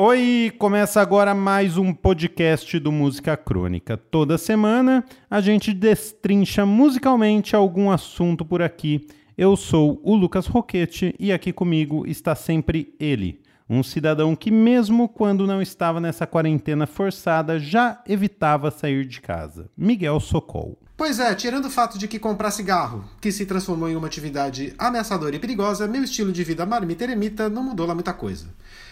Oi, 0.00 0.52
começa 0.56 1.00
agora 1.00 1.34
mais 1.34 1.76
um 1.76 1.92
podcast 1.92 2.78
do 2.78 2.92
Música 2.92 3.36
Crônica. 3.36 3.96
Toda 3.96 4.38
semana 4.38 5.04
a 5.28 5.40
gente 5.40 5.74
destrincha 5.74 6.64
musicalmente 6.64 7.56
algum 7.56 7.90
assunto 7.90 8.44
por 8.44 8.62
aqui. 8.62 9.08
Eu 9.36 9.56
sou 9.56 10.00
o 10.04 10.14
Lucas 10.14 10.46
Roquete 10.46 11.16
e 11.18 11.32
aqui 11.32 11.52
comigo 11.52 12.06
está 12.06 12.36
sempre 12.36 12.94
ele, 13.00 13.40
um 13.68 13.82
cidadão 13.82 14.36
que, 14.36 14.52
mesmo 14.52 15.08
quando 15.08 15.48
não 15.48 15.60
estava 15.60 15.98
nessa 15.98 16.28
quarentena 16.28 16.86
forçada, 16.86 17.58
já 17.58 18.00
evitava 18.06 18.70
sair 18.70 19.04
de 19.04 19.20
casa. 19.20 19.68
Miguel 19.76 20.20
Socol. 20.20 20.78
Pois 20.98 21.20
é, 21.20 21.32
tirando 21.32 21.66
o 21.66 21.70
fato 21.70 21.96
de 21.96 22.08
que 22.08 22.18
comprar 22.18 22.50
cigarro, 22.50 23.04
que 23.20 23.30
se 23.30 23.46
transformou 23.46 23.88
em 23.88 23.94
uma 23.94 24.08
atividade 24.08 24.74
ameaçadora 24.76 25.36
e 25.36 25.38
perigosa, 25.38 25.86
meu 25.86 26.02
estilo 26.02 26.32
de 26.32 26.42
vida 26.42 26.66
marmita 26.66 27.04
eremita 27.04 27.48
não 27.48 27.62
mudou 27.62 27.86
lá 27.86 27.94
muita 27.94 28.12
coisa. 28.12 28.48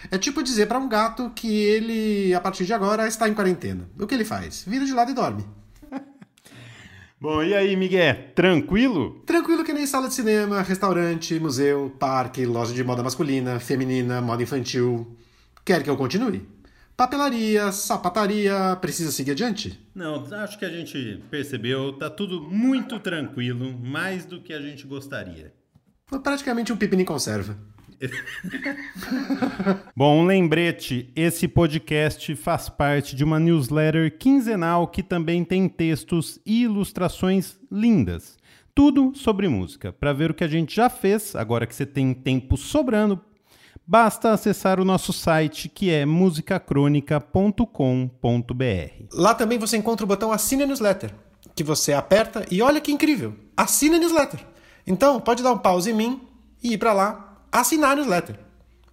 É 0.09 0.17
tipo 0.17 0.41
dizer 0.41 0.67
para 0.67 0.79
um 0.79 0.87
gato 0.87 1.29
que 1.35 1.53
ele, 1.53 2.33
a 2.33 2.39
partir 2.39 2.63
de 2.63 2.73
agora, 2.73 3.09
está 3.09 3.27
em 3.27 3.33
quarentena. 3.33 3.89
O 3.99 4.07
que 4.07 4.15
ele 4.15 4.23
faz? 4.23 4.63
Vira 4.65 4.85
de 4.85 4.93
lado 4.93 5.11
e 5.11 5.13
dorme. 5.13 5.45
Bom, 7.19 7.43
e 7.43 7.53
aí, 7.53 7.75
Miguel? 7.75 8.15
Tranquilo? 8.33 9.21
Tranquilo 9.25 9.65
que 9.65 9.73
nem 9.73 9.85
sala 9.85 10.07
de 10.07 10.13
cinema, 10.13 10.61
restaurante, 10.61 11.37
museu, 11.41 11.93
parque, 11.99 12.45
loja 12.45 12.73
de 12.73 12.85
moda 12.85 13.03
masculina, 13.03 13.59
feminina, 13.59 14.21
moda 14.21 14.41
infantil. 14.41 15.13
Quer 15.65 15.83
que 15.83 15.89
eu 15.89 15.97
continue? 15.97 16.47
Papelaria, 16.97 17.71
sapataria, 17.71 18.75
precisa 18.81 19.11
seguir 19.11 19.33
adiante? 19.33 19.79
Não, 19.93 20.25
acho 20.43 20.57
que 20.57 20.65
a 20.65 20.69
gente 20.69 21.23
percebeu, 21.29 21.93
tá 21.93 22.09
tudo 22.09 22.41
muito 22.41 22.99
tranquilo, 22.99 23.71
mais 23.77 24.25
do 24.25 24.41
que 24.41 24.51
a 24.51 24.59
gente 24.59 24.87
gostaria. 24.87 25.53
Foi 26.07 26.19
praticamente 26.19 26.73
um 26.73 26.75
pepino 26.75 27.03
em 27.03 27.05
conserva. 27.05 27.55
Bom, 29.95 30.23
um 30.23 30.25
lembrete: 30.25 31.11
esse 31.15 31.47
podcast 31.47 32.35
faz 32.35 32.67
parte 32.67 33.15
de 33.15 33.23
uma 33.23 33.39
newsletter 33.39 34.17
quinzenal 34.17 34.87
que 34.87 35.03
também 35.03 35.45
tem 35.45 35.69
textos 35.69 36.39
e 36.43 36.63
ilustrações 36.63 37.59
lindas. 37.71 38.39
Tudo 38.73 39.13
sobre 39.13 39.47
música. 39.47 39.93
Para 39.93 40.13
ver 40.13 40.31
o 40.31 40.33
que 40.33 40.43
a 40.43 40.47
gente 40.47 40.75
já 40.75 40.89
fez, 40.89 41.35
agora 41.35 41.67
que 41.67 41.75
você 41.75 41.85
tem 41.85 42.11
tempo 42.11 42.57
sobrando 42.57 43.21
Basta 43.89 44.33
acessar 44.33 44.81
o 44.81 44.85
nosso 44.85 45.13
site 45.13 45.69
que 45.69 45.89
é 45.89 46.05
musicacronica.com.br. 46.05 49.05
Lá 49.13 49.33
também 49.33 49.57
você 49.57 49.77
encontra 49.77 50.03
o 50.03 50.07
botão 50.07 50.29
Assine 50.29 50.63
a 50.63 50.65
Newsletter, 50.65 51.15
que 51.55 51.63
você 51.63 51.93
aperta 51.93 52.45
e 52.51 52.61
olha 52.61 52.81
que 52.81 52.91
incrível, 52.91 53.33
assina 53.55 53.95
a 53.95 53.99
newsletter. 53.99 54.41
Então 54.85 55.21
pode 55.21 55.41
dar 55.41 55.53
um 55.53 55.57
pause 55.57 55.89
em 55.89 55.93
mim 55.93 56.19
e 56.61 56.73
ir 56.73 56.77
para 56.77 56.91
lá 56.91 57.37
assinar 57.49 57.91
a 57.91 57.95
newsletter. 57.95 58.37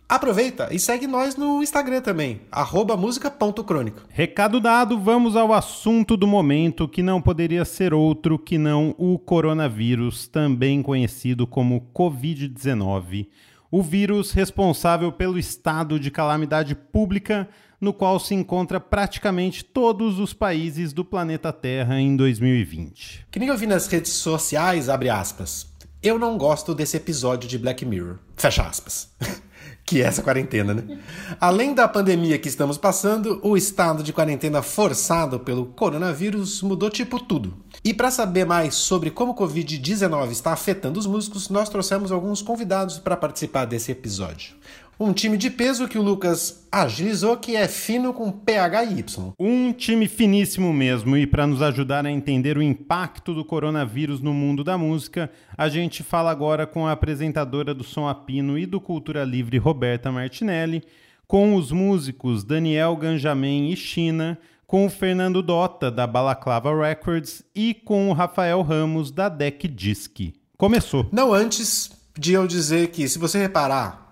Aproveita 0.09 0.69
e 0.71 0.79
segue 0.79 1.09
nós 1.09 1.35
no 1.35 1.61
Instagram 1.61 2.01
também, 2.01 2.43
música.crônica. 2.97 4.03
Recado 4.11 4.61
dado, 4.61 5.01
vamos 5.01 5.35
ao 5.35 5.53
assunto 5.53 6.17
do 6.17 6.27
momento, 6.27 6.87
que 6.87 7.03
não 7.03 7.21
poderia 7.21 7.65
ser 7.65 7.93
outro 7.93 8.39
que 8.39 8.59
não 8.59 8.95
o 8.97 9.19
coronavírus, 9.19 10.29
também 10.29 10.83
conhecido 10.83 11.49
como 11.49 11.91
Covid-19 11.93 13.27
o 13.77 13.83
vírus 13.83 14.31
responsável 14.31 15.11
pelo 15.11 15.37
estado 15.37 15.99
de 15.99 16.09
calamidade 16.09 16.77
pública 16.77 17.49
no 17.81 17.93
qual 17.93 18.21
se 18.21 18.33
encontra 18.33 18.79
praticamente 18.79 19.65
todos 19.65 20.21
os 20.21 20.33
países 20.33 20.93
do 20.93 21.05
planeta 21.05 21.53
Terra 21.53 21.99
em 21.99 22.15
2020. 22.15 23.27
Que 23.33 23.41
nem 23.41 23.49
eu 23.49 23.59
vi 23.59 23.67
nas 23.67 23.89
redes 23.89 24.13
sociais, 24.13 24.89
abre 24.89 25.11
aspas. 25.11 25.67
Eu 26.01 26.21
não 26.21 26.39
gosto 26.39 26.73
desse 26.73 26.97
episódio 26.97 27.49
de 27.49 27.59
Black 27.59 27.85
Mirror. 27.85 28.19
Fecha 28.37 28.63
aspas. 28.63 29.09
que 29.85 30.03
é 30.03 30.07
essa 30.07 30.23
quarentena, 30.23 30.73
né? 30.73 30.99
Além 31.39 31.75
da 31.75 31.87
pandemia 31.87 32.39
que 32.39 32.49
estamos 32.49 32.79
passando, 32.79 33.39
o 33.43 33.57
estado 33.57 34.03
de 34.03 34.13
quarentena 34.13 34.63
forçado 34.63 35.39
pelo 35.39 35.67
coronavírus 35.67 36.63
mudou 36.63 36.89
tipo 36.89 37.21
tudo. 37.21 37.55
E 37.85 37.93
para 37.93 38.11
saber 38.11 38.47
mais 38.47 38.75
sobre 38.75 39.11
como 39.11 39.33
o 39.33 39.35
Covid-19 39.35 40.31
está 40.31 40.53
afetando 40.53 40.99
os 40.99 41.07
músicos, 41.07 41.51
nós 41.51 41.69
trouxemos 41.69 42.11
alguns 42.11 42.41
convidados 42.41 42.99
para 42.99 43.17
participar 43.17 43.67
desse 43.67 43.93
episódio. 43.93 44.55
Um 44.99 45.13
time 45.13 45.37
de 45.37 45.51
peso 45.51 45.89
que 45.89 45.99
o 45.99 46.03
Lucas 46.03 46.67
agilizou, 46.71 47.37
que 47.37 47.57
é 47.57 47.67
fino 47.67 48.13
com 48.13 48.31
PH 48.31 48.85
e 48.85 48.99
Y. 49.01 49.33
Um 49.39 49.73
time 49.73 50.07
finíssimo 50.07 50.73
mesmo. 50.73 51.17
E 51.17 51.27
para 51.27 51.47
nos 51.47 51.61
ajudar 51.63 52.07
a 52.07 52.11
entender 52.11 52.57
o 52.57 52.63
impacto 52.63 53.35
do 53.35 53.45
coronavírus 53.45 54.21
no 54.21 54.33
mundo 54.33 54.63
da 54.63 54.79
música, 54.79 55.31
a 55.59 55.69
gente 55.69 56.03
fala 56.03 56.31
agora 56.31 56.67
com 56.67 56.87
a 56.87 56.93
apresentadora 56.93 57.75
do 57.75 57.83
Som 57.83 58.09
Apino 58.09 58.57
e 58.57 58.67
do 58.67 58.81
Cultura 58.81 59.25
Livre, 59.25 59.59
Roberta 59.59 60.13
Martinelli, 60.13 60.85
com 61.27 61.57
os 61.57 61.73
músicos 61.73 62.45
Daniel 62.45 62.95
Ganjamin 62.97 63.71
e 63.71 63.77
China, 63.77 64.39
com 64.67 64.87
o 64.87 64.91
Fernando 64.91 65.43
Dota, 65.43 65.91
da 65.91 66.07
Balaclava 66.07 66.75
Records, 66.75 67.43
e 67.55 67.75
com 67.75 68.11
o 68.11 68.13
Rafael 68.13 68.63
Ramos, 68.63 69.11
da 69.11 69.29
Deck 69.29 69.67
Disc. 69.67 70.33
Começou. 70.57 71.09
Não 71.13 71.35
antes 71.35 71.91
de 72.17 72.33
eu 72.33 72.47
dizer 72.47 72.89
que, 72.89 73.09
se 73.09 73.19
você 73.19 73.39
reparar, 73.39 74.04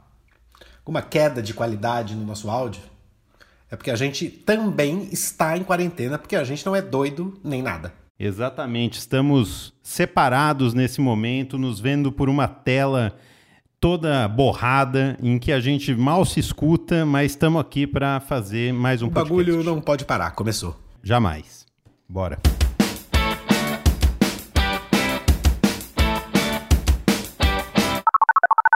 uma 0.87 1.03
queda 1.03 1.43
de 1.43 1.54
qualidade 1.54 2.15
no 2.15 2.25
nosso 2.25 2.50
áudio, 2.50 2.82
é 3.70 3.76
porque 3.76 3.91
a 3.91 3.97
gente 3.97 4.28
também 4.28 5.09
está 5.10 5.56
em 5.56 5.65
quarentena, 5.65 6.19
porque 6.19 6.37
a 6.37 6.44
gente 6.44 6.65
não 6.66 6.76
é 6.76 6.82
doido 6.82 7.38
nem 7.43 7.62
nada. 7.62 7.93
Exatamente, 8.19 8.98
estamos 8.98 9.72
separados 9.82 10.75
nesse 10.75 11.00
momento, 11.00 11.59
nos 11.59 11.81
vendo 11.81 12.12
por 12.12 12.28
uma 12.28 12.47
tela 12.47 13.16
toda 13.81 14.28
borrada, 14.28 15.16
em 15.20 15.38
que 15.38 15.50
a 15.50 15.59
gente 15.59 15.93
mal 15.94 16.25
se 16.25 16.38
escuta, 16.38 17.04
mas 17.04 17.32
estamos 17.32 17.60
aqui 17.60 17.84
para 17.84 18.20
fazer 18.20 18.72
mais 18.72 19.03
um 19.03 19.06
o 19.06 19.10
podcast. 19.10 19.32
O 19.32 19.37
bagulho 19.37 19.64
não 19.64 19.81
pode 19.81 20.04
parar, 20.04 20.31
começou. 20.32 20.78
Jamais. 21.03 21.66
Bora. 22.09 22.38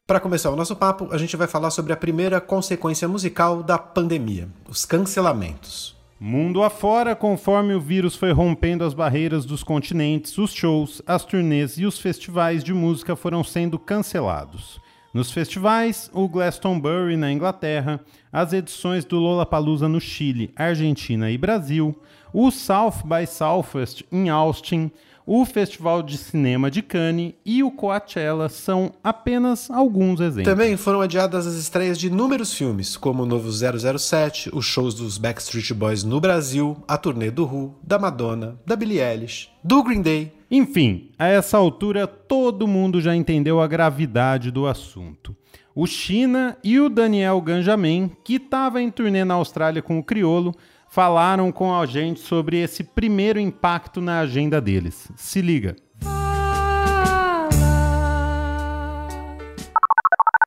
Para 0.07 0.21
começar 0.21 0.53
o 0.53 0.57
nosso 0.57 0.77
papo, 0.77 1.09
a 1.11 1.19
gente 1.19 1.37
vai 1.37 1.49
falar 1.49 1.73
sobre 1.73 1.93
a 1.93 1.97
primeira 1.97 2.41
consequência 2.41 3.09
musical 3.09 3.61
da 3.61 3.77
pandemia: 3.77 4.49
os 4.69 4.85
cancelamentos. 4.85 5.97
Mundo 6.21 6.63
afora, 6.63 7.17
conforme 7.17 7.75
o 7.75 7.81
vírus 7.81 8.15
foi 8.15 8.31
rompendo 8.31 8.85
as 8.85 8.95
barreiras 8.95 9.45
dos 9.45 9.65
continentes, 9.65 10.39
os 10.39 10.55
shows, 10.55 11.03
as 11.05 11.25
turnês 11.25 11.77
e 11.77 11.85
os 11.85 11.99
festivais 11.99 12.63
de 12.63 12.73
música 12.73 13.17
foram 13.17 13.43
sendo 13.43 13.81
cancelados. 13.81 14.81
Nos 15.13 15.33
festivais, 15.33 16.09
o 16.13 16.29
Glastonbury 16.29 17.17
na 17.17 17.33
Inglaterra, 17.33 17.99
as 18.33 18.53
edições 18.53 19.05
do 19.05 19.19
Lollapalooza 19.19 19.89
no 19.89 20.01
Chile, 20.01 20.53
Argentina 20.55 21.33
e 21.33 21.37
Brasil, 21.37 22.01
o 22.33 22.53
South 22.53 23.03
by 23.05 23.27
Southwest 23.27 24.05
em 24.13 24.29
Austin, 24.29 24.93
o 25.27 25.45
Festival 25.45 26.05
de 26.05 26.17
Cinema 26.17 26.71
de 26.71 26.81
Cannes 26.81 27.35
e 27.45 27.61
o 27.65 27.71
Coachella 27.73 28.49
são 28.49 28.93
apenas 29.03 29.69
alguns 29.69 30.21
exemplos. 30.21 30.45
Também 30.45 30.77
foram 30.77 31.01
adiadas 31.01 31.49
as 31.49 31.55
estreias 31.55 31.99
de 31.99 32.07
inúmeros 32.07 32.55
filmes, 32.55 32.97
como 32.97 33.25
o 33.25 33.27
novo 33.27 33.51
007, 33.51 34.51
os 34.55 34.65
shows 34.65 34.95
dos 34.95 35.19
Backstreet 35.19 35.75
Boys 35.75 36.05
no 36.05 36.21
Brasil, 36.21 36.77
a 36.87 36.97
turnê 36.97 37.29
do 37.29 37.45
Who, 37.45 37.75
da 37.83 37.99
Madonna, 37.99 38.57
da 38.65 38.77
Billie 38.77 39.01
Eilish, 39.01 39.51
do 39.65 39.83
Green 39.83 40.01
Day. 40.01 40.33
Enfim, 40.49 41.11
a 41.19 41.27
essa 41.27 41.57
altura 41.57 42.07
todo 42.07 42.69
mundo 42.69 43.01
já 43.01 43.17
entendeu 43.17 43.61
a 43.61 43.67
gravidade 43.67 44.53
do 44.53 44.65
assunto. 44.65 45.35
O 45.75 45.87
China 45.87 46.57
e 46.63 46.79
o 46.79 46.89
Daniel 46.89 47.41
Ganjamin, 47.41 48.13
que 48.25 48.37
estava 48.37 48.81
em 48.81 48.91
turnê 48.91 49.25
na 49.25 49.35
Austrália 49.35 49.83
com 49.83 49.99
o 49.99 50.05
Criolo, 50.05 50.55
falaram 50.89 51.51
com 51.53 51.75
a 51.75 51.85
gente 51.87 52.21
sobre 52.21 52.59
esse 52.59 52.83
primeiro 52.83 53.39
impacto 53.39 54.01
na 54.01 54.21
agenda 54.21 54.61
deles. 54.61 55.11
Se 55.17 55.41
liga. 55.41 55.77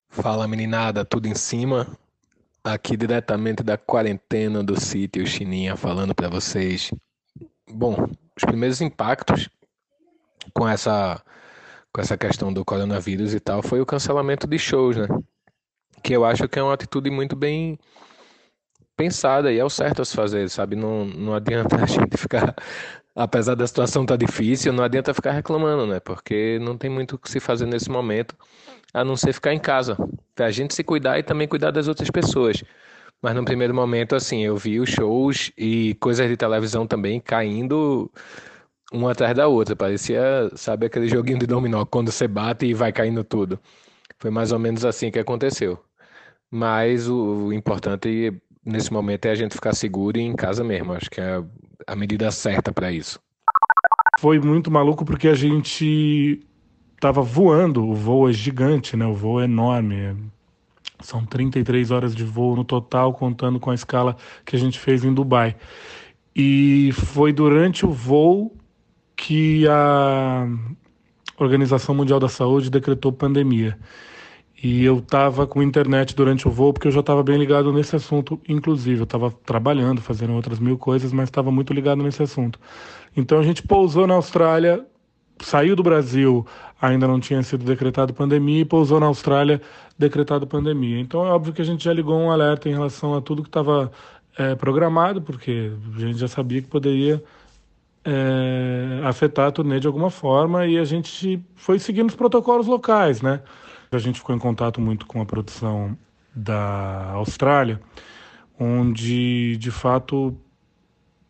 Fala 0.09 0.47
meninada, 0.47 1.05
tudo 1.05 1.28
em 1.28 1.35
cima? 1.35 1.88
Aqui 2.63 2.97
diretamente 2.97 3.63
da 3.63 3.78
quarentena 3.78 4.61
do 4.63 4.79
sítio 4.79 5.25
Chininha 5.25 5.78
falando 5.78 6.14
para 6.14 6.28
vocês. 6.29 6.91
Bom, 7.72 7.96
os 8.35 8.43
primeiros 8.43 8.81
impactos 8.81 9.49
com 10.53 10.67
essa 10.67 11.22
com 11.91 12.02
essa 12.02 12.17
questão 12.17 12.53
do 12.53 12.64
coronavírus 12.64 13.34
e 13.34 13.40
tal 13.40 13.64
foi 13.64 13.81
o 13.81 13.85
cancelamento 13.85 14.46
de 14.46 14.59
shows, 14.59 14.96
né? 14.97 15.08
Que 16.03 16.14
eu 16.14 16.23
acho 16.23 16.47
que 16.47 16.59
é 16.59 16.64
uma 16.64 16.73
atitude 16.73 17.09
muito 17.09 17.35
bem 17.35 17.79
pensada 18.99 19.49
e 19.49 19.57
é 19.57 19.63
o 19.63 19.69
certo 19.69 20.01
a 20.01 20.05
se 20.05 20.13
fazer, 20.13 20.49
sabe? 20.49 20.75
Não, 20.75 21.05
não 21.05 21.34
adianta 21.34 21.81
a 21.81 21.85
gente 21.87 22.17
ficar, 22.17 22.53
apesar 23.16 23.55
da 23.55 23.66
situação 23.66 24.01
estar 24.01 24.17
tá 24.17 24.25
difícil, 24.25 24.73
não 24.73 24.84
adianta 24.84 25.13
ficar 25.13 25.31
reclamando, 25.31 25.87
né? 25.87 26.01
Porque 26.01 26.59
não 26.61 26.78
tem 26.78 26.90
muito 26.90 27.16
o 27.16 27.17
que 27.17 27.29
se 27.31 27.40
fazer 27.40 27.66
nesse 27.66 27.90
momento, 27.90 28.35
a 28.93 29.05
não 29.05 29.16
ser 29.16 29.31
ficar 29.31 29.53
em 29.53 29.59
casa, 29.59 29.97
a 30.37 30.51
gente 30.51 30.73
se 30.73 30.84
cuidar 30.84 31.17
e 31.17 31.23
também 31.23 31.47
cuidar 31.47 31.72
das 31.72 31.87
outras 31.87 32.11
pessoas. 32.11 32.61
Mas 33.22 33.35
no 33.35 33.46
primeiro 33.46 33.73
momento, 33.73 34.16
assim, 34.16 34.43
eu 34.43 34.57
vi 34.57 34.79
os 34.81 34.90
shows 34.90 35.52
e 35.57 35.95
coisas 35.95 36.28
de 36.29 36.35
televisão 36.35 36.85
também 36.85 37.22
caindo 37.22 38.11
uma 38.91 39.11
atrás 39.11 39.35
da 39.35 39.47
outra. 39.47 39.75
Parecia, 39.75 40.52
sabe, 40.55 40.87
aquele 40.87 41.07
joguinho 41.07 41.40
de 41.40 41.47
dominó, 41.47 41.85
quando 41.85 42.11
você 42.11 42.28
bate 42.28 42.66
e 42.66 42.73
vai 42.73 42.91
caindo 42.91 43.23
tudo. 43.23 43.59
Foi 44.19 44.31
mais 44.31 44.52
ou 44.52 44.59
menos 44.59 44.85
assim 44.85 45.11
que 45.11 45.19
aconteceu. 45.19 45.79
Mas 46.52 47.07
o, 47.07 47.47
o 47.47 47.53
importante 47.53 48.41
nesse 48.66 48.91
momento 48.91 49.26
é 49.26 49.32
a 49.32 49.35
gente 49.35 49.56
ficar 49.56 49.73
seguro 49.73 50.17
e 50.17 50.22
em 50.22 50.35
casa 50.35 50.64
mesmo. 50.64 50.94
Acho 50.94 51.09
que 51.09 51.22
é 51.22 51.44
a 51.88 51.96
medida 51.96 52.32
certa 52.32 52.72
para 52.72 52.91
isso. 52.91 53.20
Foi 54.20 54.40
muito 54.40 54.70
maluco 54.70 55.06
porque 55.06 55.28
a 55.28 55.35
gente 55.35 56.41
tava 57.00 57.22
voando, 57.22 57.88
o 57.88 57.96
voo 57.96 58.29
é 58.29 58.34
gigante, 58.34 58.97
né? 58.97 59.06
O 59.06 59.14
voo 59.14 59.40
é 59.41 59.46
enorme. 59.46 60.16
São 61.00 61.26
33 61.26 61.91
horas 61.91 62.14
de 62.14 62.26
voo 62.26 62.56
no 62.56 62.66
total, 62.66 63.14
contando 63.14 63.59
com 63.59 63.72
a 63.72 63.76
escala 63.76 64.17
que 64.46 64.56
a 64.56 64.59
gente 64.59 64.78
fez 64.78 65.05
em 65.05 65.14
Dubai. 65.14 65.55
E 66.35 66.91
foi 66.94 67.32
durante 67.32 67.85
o 67.85 67.91
voo 67.91 68.53
que 69.16 69.66
a 69.67 70.47
Organização 71.38 71.96
Mundial 71.96 72.20
da 72.20 72.28
Saúde 72.28 72.70
decretou 72.70 73.12
pandemia. 73.12 73.78
E 74.61 74.84
eu 74.84 74.97
estava 74.97 75.47
com 75.47 75.64
internet 75.64 76.14
durante 76.14 76.46
o 76.47 76.52
voo, 76.52 76.73
porque 76.73 76.90
eu 76.90 76.91
já 76.91 77.00
estava 77.00 77.23
bem 77.23 77.38
ligado 77.38 77.72
nesse 77.72 77.96
assunto, 77.96 78.40
inclusive. 78.47 79.00
Eu 79.00 79.06
estava 79.06 79.32
trabalhando, 79.32 80.02
fazendo 80.02 80.34
outras 80.34 80.59
mil 80.59 80.78
coisas, 80.78 81.14
mas 81.14 81.29
estava 81.29 81.50
muito 81.50 81.72
ligado 81.73 82.03
nesse 82.03 82.22
assunto. 82.22 82.59
Então 83.16 83.40
a 83.40 83.44
gente 83.44 83.64
pousou 83.64 84.06
na 84.06 84.16
Austrália, 84.16 84.85
saiu 85.40 85.78
do 85.78 85.84
Brasil, 85.84 86.46
ainda 86.82 87.08
não 87.08 87.22
tinha 87.22 87.41
sido 87.41 87.64
decretado 87.64 88.14
pandemia, 88.14 88.61
e 88.61 88.66
pousou 88.66 89.00
na 89.00 89.06
Austrália, 89.06 89.61
decretado 89.97 90.46
pandemia. 90.46 91.00
Então 91.00 91.26
é 91.26 91.29
óbvio 91.29 91.53
que 91.53 91.62
a 91.62 91.66
gente 91.66 91.84
já 91.84 91.94
ligou 91.94 92.20
um 92.20 92.29
alerta 92.29 92.67
em 92.67 92.73
relação 92.73 93.16
a 93.16 93.22
tudo 93.22 93.44
que 93.44 93.50
estava 93.50 93.90
é, 94.38 94.55
programado, 94.55 95.22
porque 95.22 95.72
a 95.96 96.00
gente 96.00 96.17
já 96.17 96.28
sabia 96.28 96.62
que 96.62 96.67
poderia 96.67 97.23
é, 98.03 99.02
afetar 99.05 99.47
a 99.47 99.52
turnê 99.52 99.79
de 99.79 99.88
alguma 99.88 100.09
forma, 100.09 100.66
e 100.66 100.78
a 100.78 100.84
gente 100.84 101.41
foi 101.55 101.79
seguindo 101.79 102.09
os 102.09 102.16
protocolos 102.16 102.67
locais, 102.67 103.22
né? 103.22 103.41
A 103.91 103.97
gente 103.97 104.20
ficou 104.20 104.36
em 104.36 104.40
contato 104.40 104.80
muito 104.80 105.06
com 105.06 105.22
a 105.22 105.26
produção 105.26 105.97
da 106.36 107.12
Austrália, 107.14 107.82
onde, 108.59 109.58
de 109.58 109.72
fato, 109.72 110.38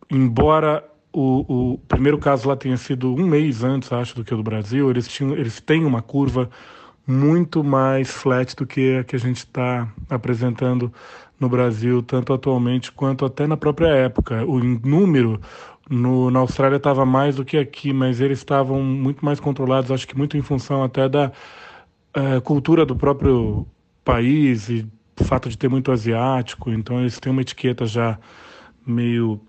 embora 0.10 0.84
o, 1.12 1.74
o, 1.74 1.78
primeiro 1.88 2.18
caso 2.18 2.48
lá 2.48 2.56
tenha 2.56 2.78
sido 2.78 3.14
um 3.16 3.26
mês 3.26 3.64
antes, 3.64 3.92
acho, 3.92 4.16
do 4.16 4.24
que 4.24 4.34
o 4.34 4.38
do 4.38 4.44
Brasil, 4.44 4.90
eles, 4.90 5.08
tinham, 5.08 5.34
eles 5.34 5.60
têm 5.62 5.86
uma 5.86 6.02
curva 6.02 6.50
muito 7.08 7.64
mais 7.64 8.12
flat 8.12 8.56
do 8.56 8.68
que 8.68 8.98
a 8.98 9.04
que 9.04 9.16
a 9.16 9.20
gente 9.20 9.38
está 9.38 9.92
apresentando 10.10 10.94
no 11.40 11.50
Brasil, 11.50 12.04
tanto 12.04 12.34
atualmente 12.34 12.92
quanto 12.92 13.26
até 13.26 13.48
na 13.48 13.58
própria 13.58 13.88
época. 13.88 14.46
O 14.46 14.60
número 14.60 15.42
no, 15.90 16.30
na 16.30 16.40
Austrália 16.40 16.76
estava 16.76 17.06
mais 17.06 17.38
do 17.38 17.46
que 17.46 17.58
aqui, 17.58 17.94
mas 17.94 18.22
eles 18.22 18.40
estavam 18.40 18.84
muito 18.84 19.26
mais 19.26 19.40
controlados, 19.40 19.92
acho 19.92 20.08
que 20.08 20.18
muito 20.18 20.38
em 20.38 20.42
função 20.42 20.84
até 20.84 21.10
da 21.10 21.32
é, 22.14 22.40
cultura 22.42 22.86
do 22.86 22.96
próprio 22.96 23.68
país 24.04 24.70
e 24.70 24.88
o 25.20 25.24
fato 25.24 25.50
de 25.50 25.58
ter 25.58 25.68
muito 25.70 25.92
asiático, 25.92 26.72
então 26.72 27.00
eles 27.00 27.20
têm 27.20 27.32
uma 27.32 27.42
etiqueta 27.42 27.86
já 27.86 28.18
meio 28.86 29.40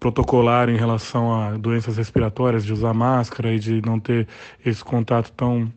protocolar 0.00 0.68
em 0.68 0.76
relação 0.76 1.32
a 1.32 1.56
doenças 1.56 1.96
respiratórias, 1.96 2.64
de 2.64 2.72
usar 2.72 2.94
máscara 2.94 3.52
e 3.52 3.58
de 3.58 3.82
não 3.84 3.98
ter 3.98 4.26
esse 4.64 4.82
contato 4.82 5.32
tão 5.32 5.72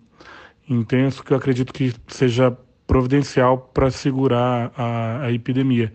intenso, 0.70 1.24
que 1.24 1.34
eu 1.34 1.38
acredito 1.38 1.74
que 1.74 1.94
seja 2.08 2.56
providencial 2.86 3.58
para 3.74 3.90
segurar 3.90 4.72
a, 4.78 5.24
a, 5.24 5.32
epidemia. 5.32 5.92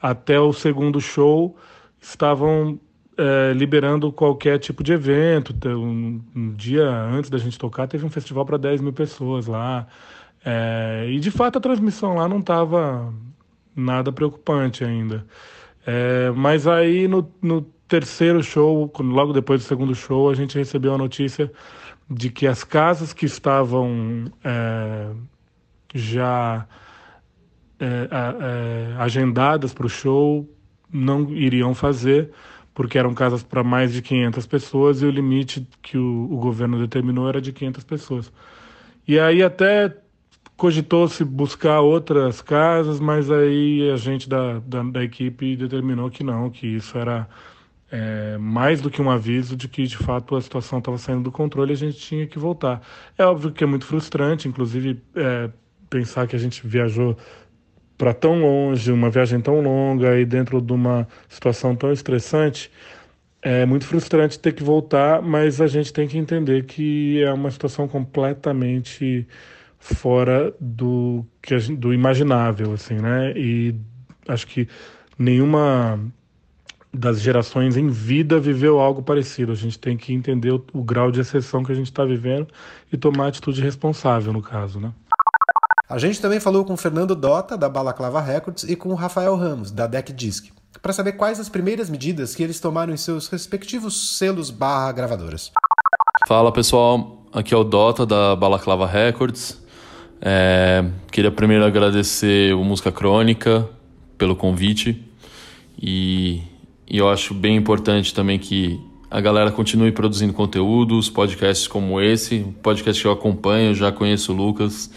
Até 0.00 0.40
o 0.40 0.52
segundo 0.52 1.00
show 1.00 1.56
estavam 2.00 2.80
é, 3.20 3.52
liberando 3.52 4.10
qualquer 4.10 4.58
tipo 4.58 4.82
de 4.82 4.94
evento. 4.94 5.54
Um, 5.68 6.22
um, 6.34 6.54
dia 6.54 6.88
antes 6.88 7.28
da 7.28 7.36
gente 7.36 7.58
tocar, 7.58 7.86
teve 7.86 8.04
um 8.06 8.10
festival 8.10 8.46
para 8.46 8.56
10 8.56 8.80
mil 8.80 8.94
pessoas 8.94 9.46
lá. 9.46 9.86
É, 10.42 11.06
e 11.10 11.20
de 11.20 11.30
fato 11.30 11.58
a 11.58 11.60
transmissão 11.60 12.14
lá 12.14 12.26
não 12.26 12.38
estava 12.38 13.12
nada 13.76 14.10
preocupante 14.10 14.84
ainda. 14.84 15.26
É, 15.86 16.30
mas 16.30 16.66
aí 16.66 17.06
no, 17.06 17.30
no, 17.42 17.62
terceiro 17.86 18.42
show, 18.42 18.90
logo 19.00 19.32
depois 19.32 19.62
do 19.62 19.66
segundo 19.66 19.94
show, 19.94 20.30
a 20.30 20.34
gente 20.34 20.56
recebeu 20.56 20.94
a 20.94 20.98
notícia 20.98 21.52
de 22.08 22.30
que 22.30 22.46
as 22.46 22.64
casas 22.64 23.12
que 23.12 23.26
estavam 23.26 24.32
é, 24.44 25.10
já 25.92 26.66
é, 27.80 28.08
é, 28.10 28.94
agendadas 28.96 29.74
para 29.74 29.86
o 29.86 29.88
show 29.88 30.48
não 30.92 31.30
iriam 31.30 31.74
fazer 31.74 32.30
porque 32.74 32.98
eram 32.98 33.14
casas 33.14 33.42
para 33.42 33.62
mais 33.62 33.92
de 33.92 34.02
500 34.02 34.46
pessoas 34.46 35.02
e 35.02 35.06
o 35.06 35.10
limite 35.10 35.66
que 35.82 35.98
o, 35.98 36.28
o 36.30 36.36
governo 36.36 36.78
determinou 36.78 37.28
era 37.28 37.40
de 37.40 37.52
500 37.52 37.84
pessoas. 37.84 38.32
E 39.06 39.18
aí 39.18 39.42
até 39.42 39.96
cogitou-se 40.56 41.24
buscar 41.24 41.80
outras 41.80 42.42
casas, 42.42 43.00
mas 43.00 43.30
aí 43.30 43.90
a 43.90 43.96
gente 43.96 44.28
da, 44.28 44.58
da, 44.60 44.82
da 44.82 45.02
equipe 45.02 45.56
determinou 45.56 46.10
que 46.10 46.22
não, 46.22 46.50
que 46.50 46.66
isso 46.66 46.98
era 46.98 47.26
é, 47.90 48.38
mais 48.38 48.80
do 48.80 48.90
que 48.90 49.00
um 49.02 49.10
aviso 49.10 49.56
de 49.56 49.66
que 49.68 49.86
de 49.86 49.96
fato 49.96 50.36
a 50.36 50.40
situação 50.40 50.78
estava 50.78 50.98
saindo 50.98 51.22
do 51.22 51.32
controle 51.32 51.72
e 51.72 51.74
a 51.74 51.76
gente 51.76 51.98
tinha 51.98 52.26
que 52.26 52.38
voltar. 52.38 52.82
É 53.18 53.24
óbvio 53.24 53.50
que 53.50 53.64
é 53.64 53.66
muito 53.66 53.86
frustrante, 53.86 54.46
inclusive 54.48 55.02
é, 55.14 55.50
pensar 55.88 56.26
que 56.26 56.36
a 56.36 56.38
gente 56.38 56.66
viajou 56.66 57.16
para 58.00 58.14
tão 58.14 58.40
longe, 58.40 58.90
uma 58.90 59.10
viagem 59.10 59.42
tão 59.42 59.60
longa 59.60 60.18
e 60.18 60.24
dentro 60.24 60.58
de 60.62 60.72
uma 60.72 61.06
situação 61.28 61.76
tão 61.76 61.92
estressante, 61.92 62.72
é 63.42 63.66
muito 63.66 63.84
frustrante 63.84 64.38
ter 64.38 64.52
que 64.54 64.62
voltar, 64.62 65.20
mas 65.20 65.60
a 65.60 65.66
gente 65.66 65.92
tem 65.92 66.08
que 66.08 66.16
entender 66.16 66.64
que 66.64 67.22
é 67.22 67.30
uma 67.30 67.50
situação 67.50 67.86
completamente 67.86 69.28
fora 69.78 70.50
do 70.58 71.26
que 71.42 71.58
gente, 71.58 71.76
do 71.78 71.92
imaginável, 71.92 72.72
assim, 72.72 72.94
né? 72.94 73.34
E 73.36 73.74
acho 74.26 74.46
que 74.46 74.66
nenhuma 75.18 76.00
das 76.92 77.20
gerações 77.20 77.76
em 77.76 77.88
vida 77.88 78.40
viveu 78.40 78.80
algo 78.80 79.02
parecido. 79.02 79.52
A 79.52 79.54
gente 79.54 79.78
tem 79.78 79.98
que 79.98 80.14
entender 80.14 80.52
o, 80.52 80.64
o 80.72 80.82
grau 80.82 81.10
de 81.10 81.20
exceção 81.20 81.62
que 81.62 81.70
a 81.70 81.74
gente 81.74 81.90
está 81.90 82.06
vivendo 82.06 82.48
e 82.90 82.96
tomar 82.96 83.26
atitude 83.26 83.60
responsável 83.60 84.32
no 84.32 84.40
caso, 84.40 84.80
né? 84.80 84.90
A 85.90 85.98
gente 85.98 86.20
também 86.20 86.38
falou 86.38 86.64
com 86.64 86.74
o 86.74 86.76
Fernando 86.76 87.16
Dota, 87.16 87.58
da 87.58 87.68
Balaclava 87.68 88.20
Records, 88.20 88.62
e 88.62 88.76
com 88.76 88.90
o 88.90 88.94
Rafael 88.94 89.34
Ramos, 89.34 89.72
da 89.72 89.88
Deck 89.88 90.12
Disc, 90.12 90.46
para 90.80 90.92
saber 90.92 91.14
quais 91.14 91.40
as 91.40 91.48
primeiras 91.48 91.90
medidas 91.90 92.32
que 92.32 92.44
eles 92.44 92.60
tomaram 92.60 92.94
em 92.94 92.96
seus 92.96 93.26
respectivos 93.26 94.16
selos 94.16 94.50
barra 94.50 94.92
gravadoras. 94.92 95.50
Fala 96.28 96.52
pessoal, 96.52 97.26
aqui 97.32 97.52
é 97.52 97.56
o 97.56 97.64
Dota, 97.64 98.06
da 98.06 98.36
Balaclava 98.36 98.86
Records. 98.86 99.60
É, 100.20 100.84
queria 101.10 101.32
primeiro 101.32 101.64
agradecer 101.64 102.54
o 102.54 102.62
Música 102.62 102.92
Crônica 102.92 103.68
pelo 104.16 104.36
convite 104.36 105.04
e, 105.76 106.40
e 106.88 106.98
eu 106.98 107.08
acho 107.08 107.34
bem 107.34 107.56
importante 107.56 108.14
também 108.14 108.38
que 108.38 108.80
a 109.10 109.20
galera 109.20 109.50
continue 109.50 109.90
produzindo 109.90 110.32
conteúdos, 110.32 111.10
podcasts 111.10 111.66
como 111.66 112.00
esse, 112.00 112.46
podcast 112.62 113.02
que 113.02 113.08
eu 113.08 113.12
acompanho, 113.12 113.74
já 113.74 113.90
conheço 113.90 114.32
o 114.32 114.36
Lucas 114.36 114.88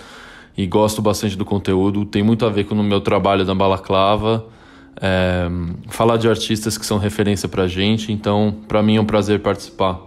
e 0.57 0.67
gosto 0.67 1.01
bastante 1.01 1.35
do 1.35 1.45
conteúdo. 1.45 2.05
Tem 2.05 2.23
muito 2.23 2.45
a 2.45 2.49
ver 2.49 2.65
com 2.65 2.75
o 2.75 2.83
meu 2.83 3.01
trabalho 3.01 3.45
da 3.45 3.55
Balaclava. 3.55 4.45
É, 5.01 5.49
falar 5.89 6.17
de 6.17 6.29
artistas 6.29 6.77
que 6.77 6.85
são 6.85 6.99
referência 6.99 7.49
pra 7.49 7.67
gente, 7.67 8.11
então 8.11 8.55
para 8.67 8.83
mim 8.83 8.97
é 8.97 9.01
um 9.01 9.05
prazer 9.05 9.39
participar. 9.39 9.99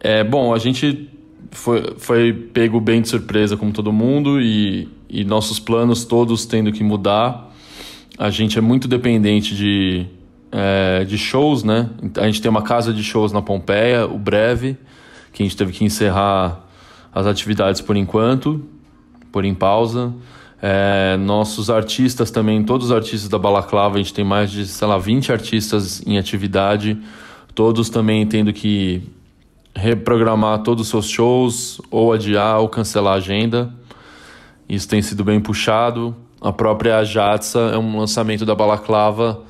É, 0.00 0.24
bom, 0.24 0.52
a 0.52 0.58
gente 0.58 1.08
foi, 1.52 1.94
foi 1.96 2.32
pego 2.32 2.80
bem 2.80 3.00
de 3.00 3.08
surpresa 3.08 3.56
como 3.56 3.72
todo 3.72 3.92
mundo 3.92 4.40
e, 4.40 4.88
e 5.08 5.24
nossos 5.24 5.60
planos 5.60 6.04
todos 6.04 6.44
tendo 6.46 6.72
que 6.72 6.82
mudar. 6.82 7.54
A 8.18 8.28
gente 8.28 8.58
é 8.58 8.60
muito 8.60 8.88
dependente 8.88 9.54
de, 9.54 10.06
é, 10.50 11.04
de 11.04 11.16
shows, 11.16 11.62
né? 11.62 11.88
A 12.16 12.26
gente 12.26 12.42
tem 12.42 12.50
uma 12.50 12.62
casa 12.62 12.92
de 12.92 13.04
shows 13.04 13.30
na 13.30 13.40
Pompeia, 13.40 14.04
o 14.04 14.18
Breve, 14.18 14.76
que 15.32 15.44
a 15.44 15.46
gente 15.46 15.56
teve 15.56 15.72
que 15.72 15.84
encerrar 15.84 16.66
as 17.14 17.24
atividades 17.24 17.80
por 17.80 17.96
enquanto 17.96 18.75
por 19.30 19.44
em 19.44 19.54
pausa. 19.54 20.12
É, 20.60 21.16
nossos 21.18 21.68
artistas 21.68 22.30
também, 22.30 22.64
todos 22.64 22.86
os 22.86 22.92
artistas 22.92 23.28
da 23.28 23.38
Balaclava, 23.38 23.96
a 23.96 23.98
gente 23.98 24.14
tem 24.14 24.24
mais 24.24 24.50
de, 24.50 24.66
sei 24.66 24.88
lá, 24.88 24.98
20 24.98 25.30
artistas 25.30 26.02
em 26.06 26.18
atividade, 26.18 26.98
todos 27.54 27.90
também 27.90 28.26
tendo 28.26 28.52
que 28.52 29.02
reprogramar 29.74 30.62
todos 30.62 30.84
os 30.84 30.88
seus 30.88 31.08
shows, 31.08 31.80
ou 31.90 32.12
adiar 32.12 32.60
ou 32.60 32.68
cancelar 32.68 33.14
a 33.14 33.16
agenda. 33.16 33.72
Isso 34.68 34.88
tem 34.88 35.02
sido 35.02 35.22
bem 35.22 35.40
puxado. 35.40 36.16
A 36.40 36.52
própria 36.52 37.04
Jatsa 37.04 37.58
é 37.74 37.78
um 37.78 37.98
lançamento 37.98 38.44
da 38.46 38.54
Balaclava. 38.54 39.42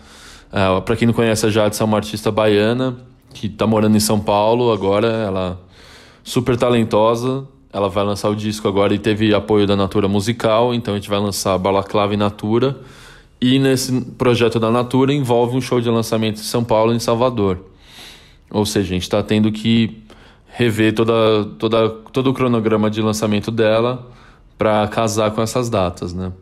É, 0.52 0.80
Para 0.80 0.96
quem 0.96 1.06
não 1.06 1.14
conhece, 1.14 1.46
a 1.46 1.50
Jatsa 1.50 1.84
é 1.84 1.86
uma 1.86 1.96
artista 1.96 2.30
baiana 2.30 2.96
que 3.32 3.46
está 3.46 3.66
morando 3.66 3.96
em 3.96 4.00
São 4.00 4.18
Paulo 4.18 4.72
agora. 4.72 5.06
Ela 5.06 5.60
super 6.24 6.56
talentosa, 6.56 7.46
ela 7.72 7.88
vai 7.88 8.04
lançar 8.04 8.30
o 8.30 8.36
disco 8.36 8.66
agora 8.68 8.94
e 8.94 8.98
teve 8.98 9.34
apoio 9.34 9.66
da 9.66 9.76
Natura 9.76 10.08
Musical, 10.08 10.74
então 10.74 10.94
a 10.94 10.96
gente 10.96 11.08
vai 11.08 11.18
lançar 11.18 11.56
Balaclava 11.58 12.14
e 12.14 12.16
Natura. 12.16 12.76
E 13.40 13.58
nesse 13.58 14.00
projeto 14.16 14.58
da 14.58 14.70
Natura 14.70 15.12
envolve 15.12 15.56
um 15.56 15.60
show 15.60 15.80
de 15.80 15.90
lançamento 15.90 16.36
em 16.40 16.44
São 16.44 16.64
Paulo 16.64 16.92
e 16.92 16.96
em 16.96 16.98
Salvador. 16.98 17.60
Ou 18.50 18.64
seja, 18.64 18.86
a 18.86 18.94
gente 18.94 19.02
está 19.02 19.22
tendo 19.22 19.52
que 19.52 20.02
rever 20.46 20.94
toda, 20.94 21.44
toda, 21.58 21.88
todo 22.12 22.30
o 22.30 22.34
cronograma 22.34 22.88
de 22.88 23.02
lançamento 23.02 23.50
dela 23.50 24.10
para 24.56 24.88
casar 24.88 25.30
com 25.32 25.42
essas 25.42 25.68
datas, 25.68 26.14
né? 26.14 26.32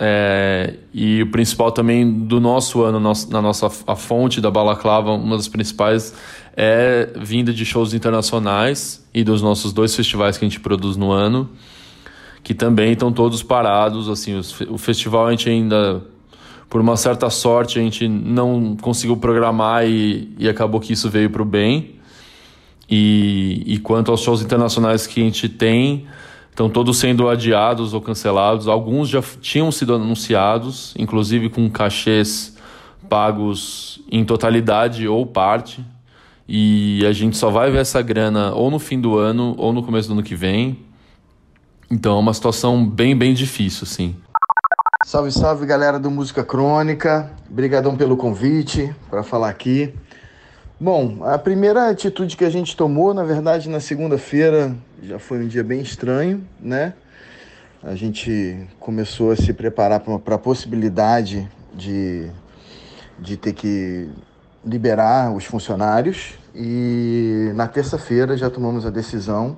É, 0.00 0.74
e 0.94 1.22
o 1.22 1.30
principal 1.32 1.72
também 1.72 2.08
do 2.08 2.38
nosso 2.38 2.82
ano, 2.82 3.00
na 3.00 3.42
nossa 3.42 3.68
a 3.84 3.96
fonte 3.96 4.40
da 4.40 4.48
Balaclava, 4.48 5.10
uma 5.10 5.36
das 5.36 5.48
principais 5.48 6.14
é 6.60 7.12
vinda 7.14 7.52
de 7.52 7.64
shows 7.64 7.94
internacionais 7.94 9.08
e 9.14 9.22
dos 9.22 9.40
nossos 9.40 9.72
dois 9.72 9.94
festivais 9.94 10.36
que 10.36 10.44
a 10.44 10.48
gente 10.48 10.58
produz 10.58 10.96
no 10.96 11.12
ano, 11.12 11.48
que 12.42 12.52
também 12.52 12.94
estão 12.94 13.12
todos 13.12 13.44
parados. 13.44 14.08
Assim, 14.08 14.36
o 14.68 14.76
festival 14.76 15.28
a 15.28 15.30
gente 15.30 15.48
ainda, 15.48 16.02
por 16.68 16.80
uma 16.80 16.96
certa 16.96 17.30
sorte, 17.30 17.78
a 17.78 17.82
gente 17.82 18.08
não 18.08 18.76
conseguiu 18.76 19.16
programar 19.16 19.86
e, 19.86 20.34
e 20.36 20.48
acabou 20.48 20.80
que 20.80 20.92
isso 20.92 21.08
veio 21.08 21.30
para 21.30 21.42
o 21.42 21.44
bem. 21.44 21.94
E, 22.90 23.62
e 23.64 23.78
quanto 23.78 24.10
aos 24.10 24.20
shows 24.20 24.42
internacionais 24.42 25.06
que 25.06 25.20
a 25.20 25.24
gente 25.24 25.48
tem, 25.48 26.08
estão 26.50 26.68
todos 26.68 26.98
sendo 26.98 27.28
adiados 27.28 27.94
ou 27.94 28.00
cancelados. 28.00 28.66
Alguns 28.66 29.08
já 29.08 29.22
tinham 29.40 29.70
sido 29.70 29.94
anunciados, 29.94 30.92
inclusive 30.98 31.50
com 31.50 31.70
cachês 31.70 32.58
pagos 33.08 34.00
em 34.10 34.24
totalidade 34.24 35.06
ou 35.06 35.24
parte. 35.24 35.84
E 36.48 37.04
a 37.06 37.12
gente 37.12 37.36
só 37.36 37.50
vai 37.50 37.70
ver 37.70 37.78
essa 37.78 38.00
grana 38.00 38.54
ou 38.54 38.70
no 38.70 38.78
fim 38.78 38.98
do 38.98 39.18
ano 39.18 39.54
ou 39.58 39.70
no 39.70 39.82
começo 39.82 40.08
do 40.08 40.12
ano 40.12 40.22
que 40.22 40.34
vem. 40.34 40.82
Então 41.90 42.16
é 42.16 42.20
uma 42.20 42.32
situação 42.32 42.88
bem, 42.88 43.14
bem 43.14 43.34
difícil, 43.34 43.86
sim. 43.86 44.16
Salve, 45.04 45.30
salve 45.30 45.66
galera 45.66 45.98
do 45.98 46.10
Música 46.10 46.42
Crônica. 46.42 47.30
Obrigadão 47.50 47.96
pelo 47.96 48.16
convite 48.16 48.94
para 49.10 49.22
falar 49.22 49.50
aqui. 49.50 49.94
Bom, 50.80 51.24
a 51.24 51.36
primeira 51.36 51.90
atitude 51.90 52.36
que 52.36 52.44
a 52.44 52.50
gente 52.50 52.76
tomou, 52.76 53.12
na 53.12 53.24
verdade, 53.24 53.68
na 53.68 53.80
segunda-feira, 53.80 54.74
já 55.02 55.18
foi 55.18 55.44
um 55.44 55.48
dia 55.48 55.64
bem 55.64 55.80
estranho, 55.80 56.46
né? 56.60 56.94
A 57.82 57.94
gente 57.94 58.66
começou 58.78 59.32
a 59.32 59.36
se 59.36 59.52
preparar 59.52 60.00
para 60.00 60.34
a 60.34 60.38
possibilidade 60.38 61.48
de, 61.74 62.30
de 63.18 63.36
ter 63.36 63.52
que 63.52 64.08
liberar 64.64 65.32
os 65.32 65.44
funcionários 65.44 66.38
e 66.54 67.52
na 67.54 67.66
terça-feira 67.66 68.36
já 68.36 68.50
tomamos 68.50 68.84
a 68.84 68.90
decisão 68.90 69.56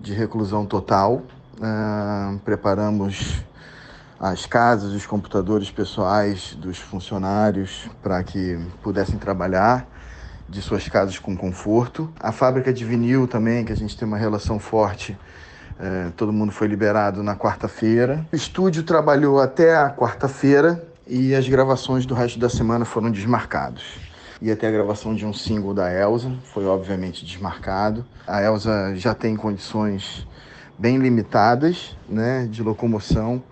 de 0.00 0.12
reclusão 0.12 0.64
total. 0.64 1.22
Uh, 1.58 2.38
preparamos 2.38 3.42
as 4.18 4.46
casas, 4.46 4.92
os 4.92 5.06
computadores 5.06 5.70
pessoais 5.70 6.54
dos 6.54 6.78
funcionários 6.78 7.88
para 8.02 8.22
que 8.22 8.58
pudessem 8.82 9.18
trabalhar 9.18 9.86
de 10.48 10.60
suas 10.60 10.88
casas 10.88 11.18
com 11.18 11.36
conforto. 11.36 12.12
A 12.18 12.32
fábrica 12.32 12.72
de 12.72 12.84
vinil 12.84 13.26
também, 13.26 13.64
que 13.64 13.72
a 13.72 13.76
gente 13.76 13.96
tem 13.96 14.06
uma 14.06 14.18
relação 14.18 14.58
forte, 14.58 15.16
é, 15.78 16.10
todo 16.16 16.32
mundo 16.32 16.52
foi 16.52 16.68
liberado 16.68 17.22
na 17.22 17.34
quarta-feira. 17.34 18.26
O 18.30 18.36
estúdio 18.36 18.82
trabalhou 18.82 19.40
até 19.40 19.76
a 19.76 19.88
quarta-feira 19.88 20.84
e 21.06 21.34
as 21.34 21.48
gravações 21.48 22.04
do 22.04 22.14
resto 22.14 22.38
da 22.38 22.48
semana 22.48 22.84
foram 22.84 23.10
desmarcados. 23.10 24.09
E 24.42 24.50
até 24.50 24.68
a 24.68 24.70
gravação 24.70 25.14
de 25.14 25.26
um 25.26 25.32
single 25.32 25.74
da 25.74 25.92
Elsa 25.92 26.32
foi 26.44 26.64
obviamente 26.64 27.26
desmarcado. 27.26 28.04
A 28.26 28.42
Elsa 28.42 28.94
já 28.96 29.14
tem 29.14 29.36
condições 29.36 30.26
bem 30.78 30.96
limitadas 30.96 31.94
né, 32.08 32.48
de 32.50 32.62
locomoção 32.62 33.42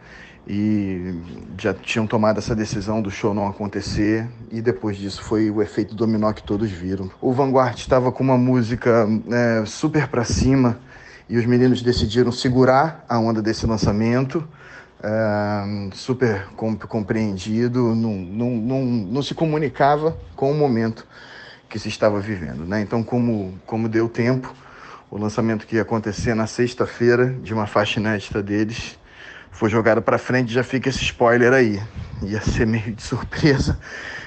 e 0.48 1.14
já 1.58 1.74
tinham 1.74 2.06
tomado 2.06 2.38
essa 2.38 2.56
decisão 2.56 3.02
do 3.02 3.10
show 3.10 3.34
não 3.34 3.46
acontecer 3.46 4.26
e 4.50 4.62
depois 4.62 4.96
disso 4.96 5.22
foi 5.22 5.50
o 5.50 5.60
efeito 5.60 5.94
dominó 5.94 6.32
que 6.32 6.42
todos 6.42 6.70
viram. 6.70 7.10
O 7.20 7.32
Vanguard 7.32 7.76
estava 7.76 8.10
com 8.10 8.24
uma 8.24 8.38
música 8.38 9.06
é, 9.30 9.66
super 9.66 10.08
para 10.08 10.24
cima 10.24 10.78
e 11.28 11.36
os 11.36 11.44
meninos 11.44 11.82
decidiram 11.82 12.32
segurar 12.32 13.04
a 13.06 13.18
onda 13.18 13.42
desse 13.42 13.66
lançamento. 13.66 14.42
Super 15.94 16.46
compreendido, 16.88 17.94
não, 17.94 18.14
não, 18.14 18.50
não, 18.50 18.84
não 18.84 19.22
se 19.22 19.34
comunicava 19.34 20.16
com 20.34 20.50
o 20.50 20.54
momento 20.54 21.06
que 21.68 21.78
se 21.78 21.88
estava 21.88 22.18
vivendo. 22.20 22.64
Né? 22.64 22.80
Então, 22.80 23.02
como, 23.02 23.58
como 23.66 23.88
deu 23.88 24.08
tempo, 24.08 24.52
o 25.10 25.18
lançamento 25.18 25.66
que 25.66 25.76
ia 25.76 25.82
acontecer 25.82 26.34
na 26.34 26.46
sexta-feira 26.46 27.26
de 27.42 27.54
uma 27.54 27.66
faixa 27.66 28.00
inédita 28.00 28.42
deles 28.42 28.98
foi 29.50 29.68
jogado 29.68 30.00
para 30.00 30.18
frente, 30.18 30.52
já 30.52 30.62
fica 30.62 30.88
esse 30.88 31.02
spoiler 31.02 31.52
aí. 31.52 31.82
Ia 32.22 32.40
ser 32.40 32.66
meio 32.66 32.92
de 32.92 33.02
surpresa 33.02 33.78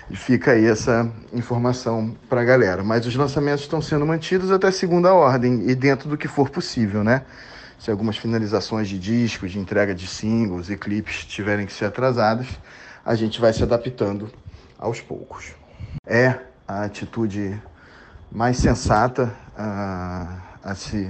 e 0.09 0.15
fica 0.15 0.51
aí 0.51 0.65
essa 0.65 1.09
informação 1.31 2.15
para 2.29 2.41
a 2.41 2.43
galera. 2.43 2.83
Mas 2.83 3.05
os 3.05 3.15
lançamentos 3.15 3.61
estão 3.61 3.81
sendo 3.81 4.05
mantidos 4.05 4.51
até 4.51 4.71
segunda 4.71 5.13
ordem 5.13 5.69
e 5.69 5.75
dentro 5.75 6.09
do 6.09 6.17
que 6.17 6.27
for 6.27 6.49
possível, 6.49 7.03
né? 7.03 7.23
Se 7.81 7.89
algumas 7.89 8.15
finalizações 8.15 8.87
de 8.87 8.99
discos, 8.99 9.51
de 9.51 9.57
entrega 9.57 9.95
de 9.95 10.05
singles 10.05 10.69
e 10.69 10.77
clipes 10.77 11.25
tiverem 11.25 11.65
que 11.65 11.73
ser 11.73 11.85
atrasadas, 11.85 12.45
a 13.03 13.15
gente 13.15 13.41
vai 13.41 13.51
se 13.51 13.63
adaptando 13.63 14.29
aos 14.77 15.01
poucos. 15.01 15.53
É 16.05 16.37
a 16.67 16.83
atitude 16.83 17.59
mais 18.31 18.57
sensata 18.57 19.33
a, 19.57 20.37
a 20.63 20.75
se, 20.75 21.09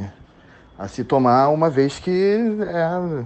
a 0.80 0.88
se 0.88 1.04
tomar, 1.04 1.50
uma 1.50 1.70
vez 1.70 2.00
que 2.00 2.38
é 2.66 3.26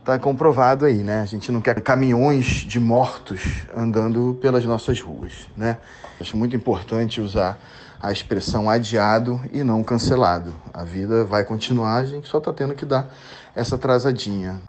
Está 0.00 0.18
comprovado 0.18 0.86
aí, 0.86 1.02
né? 1.02 1.20
A 1.20 1.26
gente 1.26 1.52
não 1.52 1.60
quer 1.60 1.80
caminhões 1.82 2.46
de 2.46 2.80
mortos 2.80 3.42
andando 3.76 4.38
pelas 4.40 4.64
nossas 4.64 5.00
ruas, 5.00 5.32
né? 5.54 5.76
Acho 6.18 6.34
muito 6.36 6.56
importante 6.56 7.20
usar 7.20 7.58
a 8.00 8.12
expressão 8.12 8.68
adiado 8.68 9.40
e 9.52 9.62
não 9.64 9.82
cancelado. 9.82 10.54
A 10.72 10.84
vida 10.84 11.24
vai 11.24 11.44
continuar, 11.44 11.96
a 11.96 12.04
gente 12.04 12.28
só 12.28 12.38
está 12.38 12.52
tendo 12.52 12.74
que 12.74 12.84
dar 12.84 13.08
essa 13.54 13.76
atrasadinha. 13.76 14.60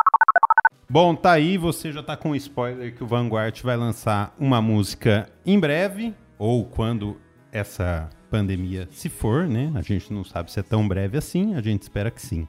Bom, 0.90 1.14
tá 1.14 1.32
aí, 1.32 1.58
você 1.58 1.92
já 1.92 2.02
tá 2.02 2.16
com 2.16 2.36
spoiler 2.36 2.96
que 2.96 3.04
o 3.04 3.08
Vanguard 3.08 3.62
vai 3.62 3.76
lançar 3.76 4.34
uma 4.40 4.62
música 4.62 5.30
em 5.46 5.60
breve, 5.60 6.16
ou 6.40 6.64
quando 6.64 7.18
essa 7.52 8.10
pandemia 8.30 8.88
se 8.92 9.10
for, 9.10 9.48
né? 9.48 9.72
A 9.76 9.82
gente 9.82 10.14
não 10.14 10.24
sabe 10.24 10.52
se 10.52 10.60
é 10.60 10.64
tão 10.64 10.88
breve 10.88 11.18
assim, 11.18 11.56
a 11.56 11.62
gente 11.62 11.82
espera 11.82 12.10
que 12.10 12.22
sim. 12.22 12.48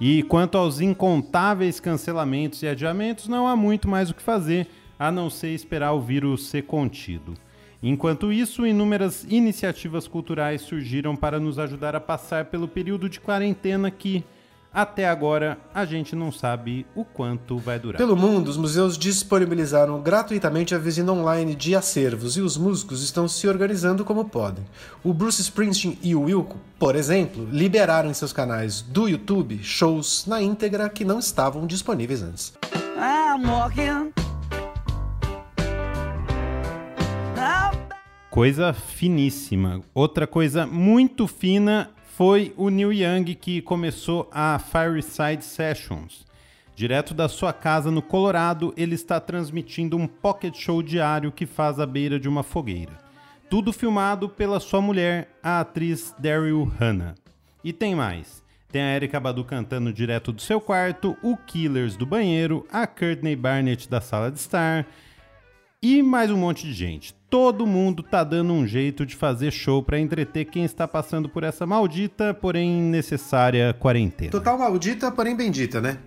E 0.00 0.22
quanto 0.24 0.58
aos 0.58 0.80
incontáveis 0.80 1.80
cancelamentos 1.80 2.62
e 2.62 2.68
adiamentos, 2.68 3.28
não 3.28 3.48
há 3.48 3.56
muito 3.56 3.88
mais 3.88 4.10
o 4.10 4.14
que 4.14 4.22
fazer 4.22 4.68
a 4.98 5.10
não 5.10 5.28
ser 5.28 5.48
esperar 5.48 5.92
o 5.92 6.00
vírus 6.00 6.48
ser 6.48 6.62
contido. 6.62 7.34
Enquanto 7.88 8.32
isso, 8.32 8.66
inúmeras 8.66 9.24
iniciativas 9.28 10.08
culturais 10.08 10.60
surgiram 10.60 11.14
para 11.14 11.38
nos 11.38 11.56
ajudar 11.56 11.94
a 11.94 12.00
passar 12.00 12.46
pelo 12.46 12.66
período 12.66 13.08
de 13.08 13.20
quarentena 13.20 13.92
que, 13.92 14.24
até 14.74 15.08
agora, 15.08 15.56
a 15.72 15.84
gente 15.84 16.16
não 16.16 16.32
sabe 16.32 16.84
o 16.96 17.04
quanto 17.04 17.58
vai 17.58 17.78
durar. 17.78 17.96
Pelo 17.96 18.16
mundo, 18.16 18.48
os 18.48 18.56
museus 18.56 18.98
disponibilizaram 18.98 20.00
gratuitamente 20.00 20.74
a 20.74 20.78
visita 20.78 21.12
online 21.12 21.54
de 21.54 21.76
acervos 21.76 22.36
e 22.36 22.40
os 22.40 22.56
músicos 22.56 23.04
estão 23.04 23.28
se 23.28 23.46
organizando 23.46 24.04
como 24.04 24.24
podem. 24.24 24.64
O 25.04 25.14
Bruce 25.14 25.40
Springsteen 25.40 25.96
e 26.02 26.12
o 26.16 26.22
Wilco, 26.22 26.56
por 26.80 26.96
exemplo, 26.96 27.48
liberaram 27.52 28.10
em 28.10 28.14
seus 28.14 28.32
canais 28.32 28.82
do 28.82 29.08
YouTube 29.08 29.60
shows 29.62 30.26
na 30.26 30.42
íntegra 30.42 30.88
que 30.88 31.04
não 31.04 31.20
estavam 31.20 31.64
disponíveis 31.68 32.20
antes. 32.20 32.52
Coisa 38.36 38.74
finíssima. 38.74 39.80
Outra 39.94 40.26
coisa 40.26 40.66
muito 40.66 41.26
fina 41.26 41.88
foi 42.04 42.52
o 42.58 42.68
Neil 42.68 42.92
Young 42.92 43.34
que 43.34 43.62
começou 43.62 44.28
a 44.30 44.58
Fireside 44.58 45.42
Sessions. 45.42 46.26
Direto 46.74 47.14
da 47.14 47.30
sua 47.30 47.54
casa 47.54 47.90
no 47.90 48.02
Colorado, 48.02 48.74
ele 48.76 48.94
está 48.94 49.18
transmitindo 49.18 49.96
um 49.96 50.06
pocket 50.06 50.54
show 50.54 50.82
diário 50.82 51.32
que 51.32 51.46
faz 51.46 51.80
à 51.80 51.86
beira 51.86 52.20
de 52.20 52.28
uma 52.28 52.42
fogueira. 52.42 52.98
Tudo 53.48 53.72
filmado 53.72 54.28
pela 54.28 54.60
sua 54.60 54.82
mulher, 54.82 55.30
a 55.42 55.60
atriz 55.60 56.14
Daryl 56.18 56.70
Hannah. 56.78 57.14
E 57.64 57.72
tem 57.72 57.94
mais. 57.94 58.44
Tem 58.68 58.82
a 58.82 58.94
Erika 58.96 59.18
Badu 59.18 59.44
cantando 59.44 59.90
direto 59.94 60.30
do 60.30 60.42
seu 60.42 60.60
quarto, 60.60 61.16
o 61.22 61.38
Killers 61.38 61.96
do 61.96 62.04
banheiro, 62.04 62.66
a 62.70 62.86
Courtney 62.86 63.34
Barnett 63.34 63.88
da 63.88 64.02
sala 64.02 64.30
de 64.30 64.38
estar 64.38 64.86
e 65.82 66.02
mais 66.02 66.30
um 66.30 66.36
monte 66.36 66.66
de 66.66 66.74
gente 66.74 67.15
todo 67.28 67.66
mundo 67.66 68.02
tá 68.02 68.22
dando 68.22 68.52
um 68.52 68.66
jeito 68.66 69.04
de 69.04 69.16
fazer 69.16 69.50
show 69.50 69.82
para 69.82 69.98
entreter 69.98 70.44
quem 70.46 70.64
está 70.64 70.86
passando 70.86 71.28
por 71.28 71.42
essa 71.42 71.66
maldita, 71.66 72.32
porém 72.32 72.80
necessária 72.82 73.74
quarentena. 73.74 74.30
Total 74.30 74.58
maldita, 74.58 75.10
porém 75.10 75.36
bendita, 75.36 75.80
né? 75.80 75.98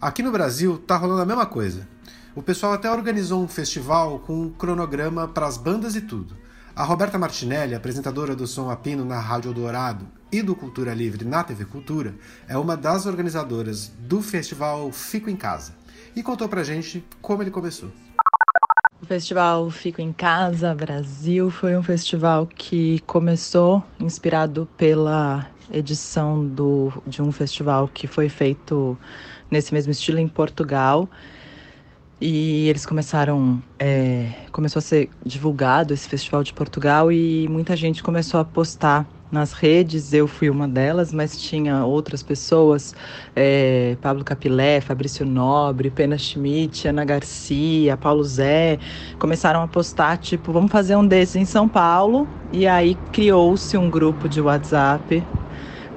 Aqui 0.00 0.22
no 0.22 0.30
Brasil 0.30 0.78
tá 0.78 0.96
rolando 0.96 1.22
a 1.22 1.26
mesma 1.26 1.46
coisa. 1.46 1.88
O 2.34 2.42
pessoal 2.42 2.72
até 2.72 2.90
organizou 2.90 3.42
um 3.42 3.48
festival 3.48 4.20
com 4.20 4.42
um 4.42 4.50
cronograma 4.50 5.26
para 5.26 5.46
as 5.46 5.56
bandas 5.56 5.96
e 5.96 6.00
tudo. 6.00 6.36
A 6.76 6.84
Roberta 6.84 7.18
Martinelli, 7.18 7.74
apresentadora 7.74 8.36
do 8.36 8.46
Som 8.46 8.70
Apino 8.70 9.04
na 9.04 9.18
Rádio 9.18 9.52
Dourado 9.52 10.06
e 10.30 10.40
do 10.42 10.54
Cultura 10.54 10.94
Livre 10.94 11.24
na 11.24 11.42
TV 11.42 11.64
Cultura, 11.64 12.14
é 12.46 12.56
uma 12.56 12.76
das 12.76 13.06
organizadoras 13.06 13.90
do 13.98 14.22
festival 14.22 14.92
Fico 14.92 15.28
em 15.28 15.34
Casa 15.34 15.74
e 16.14 16.22
contou 16.22 16.48
pra 16.48 16.62
gente 16.62 17.04
como 17.20 17.42
ele 17.42 17.50
começou. 17.50 17.90
Festival 19.08 19.70
Fico 19.70 20.02
em 20.02 20.12
Casa 20.12 20.74
Brasil 20.74 21.50
foi 21.50 21.74
um 21.74 21.82
festival 21.82 22.46
que 22.46 23.00
começou 23.06 23.82
inspirado 23.98 24.68
pela 24.76 25.46
edição 25.72 26.46
do, 26.46 26.92
de 27.06 27.22
um 27.22 27.32
festival 27.32 27.88
que 27.88 28.06
foi 28.06 28.28
feito 28.28 28.98
nesse 29.50 29.72
mesmo 29.72 29.92
estilo 29.92 30.18
em 30.18 30.28
Portugal. 30.28 31.08
e 32.20 32.68
eles 32.68 32.84
começaram, 32.84 33.62
é, 33.78 34.30
começou 34.52 34.78
a 34.78 34.82
ser 34.82 35.08
divulgado 35.24 35.94
esse 35.94 36.06
festival 36.06 36.44
de 36.44 36.52
Portugal 36.52 37.10
e 37.10 37.48
muita 37.48 37.74
gente 37.74 38.02
começou 38.02 38.38
a 38.38 38.44
postar 38.44 39.08
nas 39.30 39.52
redes, 39.52 40.12
eu 40.12 40.26
fui 40.26 40.48
uma 40.50 40.66
delas, 40.66 41.12
mas 41.12 41.36
tinha 41.40 41.84
outras 41.84 42.22
pessoas, 42.22 42.94
é, 43.36 43.96
Pablo 44.00 44.24
Capilé, 44.24 44.80
Fabrício 44.80 45.26
Nobre, 45.26 45.90
Pena 45.90 46.16
Schmidt, 46.16 46.88
Ana 46.88 47.04
Garcia, 47.04 47.96
Paulo 47.96 48.24
Zé, 48.24 48.78
começaram 49.18 49.62
a 49.62 49.68
postar, 49.68 50.16
tipo, 50.18 50.52
vamos 50.52 50.70
fazer 50.72 50.96
um 50.96 51.06
desses 51.06 51.36
em 51.36 51.44
São 51.44 51.68
Paulo, 51.68 52.28
e 52.52 52.66
aí 52.66 52.94
criou-se 53.12 53.76
um 53.76 53.90
grupo 53.90 54.28
de 54.28 54.40
WhatsApp 54.40 55.28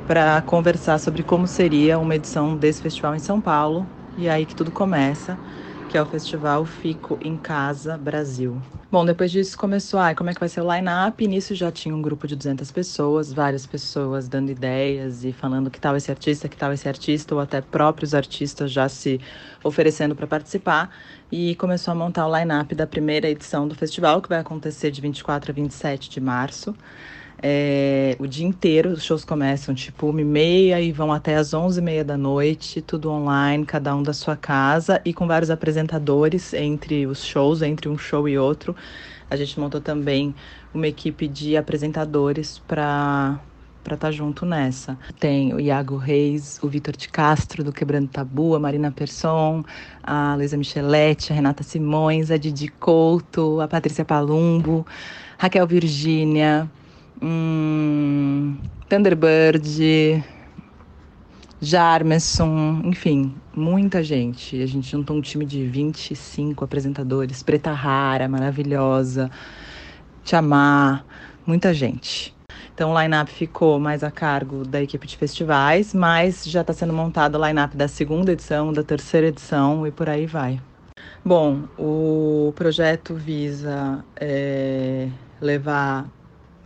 para 0.06 0.42
conversar 0.42 1.00
sobre 1.00 1.24
como 1.24 1.48
seria 1.48 1.98
uma 2.00 2.16
edição 2.16 2.58
desse 2.58 2.82
festival 2.82 3.16
em 3.16 3.20
São 3.20 3.40
Paulo, 3.42 3.90
e 4.18 4.28
aí 4.28 4.46
que 4.46 4.56
tudo 4.56 4.72
começa 4.72 5.40
que 5.92 5.98
é 5.98 6.02
o 6.02 6.06
festival 6.06 6.64
Fico 6.64 7.20
em 7.22 7.36
Casa 7.36 7.98
Brasil. 7.98 8.62
Bom, 8.90 9.04
depois 9.04 9.30
disso 9.30 9.58
começou, 9.58 10.00
ah, 10.00 10.16
como 10.16 10.30
é 10.30 10.34
que 10.34 10.40
vai 10.40 10.48
ser 10.48 10.62
o 10.62 10.74
line-up? 10.74 11.28
Nisso 11.28 11.54
já 11.54 11.70
tinha 11.70 11.94
um 11.94 12.02
grupo 12.02 12.26
de 12.26 12.34
200 12.34 12.72
pessoas, 12.72 13.34
várias 13.34 13.66
pessoas 13.66 14.30
dando 14.30 14.50
ideias 14.50 15.26
e 15.26 15.34
falando 15.34 15.70
que 15.70 15.82
tal 15.82 15.98
esse 15.98 16.10
artista, 16.10 16.48
que 16.48 16.56
tal 16.56 16.72
esse 16.72 16.88
artista, 16.88 17.36
ou 17.36 17.42
até 17.42 17.60
próprios 17.60 18.14
artistas 18.14 18.72
já 18.72 18.88
se 18.88 19.20
oferecendo 19.62 20.16
para 20.16 20.26
participar. 20.26 20.96
E 21.30 21.56
começou 21.56 21.92
a 21.92 21.96
montar 21.96 22.26
o 22.26 22.38
line-up 22.40 22.74
da 22.74 22.88
primeira 22.88 23.30
edição 23.30 23.68
do 23.68 23.76
festival, 23.76 24.22
que 24.22 24.30
vai 24.30 24.40
acontecer 24.40 24.92
de 24.92 25.02
24 25.02 25.52
a 25.52 25.54
27 25.54 26.10
de 26.10 26.22
março 26.22 26.74
é, 27.42 28.16
o 28.20 28.28
dia 28.28 28.46
inteiro. 28.46 28.92
Os 28.92 29.04
shows 29.04 29.26
começam 29.26 29.74
tipo 29.74 30.10
uma 30.10 30.22
e 30.22 30.26
meia 30.26 30.80
e 30.80 30.92
vão 30.92 31.12
até 31.12 31.36
as 31.36 31.54
onze 31.54 31.80
e 31.80 31.84
meia 31.84 32.04
da 32.04 32.18
noite, 32.18 32.82
tudo 32.82 33.10
online, 33.10 33.66
cada 33.66 33.96
um 33.96 34.04
da 34.04 34.14
sua 34.14 34.36
casa 34.36 35.02
e 35.04 35.14
com 35.14 35.26
vários 35.26 35.50
apresentadores 35.50 36.54
entre 36.54 37.08
os 37.08 37.24
shows, 37.24 37.62
entre 37.62 37.90
um 37.90 37.98
show 37.98 38.28
e 38.30 38.38
outro. 38.38 38.76
A 39.30 39.36
gente 39.36 39.60
montou 39.60 39.82
também 39.82 40.36
uma 40.74 40.88
equipe 40.88 41.28
de 41.28 41.58
apresentadores 41.58 42.60
para 42.60 43.40
para 43.84 43.96
estar 43.96 44.08
tá 44.08 44.12
junto 44.12 44.46
nessa. 44.46 44.96
Tem 45.20 45.56
o 45.56 45.60
Iago 45.60 45.98
Reis, 45.98 46.60
o 46.62 46.68
Vitor 46.68 46.96
de 46.96 47.10
Castro, 47.10 47.64
do 47.64 47.74
Quebrando 47.74 48.08
Tabu, 48.10 48.54
a 48.56 48.60
Marina 48.60 48.92
Persson, 48.92 49.64
a 50.04 50.36
Luísa 50.36 50.56
Micheletti, 50.56 51.32
a 51.32 51.36
Renata 51.36 51.64
Simões, 51.64 52.30
a 52.30 52.38
Didi 52.38 52.68
Couto, 52.68 53.60
a 53.60 53.68
Patrícia 53.68 54.06
Palumbo, 54.06 54.86
Raquel 55.36 55.66
Virgínia, 55.66 56.70
hum, 57.22 58.58
Thunderbird, 58.90 60.24
Jarmerson, 61.62 62.82
enfim, 62.86 63.36
muita 63.56 64.04
gente. 64.04 64.62
A 64.62 64.66
gente 64.66 64.90
juntou 64.90 65.16
um 65.16 65.22
time 65.22 65.46
de 65.46 65.66
25 65.66 66.66
apresentadores, 66.66 67.44
Preta 67.44 67.72
Rara, 67.72 68.28
maravilhosa, 68.28 69.30
Chamar, 70.24 71.06
muita 71.46 71.74
gente. 71.74 72.36
Então 72.74 72.94
o 72.94 73.02
line-up 73.02 73.32
ficou 73.32 73.80
mais 73.80 74.04
a 74.04 74.10
cargo 74.10 74.66
da 74.66 74.82
equipe 74.82 75.06
de 75.06 75.16
festivais, 75.18 75.94
mas 75.94 76.44
já 76.46 76.62
está 76.62 76.74
sendo 76.74 76.94
montado 76.94 77.38
o 77.38 77.46
line-up 77.46 77.78
da 77.78 77.88
segunda 77.88 78.32
edição, 78.32 78.74
da 78.74 78.84
terceira 78.84 79.28
edição 79.28 79.86
e 79.86 79.92
por 79.92 80.10
aí 80.10 80.26
vai. 80.26 80.60
Bom, 81.24 81.66
o 81.78 82.52
projeto 82.56 83.14
visa 83.14 84.04
é, 84.16 85.08
levar 85.40 86.10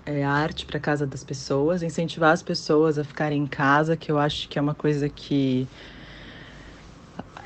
é, 0.06 0.24
arte 0.24 0.66
para 0.66 0.80
casa 0.80 1.08
das 1.08 1.24
pessoas, 1.24 1.84
incentivar 1.84 2.32
as 2.34 2.44
pessoas 2.44 2.98
a 2.98 3.04
ficarem 3.04 3.42
em 3.44 3.48
casa, 3.48 3.98
que 3.98 4.12
eu 4.12 4.18
acho 4.20 4.50
que 4.50 4.60
é 4.60 4.62
uma 4.62 4.76
coisa 4.76 5.10
que 5.10 5.72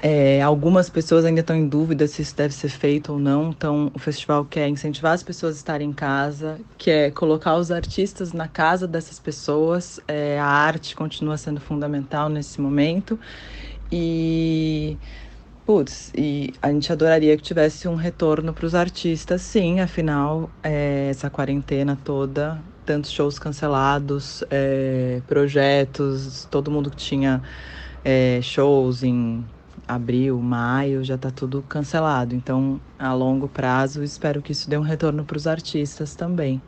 é, 0.02 0.42
algumas 0.42 0.90
pessoas 0.90 1.26
ainda 1.26 1.42
estão 1.42 1.56
em 1.56 1.68
dúvida 1.68 2.08
se 2.08 2.22
isso 2.22 2.36
deve 2.36 2.54
ser 2.54 2.70
feito 2.70 3.12
ou 3.14 3.20
não. 3.20 3.50
Então, 3.50 3.92
o 3.94 4.00
festival 4.00 4.46
quer 4.46 4.68
incentivar 4.70 5.14
as 5.14 5.24
pessoas 5.24 5.56
a 5.56 5.58
estarem 5.58 5.90
em 5.90 5.94
casa, 5.94 6.62
quer 6.78 7.12
colocar 7.12 7.56
os 7.58 7.70
artistas 7.72 8.32
na 8.34 8.48
casa 8.48 8.88
dessas 8.88 9.20
pessoas. 9.20 10.00
É, 10.08 10.40
a 10.40 10.46
arte 10.46 10.96
continua 10.96 11.38
sendo 11.38 11.60
fundamental 11.60 12.30
nesse 12.30 12.62
momento. 12.62 13.20
E 13.92 15.00
Putz, 15.70 16.12
e 16.18 16.52
a 16.64 16.72
gente 16.72 16.92
adoraria 16.92 17.38
que 17.38 17.44
tivesse 17.44 17.88
um 17.88 17.94
retorno 17.94 18.52
para 18.52 18.66
os 18.66 18.74
artistas, 18.74 19.44
sim, 19.44 19.80
afinal, 19.80 20.50
é, 20.64 21.10
essa 21.12 21.30
quarentena 21.30 21.96
toda, 22.04 22.60
tantos 22.84 23.12
shows 23.12 23.38
cancelados, 23.38 24.44
é, 24.50 25.22
projetos, 25.28 26.48
todo 26.50 26.72
mundo 26.72 26.90
que 26.90 26.98
tinha 26.98 27.44
é, 28.04 28.40
shows 28.42 29.04
em 29.04 29.46
abril, 29.88 30.42
maio, 30.42 31.04
já 31.04 31.14
está 31.14 31.30
tudo 31.30 31.62
cancelado. 31.62 32.34
Então, 32.34 32.82
a 32.98 33.14
longo 33.14 33.48
prazo, 33.48 34.02
espero 34.04 34.42
que 34.42 34.54
isso 34.54 34.68
dê 34.68 34.76
um 34.76 34.82
retorno 34.82 35.24
para 35.24 35.38
os 35.38 35.46
artistas 35.46 36.16
também. 36.16 36.60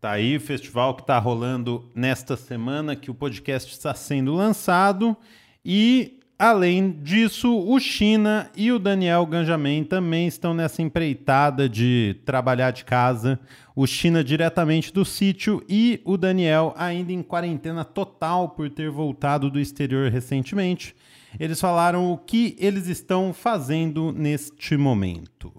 Tá 0.00 0.10
aí 0.10 0.36
o 0.36 0.40
festival 0.40 0.96
que 0.96 1.02
está 1.02 1.16
rolando 1.16 1.88
nesta 1.94 2.36
semana, 2.36 2.96
que 2.96 3.08
o 3.08 3.14
podcast 3.14 3.72
está 3.72 3.94
sendo 3.94 4.34
lançado. 4.34 5.16
E 5.64 6.19
Além 6.40 6.92
disso, 7.02 7.54
o 7.54 7.78
China 7.78 8.50
e 8.56 8.72
o 8.72 8.78
Daniel 8.78 9.26
Ganjamin 9.26 9.84
também 9.84 10.26
estão 10.26 10.54
nessa 10.54 10.80
empreitada 10.80 11.68
de 11.68 12.16
trabalhar 12.24 12.70
de 12.70 12.82
casa. 12.82 13.38
O 13.76 13.86
China 13.86 14.24
diretamente 14.24 14.90
do 14.90 15.04
sítio 15.04 15.62
e 15.68 16.00
o 16.02 16.16
Daniel 16.16 16.72
ainda 16.78 17.12
em 17.12 17.22
quarentena 17.22 17.84
total 17.84 18.48
por 18.48 18.70
ter 18.70 18.88
voltado 18.88 19.50
do 19.50 19.60
exterior 19.60 20.10
recentemente. 20.10 20.96
Eles 21.38 21.60
falaram 21.60 22.10
o 22.10 22.16
que 22.16 22.56
eles 22.58 22.86
estão 22.86 23.34
fazendo 23.34 24.10
neste 24.10 24.78
momento. 24.78 25.52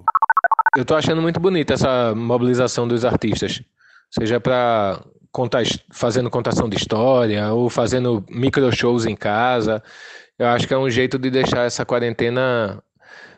Eu 0.76 0.82
estou 0.82 0.98
achando 0.98 1.22
muito 1.22 1.40
bonita 1.40 1.76
essa 1.76 2.16
mobilização 2.16 2.88
dos 2.88 3.06
artistas, 3.06 3.62
seja 4.10 4.40
para 4.40 5.00
contar, 5.32 5.62
fazendo 5.92 6.30
contação 6.30 6.68
de 6.68 6.76
história 6.76 7.54
ou 7.54 7.70
fazendo 7.70 8.26
micro 8.30 8.76
shows 8.76 9.06
em 9.06 9.16
casa. 9.16 9.84
Eu 10.42 10.48
acho 10.48 10.68
que 10.68 10.74
é 10.74 10.78
um 10.78 10.90
jeito 10.90 11.20
de 11.20 11.30
deixar 11.30 11.68
essa 11.68 11.86
quarentena 11.86 12.82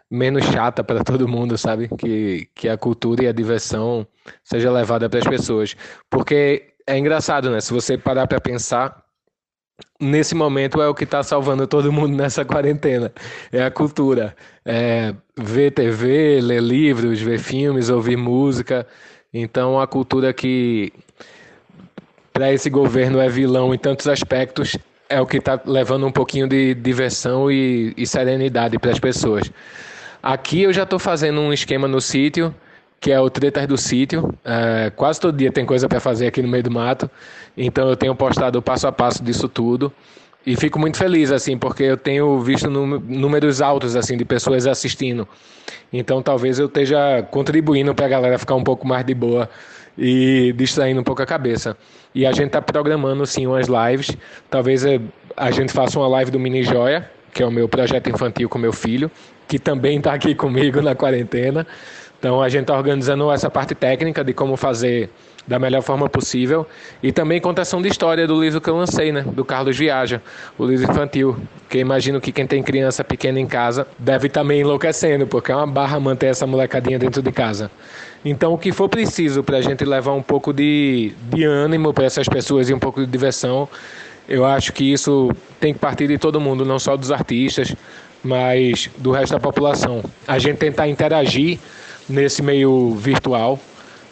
menos 0.10 0.46
chata 0.46 0.86
para 0.86 1.04
todo 1.04 1.28
mundo, 1.28 1.58
sabe? 1.58 1.90
Que, 1.98 2.48
que 2.56 2.70
a 2.70 2.78
cultura 2.78 3.26
e 3.26 3.28
a 3.28 3.34
diversão 3.34 4.08
seja 4.42 4.72
levada 4.72 5.10
para 5.10 5.20
as 5.20 5.28
pessoas. 5.28 5.76
Porque 6.10 6.76
é 6.88 6.98
engraçado, 6.98 7.52
né? 7.52 7.60
Se 7.60 7.74
você 7.74 7.98
parar 7.98 8.26
para 8.26 8.40
pensar, 8.40 9.04
nesse 10.00 10.34
momento 10.34 10.82
é 10.82 10.88
o 10.88 10.96
que 10.96 11.04
está 11.04 11.22
salvando 11.22 11.68
todo 11.68 11.92
mundo 11.92 12.16
nessa 12.16 12.46
quarentena. 12.46 13.12
É 13.52 13.66
a 13.66 13.70
cultura. 13.70 14.34
É 14.64 15.14
ver 15.38 15.72
TV, 15.72 16.40
ler 16.40 16.62
livros, 16.62 17.20
ver 17.20 17.38
filmes, 17.38 17.90
ouvir 17.90 18.16
música. 18.16 18.88
Então, 19.34 19.78
a 19.78 19.86
cultura 19.86 20.32
que 20.32 20.94
para 22.32 22.54
esse 22.54 22.70
governo 22.70 23.20
é 23.20 23.28
vilão 23.28 23.74
em 23.74 23.78
tantos 23.78 24.08
aspectos 24.08 24.78
é 25.14 25.22
o 25.22 25.28
que 25.28 25.38
está 25.38 25.60
levando 25.66 26.08
um 26.08 26.12
pouquinho 26.12 26.48
de 26.48 26.74
diversão 26.74 27.52
e, 27.52 27.94
e 27.96 28.08
serenidade 28.08 28.80
para 28.80 28.92
as 28.92 29.00
pessoas. 29.00 29.52
Aqui 30.22 30.64
eu 30.64 30.74
já 30.74 30.84
estou 30.84 30.98
fazendo 30.98 31.40
um 31.40 31.54
esquema 31.54 31.88
no 31.88 32.02
sítio, 32.02 32.54
que 33.00 33.12
é 33.12 33.20
o 33.20 33.30
Tretas 33.30 33.68
do 33.68 33.78
Sítio. 33.78 34.34
É, 34.44 34.92
quase 34.96 35.20
todo 35.20 35.38
dia 35.38 35.52
tem 35.52 35.66
coisa 35.66 35.88
para 35.88 36.00
fazer 36.00 36.28
aqui 36.28 36.42
no 36.42 36.48
meio 36.48 36.64
do 36.64 36.72
mato, 36.72 37.10
então 37.56 37.90
eu 37.90 37.96
tenho 37.96 38.16
postado 38.16 38.58
o 38.58 38.62
passo 38.62 38.88
a 38.88 38.92
passo 38.92 39.24
disso 39.24 39.48
tudo. 39.48 39.94
E 40.46 40.58
fico 40.58 40.78
muito 40.78 40.98
feliz, 40.98 41.32
assim, 41.32 41.58
porque 41.58 41.84
eu 41.84 41.96
tenho 41.96 42.40
visto 42.42 42.70
números 42.70 43.62
altos, 43.62 43.96
assim, 43.96 44.18
de 44.18 44.26
pessoas 44.26 44.68
assistindo. 44.68 45.28
Então 45.92 46.22
talvez 46.22 46.60
eu 46.60 46.66
esteja 46.66 47.22
contribuindo 47.30 47.94
para 47.94 48.08
a 48.08 48.10
galera 48.10 48.38
ficar 48.40 48.56
um 48.56 48.64
pouco 48.64 48.86
mais 48.88 49.06
de 49.06 49.14
boa 49.14 49.50
e 49.98 50.54
distraindo 50.56 51.02
um 51.02 51.04
pouco 51.04 51.22
a 51.22 51.26
cabeça. 51.26 51.78
E 52.14 52.26
a 52.26 52.32
gente 52.32 52.48
está 52.48 52.62
programando 52.62 53.26
sim 53.26 53.48
umas 53.48 53.68
lives. 53.68 54.16
Talvez 54.50 54.86
eh, 54.86 55.00
a 55.36 55.52
gente 55.52 55.72
faça 55.72 56.00
uma 56.00 56.08
live 56.08 56.32
do 56.32 56.40
Mini 56.40 56.64
Joia, 56.64 57.10
que 57.34 57.42
é 57.42 57.46
o 57.46 57.52
meu 57.52 57.68
projeto 57.68 58.10
infantil 58.10 58.48
com 58.48 58.58
meu 58.58 58.74
filho, 58.74 59.10
que 59.48 59.58
também 59.58 59.98
está 59.98 60.14
aqui 60.14 60.36
comigo 60.36 60.82
na 60.82 60.96
quarentena. 60.96 61.66
Então 62.20 62.42
a 62.42 62.48
gente 62.48 62.62
está 62.62 62.78
organizando 62.78 63.30
essa 63.32 63.50
parte 63.50 63.76
técnica 63.76 64.24
de 64.24 64.34
como 64.34 64.56
fazer 64.56 65.10
da 65.46 65.60
melhor 65.60 65.82
forma 65.82 66.08
possível 66.08 66.66
e 67.02 67.12
também 67.12 67.42
contação 67.42 67.82
de 67.82 67.90
história 67.90 68.26
do 68.26 68.40
livro 68.42 68.62
que 68.62 68.70
eu 68.70 68.78
lancei, 68.78 69.12
né, 69.12 69.24
do 69.24 69.44
Carlos 69.44 69.78
Viaja, 69.78 70.22
o 70.58 70.66
livro 70.66 70.90
infantil, 70.90 71.38
que 71.70 71.80
imagino 71.80 72.22
que 72.22 72.32
quem 72.32 72.48
tem 72.48 72.64
criança 72.64 73.04
pequena 73.04 73.40
em 73.40 73.46
casa 73.46 73.86
deve 74.00 74.30
também 74.30 74.62
enlouquecendo, 74.62 75.28
porque 75.28 75.52
é 75.52 75.56
uma 75.56 75.68
barra 75.68 76.00
manter 76.00 76.28
essa 76.28 76.48
molecadinha 76.48 76.98
dentro 76.98 77.22
de 77.22 77.32
casa. 77.32 77.70
Então, 78.26 78.54
o 78.54 78.58
que 78.58 78.72
for 78.72 78.88
preciso 78.88 79.44
para 79.44 79.58
a 79.58 79.62
gente 79.62 79.84
levar 79.84 80.14
um 80.14 80.22
pouco 80.22 80.54
de, 80.54 81.14
de 81.30 81.44
ânimo 81.44 81.94
para 81.94 82.06
essas 82.06 82.28
pessoas 82.28 82.70
e 82.70 82.74
um 82.74 82.80
pouco 82.80 83.02
de 83.02 83.08
diversão, 83.08 83.68
eu 84.28 84.46
acho 84.46 84.72
que 84.72 84.94
isso 84.94 85.30
tem 85.60 85.74
que 85.74 85.80
partir 85.80 86.08
de 86.08 86.18
todo 86.18 86.40
mundo, 86.40 86.64
não 86.64 86.80
só 86.80 86.96
dos 86.96 87.12
artistas, 87.12 87.76
mas 88.24 88.90
do 88.98 89.12
resto 89.12 89.34
da 89.34 89.40
população. 89.40 90.02
A 90.26 90.40
gente 90.40 90.58
tentar 90.58 90.88
interagir 90.88 91.60
nesse 92.08 92.42
meio 92.42 92.96
virtual 92.96 93.60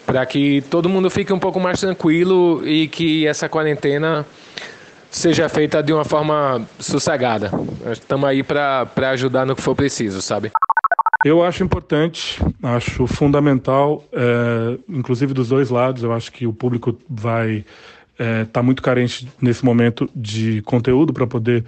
para 0.06 0.26
que 0.26 0.62
todo 0.70 0.90
mundo 0.90 1.10
fique 1.10 1.32
um 1.32 1.40
pouco 1.40 1.60
mais 1.60 1.80
tranquilo 1.80 2.68
e 2.68 2.88
que 2.90 3.26
essa 3.26 3.48
quarentena 3.48 4.26
seja 5.10 5.48
feita 5.48 5.82
de 5.82 5.94
uma 5.94 6.04
forma 6.04 6.68
sossegada. 6.80 7.52
Estamos 7.92 8.28
aí 8.28 8.44
para 8.44 8.90
ajudar 9.12 9.46
no 9.46 9.56
que 9.56 9.62
for 9.62 9.76
preciso, 9.76 10.22
sabe? 10.22 10.52
Eu 11.24 11.44
acho 11.44 11.64
importante, 11.64 12.42
acho 12.64 13.06
fundamental, 13.06 14.04
é, 14.12 14.80
inclusive 14.90 15.34
dos 15.34 15.50
dois 15.50 15.70
lados. 15.70 16.04
Eu 16.04 16.12
acho 16.12 16.32
que 16.32 16.48
o 16.48 16.54
público 16.54 16.98
vai 17.08 17.58
estar 17.58 17.66
é, 18.18 18.46
tá 18.46 18.64
muito 18.64 18.82
carente 18.82 19.28
nesse 19.40 19.64
momento 19.64 20.10
de 20.16 20.62
conteúdo 20.64 21.14
para 21.14 21.28
poder 21.28 21.64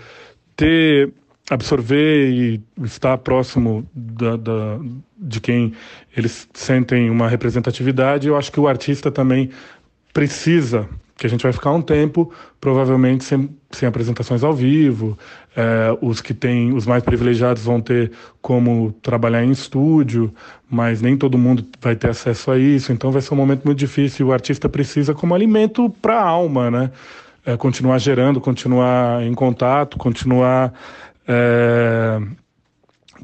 ter, 0.55 1.13
absorver 1.49 2.29
e 2.31 2.61
estar 2.83 3.17
próximo 3.19 3.87
da, 3.93 4.35
da, 4.37 4.79
de 5.17 5.39
quem 5.39 5.73
eles 6.17 6.47
sentem 6.53 7.09
uma 7.11 7.27
representatividade. 7.27 8.27
Eu 8.27 8.35
acho 8.35 8.51
que 8.51 8.59
o 8.59 8.67
artista 8.67 9.11
também 9.11 9.51
precisa 10.11 10.89
que 11.15 11.27
a 11.27 11.29
gente 11.29 11.43
vai 11.43 11.53
ficar 11.53 11.71
um 11.71 11.81
tempo, 11.81 12.33
provavelmente 12.59 13.23
sem, 13.23 13.49
sem 13.71 13.87
apresentações 13.87 14.43
ao 14.43 14.53
vivo. 14.53 15.17
É, 15.55 15.95
os 16.01 16.19
que 16.19 16.33
têm, 16.33 16.73
os 16.73 16.87
mais 16.87 17.03
privilegiados 17.03 17.63
vão 17.63 17.79
ter 17.79 18.11
como 18.41 18.91
trabalhar 19.03 19.43
em 19.43 19.51
estúdio, 19.51 20.33
mas 20.69 20.99
nem 20.99 21.15
todo 21.15 21.37
mundo 21.37 21.63
vai 21.79 21.95
ter 21.95 22.09
acesso 22.09 22.49
a 22.49 22.57
isso. 22.57 22.91
Então 22.91 23.11
vai 23.11 23.21
ser 23.21 23.33
um 23.33 23.37
momento 23.37 23.63
muito 23.63 23.77
difícil. 23.77 24.27
O 24.27 24.33
artista 24.33 24.67
precisa 24.67 25.13
como 25.13 25.35
alimento 25.35 25.89
para 26.01 26.19
a 26.19 26.23
alma, 26.23 26.71
né? 26.71 26.91
É, 27.45 27.55
continuar 27.55 27.99
gerando, 27.99 28.41
continuar 28.41 29.21
em 29.21 29.33
contato, 29.33 29.97
continuar 29.97 30.73
é, 31.27 32.19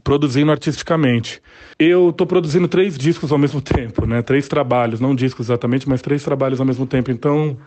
produzindo 0.03 0.51
artisticamente. 0.51 1.41
Eu 1.79 2.09
estou 2.09 2.27
produzindo 2.27 2.67
três 2.67 2.97
discos 2.97 3.31
ao 3.31 3.37
mesmo 3.37 3.61
tempo, 3.63 4.05
né? 4.05 4.21
Três 4.21 4.47
trabalhos, 4.47 4.99
não 4.99 5.15
discos 5.15 5.47
exatamente, 5.47 5.89
mas 5.89 6.01
três 6.01 6.23
trabalhos 6.23 6.59
ao 6.59 6.65
mesmo 6.65 6.85
tempo. 6.85 7.09
Então 7.09 7.57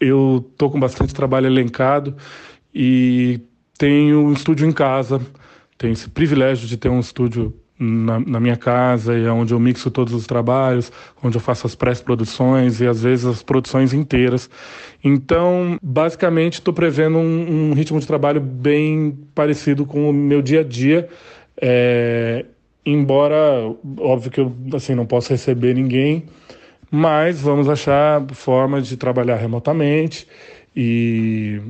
eu 0.00 0.44
tô 0.56 0.70
com 0.70 0.78
bastante 0.78 1.14
trabalho 1.14 1.46
elencado 1.46 2.14
e 2.74 3.40
tenho 3.78 4.26
um 4.26 4.32
estúdio 4.32 4.66
em 4.66 4.72
casa. 4.72 5.20
Tenho 5.78 5.92
esse 5.92 6.08
privilégio 6.10 6.66
de 6.66 6.76
ter 6.76 6.88
um 6.88 6.98
estúdio 6.98 7.54
na, 7.78 8.18
na, 8.18 8.40
minha 8.40 8.56
casa 8.56 9.16
e 9.16 9.24
é 9.24 9.30
onde 9.30 9.54
eu 9.54 9.60
mixo 9.60 9.88
todos 9.88 10.12
os 10.12 10.26
trabalhos, 10.26 10.90
onde 11.22 11.36
eu 11.36 11.40
faço 11.40 11.64
as 11.64 11.76
pré-produções 11.76 12.80
e 12.80 12.86
às 12.88 13.04
vezes 13.04 13.24
as 13.24 13.42
produções 13.42 13.94
inteiras. 13.94 14.50
Então, 15.02 15.78
basicamente, 15.80 16.54
estou 16.54 16.74
prevendo 16.74 17.18
um, 17.18 17.70
um, 17.70 17.72
ritmo 17.72 18.00
de 18.00 18.06
trabalho 18.06 18.40
bem 18.40 19.16
parecido 19.32 19.86
com 19.86 20.10
o 20.10 20.12
meu 20.12 20.42
dia 20.42 20.60
a 20.60 20.64
dia. 20.64 21.08
É, 21.60 22.44
embora, 22.84 23.36
óbvio 23.98 24.30
que 24.32 24.40
eu 24.40 24.52
assim, 24.74 24.96
não 24.96 25.06
posso 25.06 25.30
receber 25.30 25.74
ninguém, 25.74 26.24
mas 26.90 27.40
vamos 27.40 27.68
achar 27.68 28.24
forma 28.32 28.82
de 28.82 28.96
trabalhar 28.96 29.36
remotamente 29.36 30.26
e 30.74 31.60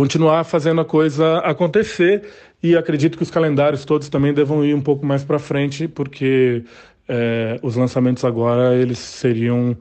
continuar 0.00 0.44
fazendo 0.44 0.80
a 0.80 0.84
coisa 0.84 1.40
acontecer. 1.40 2.22
E 2.62 2.74
acredito 2.74 3.18
que 3.18 3.22
os 3.22 3.30
calendários 3.30 3.84
todos 3.84 4.08
também 4.08 4.32
devam 4.32 4.64
ir 4.64 4.74
um 4.74 4.80
pouco 4.80 5.04
mais 5.04 5.22
para 5.22 5.38
frente, 5.38 5.86
porque 5.86 6.64
é, 7.06 7.60
os 7.62 7.76
lançamentos 7.76 8.24
agora 8.24 8.74
eles 8.74 8.98
seriam 8.98 9.76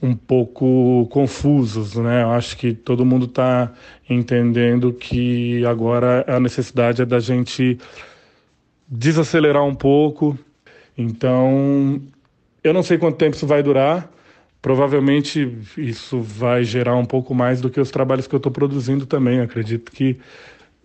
um 0.00 0.14
pouco 0.14 1.08
confusos, 1.10 1.96
né? 1.96 2.22
Eu 2.22 2.30
acho 2.30 2.56
que 2.56 2.74
todo 2.74 3.04
mundo 3.04 3.26
está 3.26 3.72
entendendo 4.08 4.92
que 4.92 5.66
agora 5.66 6.24
a 6.28 6.38
necessidade 6.38 7.02
é 7.02 7.04
da 7.04 7.18
gente 7.18 7.76
desacelerar 8.86 9.64
um 9.64 9.74
pouco. 9.74 10.38
Então, 10.96 12.00
eu 12.62 12.72
não 12.72 12.84
sei 12.84 12.98
quanto 12.98 13.16
tempo 13.16 13.34
isso 13.34 13.48
vai 13.48 13.64
durar. 13.64 14.08
Provavelmente 14.60 15.58
isso 15.76 16.20
vai 16.20 16.64
gerar 16.64 16.96
um 16.96 17.04
pouco 17.04 17.34
mais 17.34 17.60
do 17.60 17.70
que 17.70 17.80
os 17.80 17.90
trabalhos 17.90 18.26
que 18.26 18.34
eu 18.34 18.38
estou 18.38 18.50
produzindo 18.50 19.06
também. 19.06 19.40
Acredito 19.40 19.92
que 19.92 20.18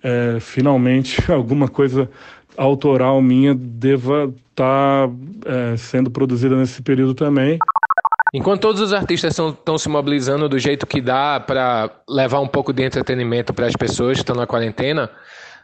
é, 0.04 0.38
finalmente 0.40 1.20
alguma 1.32 1.68
coisa 1.68 2.10
autoral 2.58 3.22
minha 3.22 3.56
deva 3.56 4.34
estar 4.50 5.08
tá, 5.08 5.14
é, 5.46 5.78
sendo 5.78 6.12
produzida 6.12 6.56
nesse 6.56 6.82
período 6.82 7.14
também. 7.14 7.58
Enquanto 8.34 8.62
todos 8.62 8.82
os 8.82 8.94
artistas 8.94 9.38
estão 9.38 9.78
se 9.78 9.90
mobilizando 9.90 10.48
do 10.48 10.58
jeito 10.58 10.88
que 10.88 11.02
dá 11.02 11.40
para 11.40 11.90
levar 12.08 12.40
um 12.40 12.48
pouco 12.48 12.72
de 12.72 12.84
entretenimento 12.84 13.54
para 13.54 13.68
as 13.68 13.76
pessoas 13.76 14.18
que 14.18 14.22
estão 14.22 14.36
na 14.36 14.48
quarentena, 14.48 15.10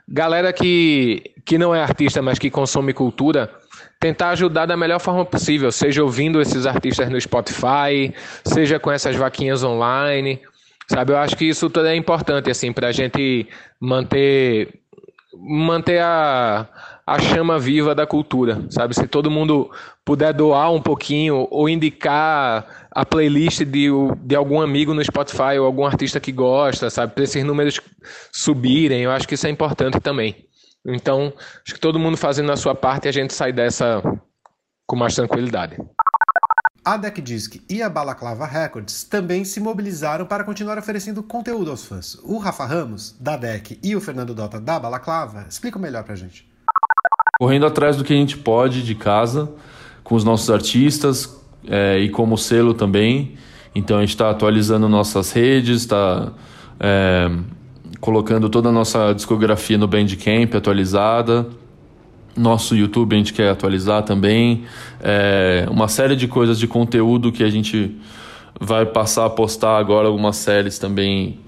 galera 0.07 0.51
que, 0.51 1.31
que 1.45 1.57
não 1.57 1.73
é 1.73 1.81
artista, 1.81 2.21
mas 2.21 2.37
que 2.37 2.49
consome 2.49 2.93
cultura, 2.93 3.49
tentar 3.99 4.29
ajudar 4.29 4.65
da 4.65 4.77
melhor 4.77 4.99
forma 4.99 5.25
possível, 5.25 5.71
seja 5.71 6.03
ouvindo 6.03 6.39
esses 6.41 6.65
artistas 6.65 7.09
no 7.09 7.19
Spotify, 7.19 8.13
seja 8.45 8.79
com 8.79 8.91
essas 8.91 9.15
vaquinhas 9.15 9.63
online, 9.63 10.39
sabe? 10.87 11.13
Eu 11.13 11.17
acho 11.17 11.35
que 11.35 11.45
isso 11.45 11.69
tudo 11.69 11.87
é 11.87 11.95
importante, 11.95 12.49
assim, 12.49 12.71
para 12.71 12.87
a 12.87 12.91
gente 12.91 13.47
manter, 13.79 14.79
manter 15.35 15.99
a, 15.99 16.67
a 17.05 17.19
chama 17.19 17.57
viva 17.57 17.95
da 17.95 18.05
cultura, 18.05 18.65
sabe? 18.69 18.93
Se 18.93 19.07
todo 19.07 19.31
mundo 19.31 19.71
puder 20.05 20.31
doar 20.31 20.71
um 20.71 20.81
pouquinho 20.81 21.47
ou 21.49 21.67
indicar 21.67 22.87
a 22.91 23.05
playlist 23.05 23.63
de, 23.63 23.89
de 24.21 24.35
algum 24.35 24.61
amigo 24.61 24.93
no 24.93 25.03
Spotify 25.03 25.57
ou 25.59 25.65
algum 25.65 25.85
artista 25.85 26.19
que 26.19 26.31
gosta, 26.31 26.89
sabe? 26.89 27.13
Para 27.13 27.23
esses 27.23 27.43
números 27.43 27.81
subirem, 28.31 29.01
eu 29.01 29.11
acho 29.11 29.27
que 29.27 29.33
isso 29.33 29.47
é 29.47 29.49
importante 29.49 29.99
também. 29.99 30.47
Então, 30.87 31.33
acho 31.65 31.73
que 31.73 31.79
todo 31.79 31.99
mundo 31.99 32.15
fazendo 32.15 32.51
a 32.51 32.55
sua 32.55 32.73
parte 32.73 33.05
e 33.05 33.09
a 33.09 33.11
gente 33.11 33.33
sai 33.33 33.51
dessa 33.51 34.01
com 34.87 34.95
mais 34.95 35.13
tranquilidade. 35.13 35.77
A 36.83 36.95
Deck 36.95 37.21
Disc 37.21 37.61
e 37.69 37.83
a 37.83 37.89
Balaclava 37.89 38.45
Records 38.45 39.03
também 39.03 39.43
se 39.43 39.59
mobilizaram 39.59 40.25
para 40.25 40.45
continuar 40.45 40.77
oferecendo 40.77 41.21
conteúdo 41.21 41.69
aos 41.69 41.83
fãs. 41.83 42.15
O 42.23 42.37
Rafa 42.37 42.65
Ramos, 42.65 43.13
da 43.19 43.35
Deck, 43.35 43.77
e 43.83 43.93
o 43.93 43.99
Fernando 43.99 44.33
Dota, 44.33 44.61
da 44.61 44.79
Balaclava, 44.79 45.45
explicam 45.49 45.81
melhor 45.81 46.05
pra 46.05 46.15
gente. 46.15 46.49
Correndo 47.37 47.65
atrás 47.65 47.97
do 47.97 48.05
que 48.05 48.13
a 48.13 48.15
gente 48.15 48.37
pode 48.37 48.83
de 48.83 48.95
casa, 48.95 49.51
com 50.01 50.15
os 50.15 50.23
nossos 50.23 50.49
artistas 50.49 51.37
é, 51.67 51.99
e 51.99 52.09
como 52.09 52.37
selo 52.37 52.73
também. 52.73 53.37
Então 53.75 53.97
a 53.97 53.99
gente 53.99 54.11
está 54.11 54.29
atualizando 54.29 54.87
nossas 54.87 55.33
redes, 55.33 55.81
está 55.81 56.31
é, 56.79 57.29
colocando 57.99 58.49
toda 58.49 58.69
a 58.69 58.71
nossa 58.71 59.13
discografia 59.13 59.77
no 59.77 59.87
Bandcamp 59.87 60.53
atualizada. 60.55 61.47
Nosso 62.35 62.75
YouTube 62.75 63.15
a 63.15 63.17
gente 63.17 63.33
quer 63.33 63.49
atualizar 63.49 64.03
também. 64.03 64.63
É, 65.01 65.65
uma 65.69 65.87
série 65.87 66.15
de 66.15 66.27
coisas 66.27 66.59
de 66.59 66.67
conteúdo 66.67 67.31
que 67.31 67.43
a 67.43 67.49
gente 67.49 67.95
vai 68.59 68.85
passar 68.85 69.25
a 69.25 69.29
postar 69.29 69.77
agora, 69.77 70.07
algumas 70.07 70.35
séries 70.37 70.77
também 70.77 71.39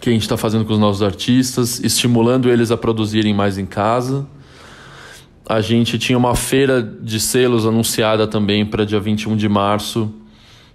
que 0.00 0.08
a 0.08 0.12
gente 0.12 0.22
está 0.22 0.36
fazendo 0.36 0.64
com 0.64 0.72
os 0.72 0.78
nossos 0.78 1.02
artistas, 1.02 1.80
estimulando 1.80 2.48
eles 2.48 2.70
a 2.70 2.76
produzirem 2.76 3.34
mais 3.34 3.58
em 3.58 3.66
casa. 3.66 4.26
A 5.46 5.60
gente 5.60 5.98
tinha 5.98 6.16
uma 6.16 6.34
feira 6.34 6.82
de 6.82 7.18
selos 7.18 7.66
anunciada 7.66 8.26
também 8.26 8.64
para 8.64 8.84
dia 8.84 9.00
21 9.00 9.36
de 9.36 9.48
março, 9.48 10.12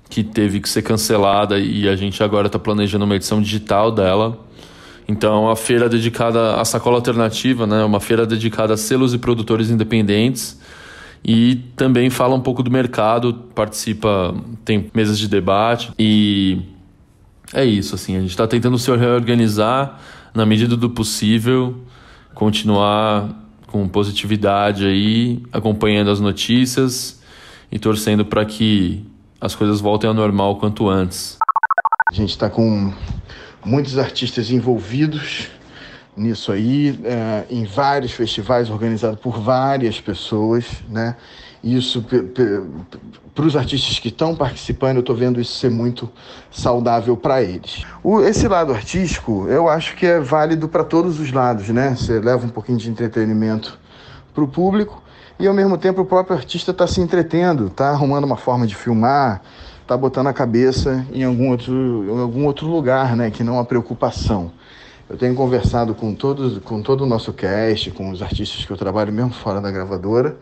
que 0.10 0.24
teve 0.24 0.60
que 0.60 0.68
ser 0.68 0.82
cancelada 0.82 1.58
e 1.58 1.88
a 1.88 1.96
gente 1.96 2.22
agora 2.22 2.48
está 2.48 2.60
planejando 2.60 3.06
uma 3.06 3.16
edição 3.16 3.42
digital 3.42 3.92
dela. 3.92 4.38
Então, 5.08 5.50
a 5.50 5.56
feira 5.56 5.90
dedicada 5.90 6.56
à 6.56 6.66
sacola 6.66 6.98
alternativa, 6.98 7.68
né? 7.68 7.84
Uma 7.84 8.00
feira 8.00 8.26
dedicada 8.26 8.74
a 8.74 8.78
selos 8.78 9.14
e 9.14 9.18
produtores 9.18 9.70
independentes. 9.70 10.60
E 11.26 11.56
também 11.76 12.10
fala 12.10 12.36
um 12.36 12.42
pouco 12.42 12.62
do 12.62 12.70
mercado, 12.70 13.34
participa, 13.56 14.36
tem 14.66 14.90
mesas 14.94 15.18
de 15.18 15.30
debate 15.30 15.92
e 15.98 16.62
é 17.54 17.64
isso, 17.64 17.96
assim, 17.96 18.18
a 18.18 18.20
gente 18.20 18.32
está 18.32 18.48
tentando 18.48 18.78
se 18.78 18.94
reorganizar 18.94 20.00
na 20.34 20.46
medida 20.46 20.76
do 20.76 20.90
possível, 20.90 21.78
continuar 22.34 23.30
com 23.68 23.88
positividade 23.88 24.86
aí, 24.86 25.42
acompanhando 25.54 26.10
as 26.10 26.20
notícias 26.20 27.22
e 27.72 27.80
torcendo 27.80 28.26
para 28.26 28.44
que 28.44 29.06
as 29.40 29.56
coisas 29.56 29.80
voltem 29.80 30.08
ao 30.08 30.14
normal 30.14 30.58
quanto 30.58 30.90
antes. 30.90 31.38
A 32.12 32.14
gente 32.14 32.32
está 32.32 32.50
com 32.50 32.92
muitos 33.66 33.98
artistas 33.98 34.50
envolvidos 34.50 35.50
nisso 36.16 36.52
aí, 36.52 37.00
é, 37.04 37.46
em 37.50 37.66
vários 37.66 38.12
festivais 38.12 38.70
organizados 38.70 39.20
por 39.20 39.40
várias 39.40 40.00
pessoas, 40.00 40.66
né? 40.88 41.16
Isso 41.64 42.06
para 43.34 43.46
os 43.46 43.56
artistas 43.56 43.98
que 43.98 44.10
estão 44.10 44.36
participando, 44.36 44.98
eu 44.98 45.00
estou 45.00 45.16
vendo 45.16 45.40
isso 45.40 45.58
ser 45.58 45.72
muito 45.72 46.12
saudável 46.52 47.16
para 47.16 47.42
eles. 47.42 47.84
O, 48.04 48.20
esse 48.22 48.48
lado 48.48 48.74
artístico, 48.74 49.48
eu 49.48 49.70
acho 49.70 49.96
que 49.96 50.06
é 50.06 50.20
válido 50.20 50.68
para 50.68 50.84
todos 50.84 51.20
os 51.20 51.32
lados, 51.32 51.70
né? 51.70 51.96
Você 51.96 52.20
leva 52.20 52.46
um 52.46 52.50
pouquinho 52.50 52.78
de 52.78 52.90
entretenimento 52.90 53.80
para 54.34 54.44
o 54.44 54.48
público 54.48 55.02
e 55.40 55.48
ao 55.48 55.54
mesmo 55.54 55.78
tempo 55.78 56.02
o 56.02 56.06
próprio 56.06 56.36
artista 56.36 56.72
está 56.72 56.86
se 56.86 57.02
entretendo, 57.02 57.68
está 57.68 57.90
arrumando 57.90 58.26
uma 58.26 58.38
forma 58.38 58.68
de 58.68 58.76
filmar, 58.76 59.42
tá 59.88 59.98
botando 59.98 60.28
a 60.28 60.34
cabeça 60.34 61.06
em 61.12 61.24
algum 61.24 61.50
outro, 61.50 62.06
em 62.08 62.22
algum 62.22 62.46
outro 62.46 62.68
lugar, 62.68 63.16
né? 63.16 63.30
Que 63.30 63.44
não 63.44 63.60
a 63.60 63.66
preocupação. 63.66 64.52
Eu 65.10 65.18
tenho 65.18 65.36
conversado 65.36 65.94
com 65.94 66.16
todos, 66.16 66.58
com 66.60 66.82
todo 66.82 67.02
o 67.02 67.06
nosso 67.06 67.34
cast, 67.34 67.92
com 67.92 68.10
os 68.10 68.22
artistas 68.22 68.66
que 68.66 68.72
eu 68.72 68.78
trabalho 68.78 69.12
mesmo 69.12 69.32
fora 69.32 69.60
da 69.60 69.70
gravadora, 69.70 70.38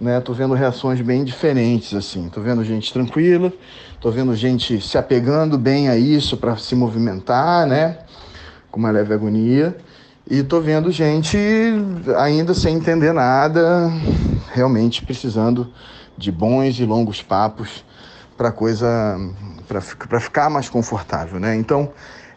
né? 0.00 0.20
Tô 0.20 0.32
vendo 0.32 0.54
reações 0.54 1.00
bem 1.00 1.22
diferentes 1.24 1.94
assim. 1.94 2.28
Tô 2.28 2.40
vendo 2.40 2.64
gente 2.64 2.92
tranquila, 2.92 3.52
tô 4.00 4.10
vendo 4.10 4.34
gente 4.34 4.80
se 4.80 4.96
apegando 4.96 5.58
bem 5.58 5.88
a 5.88 5.96
isso 5.96 6.36
para 6.36 6.56
se 6.56 6.74
movimentar, 6.74 7.66
né? 7.66 7.98
Com 8.70 8.80
uma 8.80 8.90
leve 8.90 9.12
agonia. 9.12 9.76
E 10.30 10.42
tô 10.42 10.60
vendo 10.60 10.90
gente 10.90 11.38
ainda 12.18 12.52
sem 12.52 12.76
entender 12.76 13.12
nada, 13.12 13.90
realmente 14.52 15.02
precisando 15.02 15.68
de 16.18 16.30
bons 16.30 16.78
e 16.78 16.84
longos 16.84 17.22
papos 17.22 17.82
para 18.38 18.52
coisa 18.52 18.86
para 19.66 20.20
ficar 20.20 20.48
mais 20.48 20.68
confortável, 20.68 21.38
né? 21.38 21.54
Então, 21.56 21.90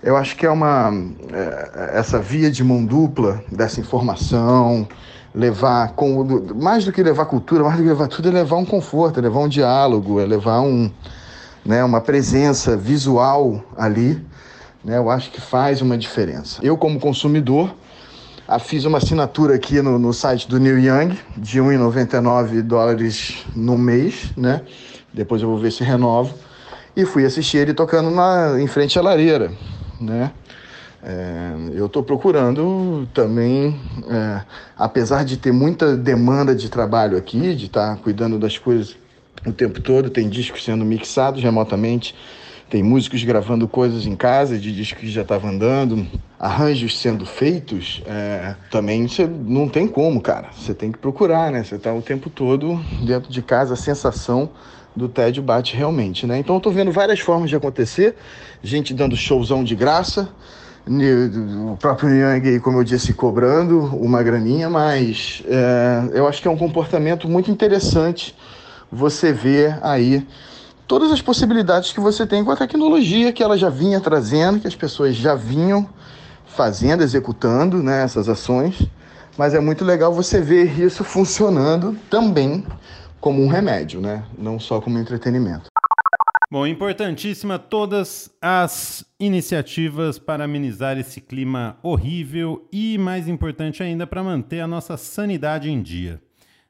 eu 0.04 0.18
acho 0.18 0.36
que 0.36 0.46
é 0.46 0.50
uma 0.50 0.92
é, 1.32 1.92
essa 1.94 2.20
via 2.20 2.50
de 2.50 2.64
mão 2.64 2.84
dupla 2.84 3.42
dessa 3.50 3.80
informação, 3.80 4.88
levar 5.34 5.94
com 5.94 6.26
mais 6.56 6.84
do 6.84 6.92
que 6.92 7.02
levar 7.04 7.26
cultura, 7.26 7.64
mais 7.64 7.78
do 7.78 7.84
que 7.84 7.90
levar 7.90 8.08
tudo 8.08 8.28
é 8.28 8.32
levar 8.32 8.58
um 8.58 8.66
conforto, 8.66 9.20
é 9.20 9.22
levar 9.22 9.40
um 9.40 9.48
diálogo, 9.48 10.20
é 10.20 10.26
levar 10.26 10.60
um, 10.62 10.92
né, 11.64 11.84
uma 11.84 12.02
presença 12.02 12.76
visual 12.76 13.64
ali, 13.78 14.22
né? 14.84 14.98
Eu 14.98 15.10
acho 15.10 15.32
que 15.32 15.40
faz 15.40 15.82
uma 15.82 15.98
diferença. 15.98 16.60
Eu 16.64 16.76
como 16.76 17.00
consumidor 17.00 17.74
ah, 18.48 18.60
fiz 18.60 18.84
uma 18.86 18.98
assinatura 18.98 19.56
aqui 19.56 19.82
no, 19.82 20.00
no 20.00 20.12
site 20.12 20.50
do 20.50 20.60
Neil 20.60 20.80
Young 20.80 21.18
de 21.38 21.62
1,99 21.62 22.64
dólares 22.64 23.46
no 23.56 23.78
mês, 23.78 24.34
né? 24.36 24.64
Depois 25.14 25.42
eu 25.42 25.50
vou 25.50 25.58
ver 25.58 25.72
se 25.72 25.84
renovo. 25.84 26.34
E 26.96 27.06
fui 27.06 27.26
assistir 27.26 27.58
ele 27.58 27.74
tocando 27.74 28.12
na, 28.12 28.60
em 28.60 28.68
frente 28.68 29.00
à 29.00 29.02
lareira, 29.02 29.52
né? 30.00 30.32
É, 31.04 31.54
eu 31.74 31.88
estou 31.88 32.04
procurando 32.04 33.08
também, 33.14 33.80
é, 34.08 34.42
apesar 34.78 35.26
de 35.26 35.36
ter 35.36 35.52
muita 35.52 35.98
demanda 35.98 36.54
de 36.54 36.70
trabalho 36.70 37.18
aqui, 37.18 37.56
de 37.56 37.66
estar 37.66 37.96
tá 37.96 38.02
cuidando 38.02 38.38
das 38.38 38.58
coisas 38.58 38.96
o 39.46 39.52
tempo 39.52 39.80
todo, 39.82 40.10
tem 40.10 40.30
discos 40.30 40.64
sendo 40.64 40.86
mixados 40.86 41.42
remotamente, 41.42 42.14
tem 42.70 42.84
músicos 42.84 43.24
gravando 43.24 43.68
coisas 43.68 44.06
em 44.06 44.16
casa 44.16 44.58
de 44.60 44.72
discos 44.72 45.02
que 45.02 45.10
já 45.10 45.24
estavam 45.24 45.50
andando, 45.50 46.08
arranjos 46.40 47.00
sendo 47.00 47.26
feitos. 47.26 48.02
É, 48.06 48.56
também 48.70 49.08
você 49.08 49.26
não 49.28 49.68
tem 49.68 49.88
como, 49.88 50.22
cara. 50.22 50.50
Você 50.56 50.74
tem 50.74 50.92
que 50.92 50.98
procurar, 50.98 51.52
né? 51.52 51.64
Você 51.64 51.76
está 51.76 51.94
o 51.94 52.02
tempo 52.02 52.30
todo 52.30 52.80
dentro 53.04 53.32
de 53.32 53.42
casa, 53.42 53.74
a 53.74 53.78
sensação 53.78 54.52
do 54.96 55.08
tédio 55.08 55.42
bate 55.42 55.76
realmente, 55.76 56.26
né? 56.26 56.38
Então 56.40 56.56
eu 56.56 56.62
tô 56.62 56.70
vendo 56.70 56.92
várias 56.92 57.20
formas 57.20 57.50
de 57.50 57.56
acontecer, 57.56 58.16
gente 58.62 58.94
dando 58.94 59.16
showzão 59.16 59.64
de 59.64 59.76
graça, 59.76 60.30
o 60.88 61.78
próprio 61.78 62.10
Yang, 62.10 62.60
como 62.60 62.80
eu 62.80 62.84
disse, 62.84 63.14
cobrando 63.14 63.86
uma 63.96 64.24
graninha, 64.24 64.70
mas 64.70 65.44
é, 65.48 66.10
eu 66.14 66.28
acho 66.28 66.42
que 66.42 66.48
é 66.48 66.52
um 66.52 66.58
comportamento 66.58 67.30
muito 67.30 67.52
interessante 67.52 68.36
você 68.92 69.32
ver 69.32 69.78
aí 69.82 70.26
todas 70.88 71.12
as 71.12 71.22
possibilidades 71.22 71.94
que 71.94 72.00
você 72.00 72.26
tem 72.26 72.44
com 72.44 72.52
a 72.52 72.58
tecnologia 72.58 73.32
que 73.32 73.42
ela 73.44 73.58
já 73.58 73.70
vinha 73.70 74.02
trazendo, 74.02 74.60
que 74.60 74.68
as 74.68 74.76
pessoas 74.76 75.16
já 75.16 75.36
vinham 75.36 75.88
fazendo, 76.46 77.04
executando 77.04 77.82
né, 77.82 78.04
essas 78.04 78.28
ações. 78.28 78.82
Mas 79.38 79.54
é 79.54 79.60
muito 79.60 79.86
legal 79.86 80.12
você 80.12 80.42
ver 80.42 80.78
isso 80.78 81.04
funcionando 81.04 81.98
também 82.10 82.66
como 83.22 83.42
um 83.42 83.48
remédio, 83.48 84.02
né? 84.02 84.26
não 84.38 84.60
só 84.60 84.82
como 84.82 84.98
entretenimento. 84.98 85.70
Bom, 86.52 86.68
importantíssima 86.68 87.58
todas 87.58 88.30
as 88.42 89.06
iniciativas 89.18 90.20
para 90.20 90.44
amenizar 90.44 90.98
esse 90.98 91.22
clima 91.22 91.78
horrível 91.82 92.68
e, 92.74 92.98
mais 92.98 93.30
importante 93.30 93.82
ainda, 93.82 94.06
para 94.06 94.22
manter 94.22 94.60
a 94.60 94.68
nossa 94.68 94.98
sanidade 94.98 95.70
em 95.70 95.82
dia. 95.82 96.22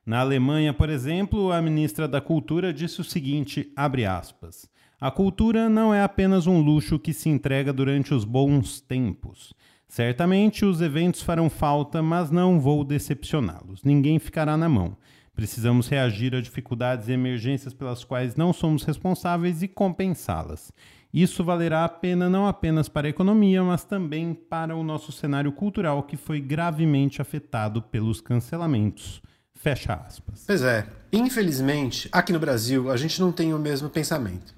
Na 0.05 0.19
Alemanha, 0.19 0.71
por 0.71 0.87
exemplo, 0.89 1.51
a 1.51 1.59
ministra 1.61 2.07
da 2.07 2.21
Cultura 2.21 2.71
disse 2.71 3.01
o 3.01 3.03
seguinte, 3.03 3.73
aspas: 3.75 4.69
A 4.99 5.09
cultura 5.09 5.67
não 5.67 5.91
é 5.91 6.03
apenas 6.03 6.45
um 6.45 6.59
luxo 6.61 6.99
que 6.99 7.13
se 7.13 7.29
entrega 7.29 7.73
durante 7.73 8.13
os 8.13 8.23
bons 8.23 8.81
tempos. 8.81 9.51
Certamente 9.87 10.63
os 10.63 10.79
eventos 10.79 11.21
farão 11.21 11.49
falta, 11.49 12.01
mas 12.01 12.29
não 12.29 12.59
vou 12.59 12.83
decepcioná-los. 12.83 13.83
Ninguém 13.83 14.19
ficará 14.19 14.55
na 14.55 14.69
mão. 14.69 14.95
Precisamos 15.33 15.87
reagir 15.87 16.35
a 16.35 16.41
dificuldades 16.41 17.07
e 17.07 17.13
emergências 17.13 17.73
pelas 17.73 18.03
quais 18.03 18.35
não 18.35 18.51
somos 18.51 18.83
responsáveis 18.83 19.63
e 19.63 19.67
compensá-las. 19.67 20.71
Isso 21.13 21.43
valerá 21.43 21.83
a 21.83 21.89
pena 21.89 22.29
não 22.29 22.47
apenas 22.47 22.87
para 22.87 23.07
a 23.07 23.09
economia, 23.09 23.61
mas 23.63 23.83
também 23.83 24.33
para 24.33 24.75
o 24.75 24.83
nosso 24.83 25.11
cenário 25.11 25.51
cultural 25.51 26.03
que 26.03 26.15
foi 26.15 26.39
gravemente 26.39 27.21
afetado 27.21 27.81
pelos 27.81 28.21
cancelamentos. 28.21 29.21
Fecha 29.53 29.93
aspas. 29.93 30.43
Pois 30.47 30.63
é. 30.63 30.87
Infelizmente, 31.11 32.09
aqui 32.11 32.31
no 32.31 32.39
Brasil, 32.39 32.89
a 32.89 32.97
gente 32.97 33.19
não 33.19 33.31
tem 33.31 33.53
o 33.53 33.59
mesmo 33.59 33.89
pensamento. 33.89 34.55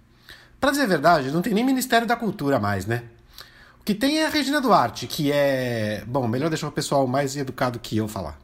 Para 0.60 0.72
dizer 0.72 0.84
a 0.84 0.88
verdade, 0.88 1.32
não 1.32 1.42
tem 1.42 1.54
nem 1.54 1.66
Ministério 1.66 2.08
da 2.08 2.16
Cultura 2.16 2.60
mais, 2.60 2.86
né? 2.86 3.04
O 3.82 3.84
que 3.84 3.94
tem 3.94 4.20
é 4.20 4.28
a 4.28 4.30
Regina 4.30 4.62
Duarte, 4.62 5.08
que 5.08 5.30
é. 5.30 6.06
Bom, 6.08 6.26
melhor 6.26 6.50
deixar 6.50 6.70
o 6.70 6.72
pessoal 6.72 7.06
mais 7.06 7.36
educado 7.36 7.80
que 7.80 7.98
eu 7.98 8.08
falar. 8.08 8.40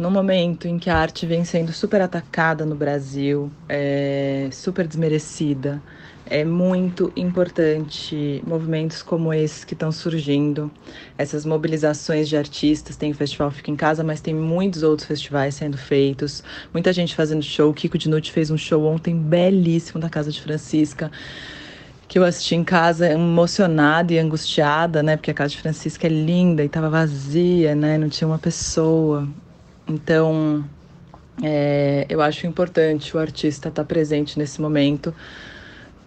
No 0.00 0.10
momento 0.10 0.66
em 0.66 0.78
que 0.78 0.88
a 0.88 0.96
arte 0.96 1.26
vem 1.26 1.44
sendo 1.44 1.74
super 1.74 2.00
atacada 2.00 2.64
no 2.64 2.74
Brasil, 2.74 3.52
é, 3.68 4.48
super 4.50 4.86
desmerecida, 4.86 5.82
é 6.24 6.42
muito 6.42 7.12
importante 7.14 8.42
movimentos 8.46 9.02
como 9.02 9.30
esses 9.30 9.62
que 9.62 9.74
estão 9.74 9.92
surgindo, 9.92 10.70
essas 11.18 11.44
mobilizações 11.44 12.30
de 12.30 12.36
artistas. 12.38 12.96
Tem 12.96 13.10
o 13.10 13.14
Festival 13.14 13.50
Fica 13.50 13.70
em 13.70 13.76
Casa, 13.76 14.02
mas 14.02 14.22
tem 14.22 14.32
muitos 14.32 14.82
outros 14.82 15.06
festivais 15.06 15.56
sendo 15.56 15.76
feitos, 15.76 16.42
muita 16.72 16.94
gente 16.94 17.14
fazendo 17.14 17.42
show. 17.42 17.70
Kiko 17.74 17.98
Dinucci 17.98 18.32
fez 18.32 18.50
um 18.50 18.56
show 18.56 18.82
ontem 18.86 19.14
belíssimo 19.14 20.00
da 20.00 20.08
Casa 20.08 20.32
de 20.32 20.40
Francisca. 20.40 21.12
Que 22.08 22.18
eu 22.18 22.24
assisti 22.24 22.54
em 22.54 22.64
casa 22.64 23.06
emocionada 23.06 24.14
e 24.14 24.18
angustiada, 24.18 25.02
né? 25.02 25.18
Porque 25.18 25.30
a 25.30 25.34
Casa 25.34 25.50
de 25.50 25.58
Francisca 25.58 26.06
é 26.06 26.10
linda 26.10 26.62
e 26.62 26.66
estava 26.66 26.88
vazia, 26.88 27.74
né? 27.74 27.98
Não 27.98 28.08
tinha 28.08 28.26
uma 28.26 28.38
pessoa. 28.38 29.28
Então, 29.90 30.64
é, 31.42 32.06
eu 32.08 32.22
acho 32.22 32.46
importante 32.46 33.16
o 33.16 33.18
artista 33.18 33.68
estar 33.68 33.82
tá 33.82 33.84
presente 33.84 34.38
nesse 34.38 34.60
momento 34.60 35.12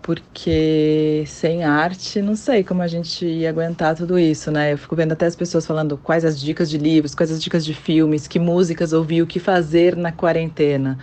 porque 0.02 1.24
sem 1.26 1.63
arte, 1.63 2.22
não 2.22 2.36
sei 2.36 2.62
como 2.62 2.82
a 2.82 2.88
gente 2.88 3.26
ia 3.26 3.50
aguentar 3.50 3.96
tudo 3.96 4.19
isso, 4.19 4.52
né? 4.52 4.74
Eu 4.74 4.78
fico 4.78 4.96
vendo 4.98 5.13
até 5.13 5.26
as 5.26 5.36
pessoas 5.36 5.65
falando 5.65 5.98
quais 5.98 6.26
as 6.26 6.39
dicas 6.39 6.69
de 6.69 6.78
livros, 6.78 7.15
quais 7.15 7.32
as 7.32 7.41
dicas 7.41 7.63
de 7.63 7.74
filmes, 7.74 8.28
que 8.28 8.38
músicas 8.38 8.91
ouvir, 8.91 9.22
o 9.22 9.28
que 9.28 9.39
fazer 9.39 9.96
na 9.96 10.12
quarentena. 10.12 10.98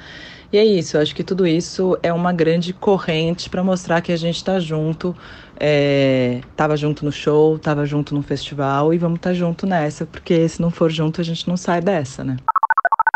E 0.52 0.58
é 0.58 0.64
isso, 0.64 0.96
eu 0.96 1.00
acho 1.00 1.14
que 1.14 1.24
tudo 1.24 1.46
isso 1.46 1.96
é 2.02 2.12
uma 2.12 2.32
grande 2.32 2.72
corrente 2.74 3.48
para 3.48 3.64
mostrar 3.64 4.02
que 4.02 4.12
a 4.12 4.16
gente 4.16 4.36
está 4.36 4.60
junto, 4.60 5.16
é, 5.58 6.40
tava 6.54 6.76
junto 6.76 7.04
no 7.04 7.12
show, 7.12 7.58
tava 7.58 7.86
junto 7.86 8.14
no 8.14 8.22
festival 8.22 8.92
e 8.92 8.98
vamos 8.98 9.18
estar 9.18 9.30
tá 9.30 9.34
junto 9.34 9.66
nessa, 9.66 10.04
porque 10.04 10.46
se 10.48 10.60
não 10.60 10.70
for 10.70 10.90
junto 10.90 11.20
a 11.20 11.24
gente 11.24 11.48
não 11.48 11.56
sai 11.56 11.80
dessa, 11.80 12.22
né? 12.22 12.36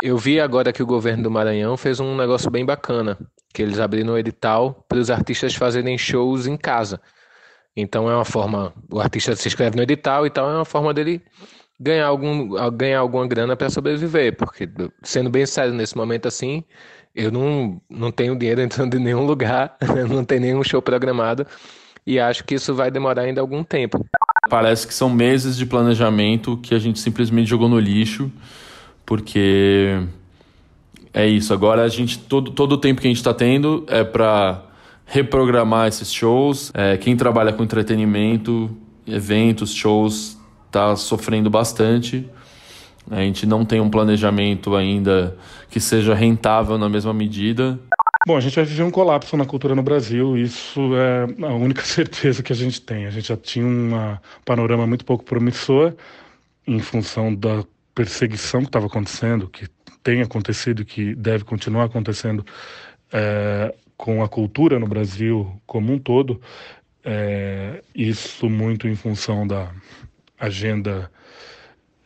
Eu 0.05 0.19
vi 0.19 0.39
agora 0.39 0.71
que 0.71 0.83
o 0.83 0.87
governo 0.87 1.23
do 1.23 1.31
Maranhão 1.31 1.79
fez 1.79 1.99
um 1.99 2.15
negócio 2.15 2.51
bem 2.51 2.63
bacana 2.63 3.17
que 3.55 3.63
eles 3.63 3.81
abriram 3.81 4.13
o 4.13 4.19
edital 4.19 4.85
para 4.87 4.99
os 4.99 5.11
artistas 5.11 5.55
fazerem 5.55 5.97
shows 5.97 6.47
em 6.47 6.59
casa. 6.59 7.01
Então 7.75 8.11
é 8.11 8.15
uma 8.15 8.25
forma, 8.25 8.75
o 8.93 9.01
artista 9.01 9.35
se 9.35 9.49
inscreve 9.49 9.77
no 9.77 9.83
edital 9.83 10.27
e 10.27 10.31
tal, 10.31 10.51
é 10.51 10.57
uma 10.57 10.65
forma 10.67 10.93
dele 10.93 11.23
ganhar 11.81 12.07
algum 12.07 12.51
ganhar 12.77 12.99
alguma 12.99 13.27
grana 13.27 13.57
para 13.57 13.71
sobreviver, 13.71 14.37
porque 14.37 14.69
sendo 15.03 15.31
bem 15.31 15.47
sério 15.47 15.73
nesse 15.73 15.97
momento 15.97 16.29
assim, 16.29 16.65
eu 17.15 17.33
não, 17.33 17.81
não 17.89 18.13
tenho 18.13 18.39
dinheiro 18.39 18.61
entrando 18.61 18.99
em 18.99 19.01
nenhum 19.01 19.25
lugar, 19.25 19.75
não 20.11 20.23
tem 20.23 20.39
nenhum 20.39 20.63
show 20.63 20.83
programado 20.83 21.47
e 22.07 22.21
acho 22.21 22.45
que 22.45 22.57
isso 22.57 22.75
vai 22.75 22.91
demorar 22.91 23.23
ainda 23.23 23.41
algum 23.41 23.65
tempo. 23.65 24.05
Parece 24.51 24.87
que 24.87 24.93
são 24.93 25.09
meses 25.09 25.57
de 25.57 25.65
planejamento 25.65 26.59
que 26.59 26.75
a 26.75 26.79
gente 26.79 27.01
simplesmente 27.01 27.49
jogou 27.49 27.71
no 27.71 27.79
lixo, 27.79 28.31
porque 29.05 30.01
é 31.13 31.27
isso. 31.27 31.53
Agora 31.53 31.83
a 31.83 31.89
gente 31.89 32.19
todo, 32.19 32.51
todo 32.51 32.73
o 32.73 32.79
tempo 32.79 33.01
que 33.01 33.07
a 33.07 33.11
gente 33.11 33.19
está 33.19 33.33
tendo 33.33 33.85
é 33.89 34.03
para 34.03 34.63
reprogramar 35.07 35.89
esses 35.89 36.13
shows. 36.13 36.73
É, 36.75 36.97
quem 36.97 37.17
trabalha 37.17 37.53
com 37.53 37.63
entretenimento, 37.63 38.71
eventos, 39.07 39.73
shows, 39.73 40.39
está 40.67 40.97
sofrendo 40.97 41.49
bastante. 41.49 42.29
A 43.11 43.21
gente 43.21 43.47
não 43.47 43.65
tem 43.65 43.81
um 43.81 43.91
planejamento 43.91 44.75
ainda 44.75 45.37
que 45.71 45.79
seja 45.79 46.15
rentável 46.15 46.79
na 46.79 46.89
mesma 46.89 47.13
medida. 47.13 47.79
Bom, 48.27 48.37
a 48.37 48.41
gente 48.41 48.57
vai 48.57 48.65
viver 48.65 48.83
um 48.83 48.91
colapso 48.91 49.37
na 49.37 49.45
cultura 49.45 49.75
no 49.75 49.83
Brasil, 49.83 50.35
isso 50.39 50.81
é 50.97 51.45
a 51.45 51.53
única 51.53 51.83
certeza 51.85 52.43
que 52.43 52.53
a 52.53 52.57
gente 52.57 52.81
tem. 52.81 53.05
A 53.05 53.11
gente 53.11 53.29
já 53.29 53.37
tinha 53.37 53.67
um 53.67 54.17
panorama 54.45 54.87
muito 54.87 55.05
pouco 55.05 55.23
promissor 55.23 55.93
em 56.67 56.81
função 56.81 57.35
da 57.35 57.63
perseguição 57.95 58.61
que 58.61 58.69
estava 58.69 58.87
acontecendo, 58.87 59.49
que 59.49 59.69
tem 60.03 60.21
acontecido, 60.21 60.85
que 60.85 61.15
deve 61.15 61.45
continuar 61.45 61.85
acontecendo 61.85 62.45
é, 63.13 63.75
com 63.97 64.23
a 64.23 64.29
cultura 64.29 64.79
no 64.79 64.87
Brasil 64.87 65.61
como 65.67 65.93
um 65.93 65.99
todo, 65.99 66.41
é, 67.05 67.83
isso 67.95 68.49
muito 68.49 68.89
em 68.89 68.95
função 68.95 69.47
da 69.47 69.71
agenda 70.39 71.11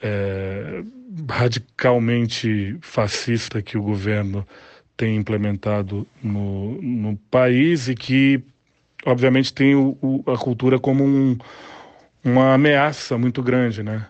é, 0.02 0.82
radicalmente 1.28 2.76
fascista 2.80 3.62
que 3.62 3.78
o 3.78 3.82
governo 3.82 4.46
tem 4.96 5.16
implementado 5.16 6.06
no, 6.22 6.80
no 6.82 7.16
país 7.30 7.88
e 7.88 7.94
que, 7.94 8.42
obviamente, 9.06 9.54
tem 9.54 9.74
o, 9.74 9.96
o, 10.02 10.30
a 10.30 10.36
cultura 10.36 10.78
como 10.78 11.04
um, 11.04 11.38
uma 12.24 12.54
ameaça 12.54 13.16
muito 13.16 13.42
grande, 13.42 13.82
né? 13.82 14.06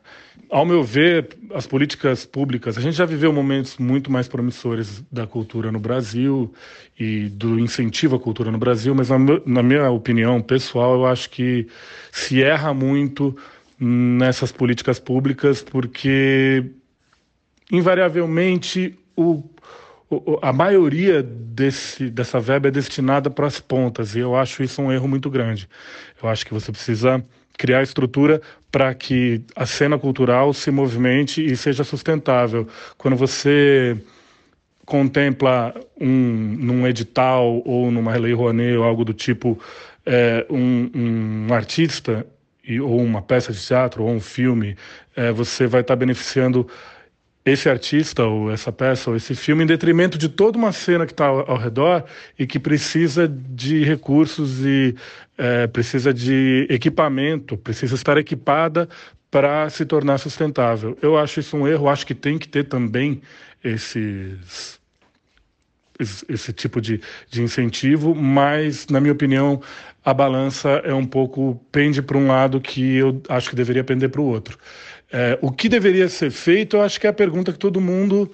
Ao 0.50 0.64
meu 0.64 0.82
ver, 0.82 1.28
as 1.52 1.66
políticas 1.66 2.24
públicas, 2.24 2.78
a 2.78 2.80
gente 2.80 2.96
já 2.96 3.04
viveu 3.04 3.32
momentos 3.32 3.76
muito 3.76 4.10
mais 4.10 4.26
promissores 4.28 5.04
da 5.12 5.26
cultura 5.26 5.70
no 5.70 5.78
Brasil 5.78 6.52
e 6.98 7.28
do 7.28 7.58
incentivo 7.58 8.16
à 8.16 8.20
cultura 8.20 8.50
no 8.50 8.58
Brasil, 8.58 8.94
mas 8.94 9.08
na, 9.44 9.62
minha 9.62 9.90
opinião 9.90 10.40
pessoal, 10.40 10.94
eu 10.94 11.06
acho 11.06 11.28
que 11.30 11.66
se 12.10 12.42
erra 12.42 12.72
muito 12.72 13.36
nessas 13.78 14.50
políticas 14.50 14.98
públicas 14.98 15.62
porque 15.62 16.64
invariavelmente 17.70 18.98
o, 19.14 19.44
a 20.40 20.52
maioria 20.52 21.22
desse, 21.22 22.08
dessa 22.08 22.40
verba 22.40 22.68
é 22.68 22.70
destinada 22.70 23.28
para 23.28 23.46
as 23.46 23.60
pontas 23.60 24.16
e 24.16 24.20
eu 24.20 24.34
acho 24.34 24.62
isso 24.62 24.80
um 24.80 24.90
erro 24.90 25.06
muito 25.06 25.28
grande. 25.28 25.68
Eu 26.22 26.28
acho 26.28 26.46
que 26.46 26.54
você 26.54 26.72
precisa 26.72 27.22
criar 27.58 27.82
estrutura 27.82 28.40
para 28.70 28.94
que 28.94 29.42
a 29.54 29.66
cena 29.66 29.98
cultural 29.98 30.54
se 30.54 30.70
movimente 30.70 31.44
e 31.44 31.56
seja 31.56 31.82
sustentável. 31.84 32.66
Quando 32.96 33.16
você 33.16 33.98
contempla 34.86 35.74
um, 36.00 36.56
num 36.58 36.86
edital 36.86 37.60
ou 37.66 37.90
numa 37.90 38.16
lei 38.16 38.32
Rouanet 38.32 38.76
ou 38.76 38.84
algo 38.84 39.04
do 39.04 39.12
tipo 39.12 39.60
é, 40.06 40.46
um, 40.48 40.90
um, 40.94 41.52
artista 41.52 42.24
e, 42.64 42.80
ou 42.80 42.98
uma 43.02 43.20
peça 43.20 43.52
de 43.52 43.60
teatro 43.60 44.04
ou 44.04 44.10
um 44.10 44.20
filme, 44.20 44.76
é, 45.14 45.30
você 45.32 45.66
vai 45.66 45.82
estar 45.82 45.94
tá 45.94 45.98
beneficiando 45.98 46.66
esse 47.52 47.68
artista 47.68 48.24
ou 48.24 48.50
essa 48.50 48.72
peça 48.72 49.10
ou 49.10 49.16
esse 49.16 49.34
filme 49.34 49.64
em 49.64 49.66
detrimento 49.66 50.18
de 50.18 50.28
toda 50.28 50.58
uma 50.58 50.72
cena 50.72 51.06
que 51.06 51.12
está 51.12 51.26
ao, 51.26 51.50
ao, 51.50 51.56
redor 51.56 52.04
e 52.38 52.46
que 52.46 52.58
precisa 52.58 53.28
de 53.28 53.84
recursos 53.84 54.64
e 54.64 54.94
é, 55.36 55.66
precisa 55.66 56.12
de 56.12 56.66
equipamento, 56.70 57.56
precisa 57.56 57.94
estar 57.94 58.16
equipada 58.16 58.88
para 59.30 59.68
se 59.70 59.84
tornar 59.84 60.18
sustentável. 60.18 60.96
Eu 61.02 61.16
acho 61.16 61.40
isso 61.40 61.56
um 61.56 61.68
erro, 61.68 61.88
acho 61.88 62.06
que 62.06 62.14
tem 62.14 62.38
que 62.38 62.48
ter 62.48 62.64
também 62.64 63.20
esses 63.62 64.78
esse 66.28 66.52
tipo 66.52 66.80
de, 66.80 67.00
de 67.28 67.42
incentivo, 67.42 68.14
mas, 68.14 68.86
na 68.86 69.00
minha 69.00 69.12
opinião, 69.12 69.60
a 70.04 70.14
balança 70.14 70.68
é 70.84 70.94
um 70.94 71.04
pouco 71.04 71.60
pende 71.72 72.00
para 72.00 72.16
um 72.16 72.28
lado 72.28 72.60
que 72.60 72.96
eu 72.96 73.20
acho 73.28 73.50
que 73.50 73.56
deveria 73.56 73.82
pender 73.82 74.08
para 74.08 74.20
o 74.20 74.24
outro. 74.24 74.56
É, 75.10 75.38
o 75.40 75.50
que 75.50 75.68
deveria 75.68 76.08
ser 76.08 76.30
feito, 76.30 76.76
eu 76.76 76.82
acho 76.82 77.00
que 77.00 77.06
é 77.06 77.10
a 77.10 77.14
pergunta 77.14 77.52
que 77.52 77.58
todo 77.58 77.80
mundo 77.80 78.30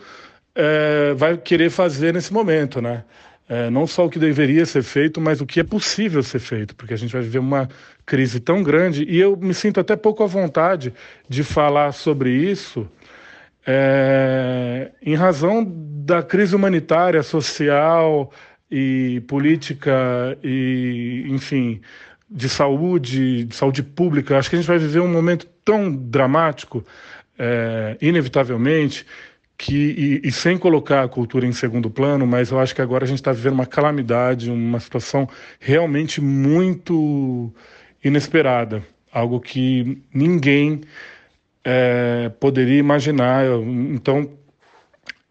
é, 0.54 1.14
vai 1.14 1.36
querer 1.36 1.70
fazer 1.70 2.12
nesse 2.12 2.32
momento, 2.32 2.80
né? 2.80 3.04
É, 3.48 3.68
não 3.68 3.86
só 3.86 4.06
o 4.06 4.10
que 4.10 4.18
deveria 4.18 4.64
ser 4.64 4.82
feito, 4.82 5.20
mas 5.20 5.40
o 5.40 5.46
que 5.46 5.60
é 5.60 5.64
possível 5.64 6.22
ser 6.22 6.38
feito, 6.38 6.74
porque 6.74 6.94
a 6.94 6.96
gente 6.96 7.12
vai 7.12 7.20
viver 7.20 7.38
uma 7.38 7.68
crise 8.06 8.40
tão 8.40 8.62
grande 8.62 9.04
e 9.04 9.20
eu 9.20 9.36
me 9.36 9.52
sinto 9.52 9.78
até 9.78 9.94
pouco 9.96 10.22
à 10.22 10.26
vontade 10.26 10.94
de 11.28 11.44
falar 11.44 11.92
sobre 11.92 12.30
isso, 12.30 12.88
é, 13.66 14.90
em 15.02 15.14
razão 15.14 15.62
da 15.66 16.22
crise 16.22 16.56
humanitária, 16.56 17.22
social 17.22 18.32
e 18.70 19.22
política 19.28 20.38
e, 20.42 21.26
enfim, 21.28 21.80
de 22.30 22.48
saúde, 22.48 23.44
de 23.44 23.54
saúde 23.54 23.82
pública. 23.82 24.38
Acho 24.38 24.50
que 24.50 24.56
a 24.56 24.58
gente 24.58 24.68
vai 24.68 24.78
viver 24.78 25.00
um 25.00 25.12
momento 25.12 25.46
tão 25.64 25.94
dramático, 25.94 26.84
é, 27.38 27.96
inevitavelmente, 28.00 29.06
que 29.56 30.20
e, 30.22 30.28
e, 30.28 30.32
sem 30.32 30.58
colocar 30.58 31.04
a 31.04 31.08
cultura 31.08 31.46
em 31.46 31.52
segundo 31.52 31.88
plano, 31.88 32.26
mas 32.26 32.50
eu 32.50 32.58
acho 32.58 32.74
que 32.74 32.82
agora 32.82 33.04
a 33.04 33.06
gente 33.06 33.18
está 33.18 33.32
vivendo 33.32 33.54
uma 33.54 33.66
calamidade, 33.66 34.50
uma 34.50 34.80
situação 34.80 35.28
realmente 35.60 36.20
muito 36.20 37.52
inesperada, 38.02 38.82
algo 39.12 39.40
que 39.40 40.02
ninguém 40.12 40.80
é, 41.64 42.30
poderia 42.40 42.78
imaginar. 42.78 43.44
Então, 43.92 44.30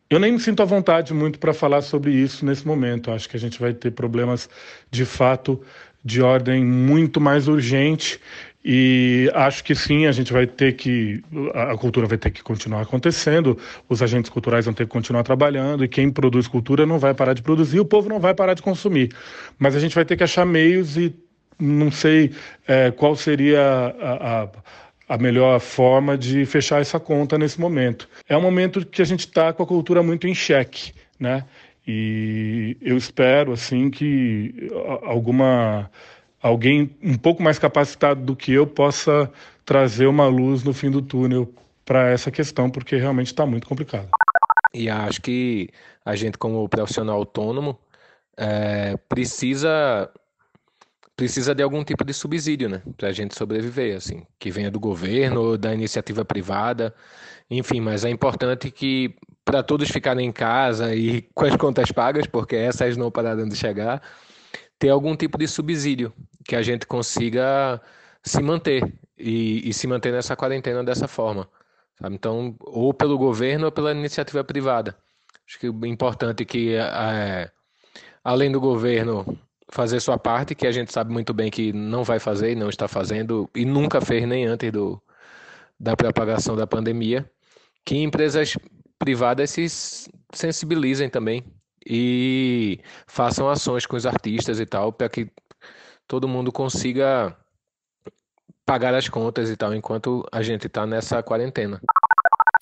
eu 0.10 0.20
nem 0.20 0.32
me 0.32 0.40
sinto 0.40 0.62
à 0.62 0.66
vontade 0.66 1.14
muito 1.14 1.38
para 1.38 1.54
falar 1.54 1.82
sobre 1.82 2.12
isso 2.12 2.46
nesse 2.46 2.66
momento. 2.66 3.12
Acho 3.12 3.30
que 3.30 3.38
a 3.38 3.40
gente 3.40 3.60
vai 3.60 3.74
ter 3.74 3.92
problemas 3.92 4.50
de 4.90 5.06
fato 5.06 5.62
de 6.04 6.22
ordem 6.22 6.64
muito 6.66 7.22
mais 7.22 7.48
urgente 7.48 8.20
e 8.66 9.30
acho 9.34 9.62
que 9.64 9.76
sim, 9.76 10.06
a 10.06 10.12
gente 10.14 10.32
vai 10.32 10.48
ter 10.48 10.74
que, 10.74 11.22
a 11.54 11.76
cultura 11.76 12.08
vai 12.08 12.18
ter 12.18 12.32
que 12.32 12.42
continuar 12.42 12.82
acontecendo, 12.82 13.58
os 13.90 14.02
agentes 14.02 14.30
culturais 14.30 14.64
vão 14.64 14.74
ter 14.74 14.86
que 14.86 14.92
continuar 14.92 15.24
trabalhando, 15.24 15.84
e 15.84 15.88
quem 15.88 16.10
produz 16.10 16.48
cultura 16.48 16.86
não 16.86 16.98
vai 16.98 17.14
parar 17.14 17.34
de 17.34 17.42
produzir, 17.42 17.82
o 17.82 17.86
povo 17.86 18.08
não 18.08 18.22
vai 18.22 18.34
parar 18.34 18.54
de 18.54 18.62
consumir. 18.62 19.12
Mas 19.60 19.76
a 19.76 19.80
gente 19.82 19.94
vai 19.94 20.06
ter 20.06 20.16
que 20.16 20.24
achar 20.24 20.46
meios 20.46 20.96
e 20.96 21.14
não 21.60 21.92
sei 21.92 22.32
é, 22.66 22.90
qual 22.90 23.18
seria 23.18 23.62
a, 23.62 24.44
a, 24.44 24.50
a, 25.10 25.18
melhor 25.18 25.60
forma 25.60 26.18
de 26.18 26.46
fechar 26.46 26.82
essa 26.82 27.00
conta 27.00 27.38
nesse 27.38 27.60
momento. 27.60 28.08
É 28.30 28.38
um 28.38 28.42
momento 28.42 28.86
que 28.86 29.02
a 29.02 29.06
gente 29.06 29.22
está 29.22 29.52
com 29.52 29.62
a 29.64 29.68
cultura 29.68 30.02
muito 30.02 30.26
em 30.26 30.34
xeque, 30.34 30.94
né? 31.20 31.44
E 31.86 32.78
eu 32.82 32.98
espero 32.98 33.52
assim 33.52 33.90
que 33.90 34.70
alguma 35.04 35.90
alguém 36.42 36.96
um 37.02 37.18
pouco 37.18 37.42
mais 37.42 37.58
capacitado 37.58 38.22
do 38.22 38.36
que 38.36 38.52
eu 38.52 38.68
possa 38.68 39.32
trazer 39.66 40.08
uma 40.08 40.28
luz 40.28 40.64
no 40.64 40.74
fim 40.74 40.92
do 40.92 41.02
túnel 41.02 41.54
para 41.86 42.10
essa 42.10 42.30
questão, 42.32 42.70
porque 42.70 42.98
realmente 42.98 43.28
está 43.28 43.46
muito 43.46 43.68
complicado. 43.68 44.10
E 44.74 44.90
acho 44.90 45.22
que 45.22 45.70
a 46.04 46.16
gente, 46.16 46.38
como 46.38 46.68
profissional 46.68 47.18
autônomo, 47.18 47.78
é, 48.38 48.98
precisa 49.08 50.10
precisa 51.16 51.54
de 51.54 51.62
algum 51.62 51.84
tipo 51.84 52.04
de 52.04 52.12
subsídio, 52.12 52.68
né, 52.68 52.82
para 52.98 53.10
a 53.10 53.12
gente 53.12 53.38
sobreviver, 53.38 53.96
assim, 53.96 54.26
que 54.40 54.50
venha 54.50 54.72
do 54.72 54.80
governo 54.80 55.42
ou 55.42 55.58
da 55.58 55.72
iniciativa 55.74 56.26
privada, 56.26 56.94
enfim. 57.58 57.80
Mas 57.80 58.06
é 58.06 58.10
importante 58.10 58.72
que 58.72 59.16
para 59.46 59.62
todos 59.64 59.90
ficarem 59.90 60.28
em 60.28 60.32
casa 60.32 60.96
e 60.96 61.22
com 61.34 61.46
as 61.46 61.56
contas 61.56 61.92
pagas, 61.92 62.28
porque 62.28 62.56
essas 62.56 62.98
não 62.98 63.12
pararam 63.12 63.48
de 63.48 63.56
chegar, 63.56 64.02
ter 64.80 64.90
algum 64.90 65.16
tipo 65.16 65.38
de 65.38 65.48
subsídio 65.48 66.14
que 66.46 66.56
a 66.56 66.62
gente 66.62 66.86
consiga 66.86 67.82
se 68.22 68.42
manter 68.42 68.94
e, 69.18 69.68
e 69.68 69.74
se 69.74 69.88
manter 69.88 70.12
nessa 70.12 70.36
quarentena 70.36 70.84
dessa 70.84 71.08
forma. 71.08 71.48
Sabe? 72.00 72.16
Então, 72.16 72.56
ou 72.60 72.94
pelo 72.94 73.18
governo 73.18 73.66
ou 73.66 73.72
pela 73.72 73.92
iniciativa 73.92 74.44
privada. 74.44 74.98
Acho 75.48 75.60
que 75.60 75.68
é 75.68 75.88
importante 75.88 76.46
que, 76.46 76.76
é, 76.76 77.52
além 78.24 78.52
do 78.52 78.60
governo 78.60 79.38
fazer 79.70 80.00
sua 80.00 80.18
parte, 80.18 80.56
que 80.56 80.68
a 80.68 80.72
gente 80.72 80.92
sabe 80.94 81.12
muito 81.12 81.34
bem 81.34 81.50
que 81.50 81.74
não 81.74 82.04
vai 82.04 82.20
fazer 82.20 82.52
e 82.52 82.56
não 82.56 82.70
está 82.70 82.88
fazendo, 82.88 83.50
e 83.56 83.66
nunca 83.66 84.00
fez 84.00 84.28
nem 84.28 84.46
antes 84.46 84.72
do, 84.72 85.02
da 85.80 85.96
propagação 85.96 86.56
da 86.56 86.68
pandemia, 86.68 87.30
que 87.86 87.98
empresas 87.98 88.58
privadas 88.98 89.50
se 89.50 89.68
sensibilizem 90.34 91.10
também 91.10 91.44
e 91.86 92.80
façam 93.06 93.50
ações 93.50 93.86
com 93.86 93.96
os 93.96 94.06
artistas 94.06 94.60
e 94.60 94.66
tal, 94.66 94.94
para 94.94 95.10
que 95.10 95.30
todo 96.08 96.28
mundo 96.28 96.52
consiga 96.52 97.38
pagar 98.66 98.94
as 98.94 99.10
contas 99.10 99.50
e 99.50 99.58
tal, 99.58 99.74
enquanto 99.74 100.26
a 100.32 100.42
gente 100.42 100.68
está 100.68 100.86
nessa 100.86 101.22
quarentena. 101.22 101.82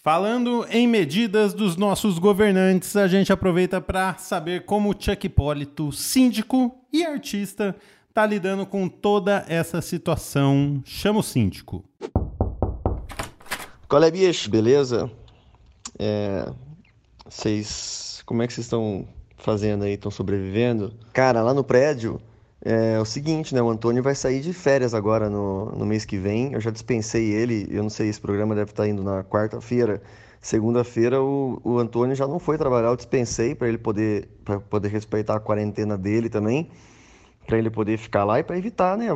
Falando 0.04 0.66
em 0.72 0.88
medidas 0.88 1.54
dos 1.54 1.76
nossos 1.78 2.18
governantes, 2.18 2.96
a 2.96 3.08
gente 3.08 3.32
aproveita 3.32 3.80
para 3.80 4.18
saber 4.18 4.66
como 4.66 4.90
o 4.90 4.96
Chuck 5.00 5.28
Hipólito, 5.28 5.92
síndico 5.92 6.76
e 6.92 7.06
artista, 7.06 7.76
está 8.10 8.26
lidando 8.26 8.66
com 8.66 8.90
toda 8.90 9.46
essa 9.48 9.80
situação. 9.80 10.82
Chama 10.84 11.20
o 11.20 11.24
síndico. 11.24 11.86
Qual 13.92 14.02
é, 14.02 14.10
bicho? 14.10 14.50
Beleza? 14.50 15.12
É, 16.00 16.50
vocês, 17.28 18.24
como 18.26 18.42
é 18.42 18.48
que 18.48 18.54
vocês 18.54 18.66
estão 18.66 19.06
fazendo 19.36 19.84
aí? 19.84 19.96
Estão 19.96 20.10
sobrevivendo? 20.10 20.94
Cara, 21.12 21.42
lá 21.42 21.54
no 21.54 21.62
prédio 21.62 22.22
é, 22.64 22.94
é, 22.94 23.00
o 23.02 23.04
seguinte, 23.04 23.54
né? 23.54 23.62
O 23.62 23.70
Antônio 23.70 24.02
vai 24.02 24.16
sair 24.16 24.40
de 24.40 24.54
férias 24.54 24.94
agora 24.94 25.30
no, 25.30 25.74
no 25.74 25.86
mês 25.86 26.06
que 26.06 26.18
vem. 26.18 26.54
Eu 26.54 26.62
já 26.62 26.72
dispensei 26.72 27.34
ele. 27.34 27.68
Eu 27.70 27.84
não 27.84 27.90
sei, 27.90 28.08
esse 28.08 28.22
programa 28.22 28.56
deve 28.56 28.72
estar 28.72 28.88
indo 28.88 29.04
na 29.04 29.26
quarta-feira. 29.26 30.02
Segunda-feira 30.39 31.22
o, 31.22 31.60
o 31.62 31.78
Antônio 31.78 32.16
já 32.16 32.26
não 32.26 32.39
foi 32.39 32.58
trabalhar. 32.58 32.88
Eu 32.88 32.96
dispensei 32.96 33.54
para 33.54 33.68
ele 33.68 33.78
poder, 33.78 34.30
pra 34.46 34.58
poder 34.62 34.88
respeitar 34.88 35.36
a 35.36 35.39
quarentena 35.42 35.98
dele 35.98 36.30
também, 36.30 36.72
para 37.46 37.58
ele 37.58 37.70
poder 37.70 37.98
ficar 37.98 38.24
lá 38.24 38.39
e 38.39 38.44
para 38.44 38.58
evitar, 38.58 38.98
né, 38.98 39.10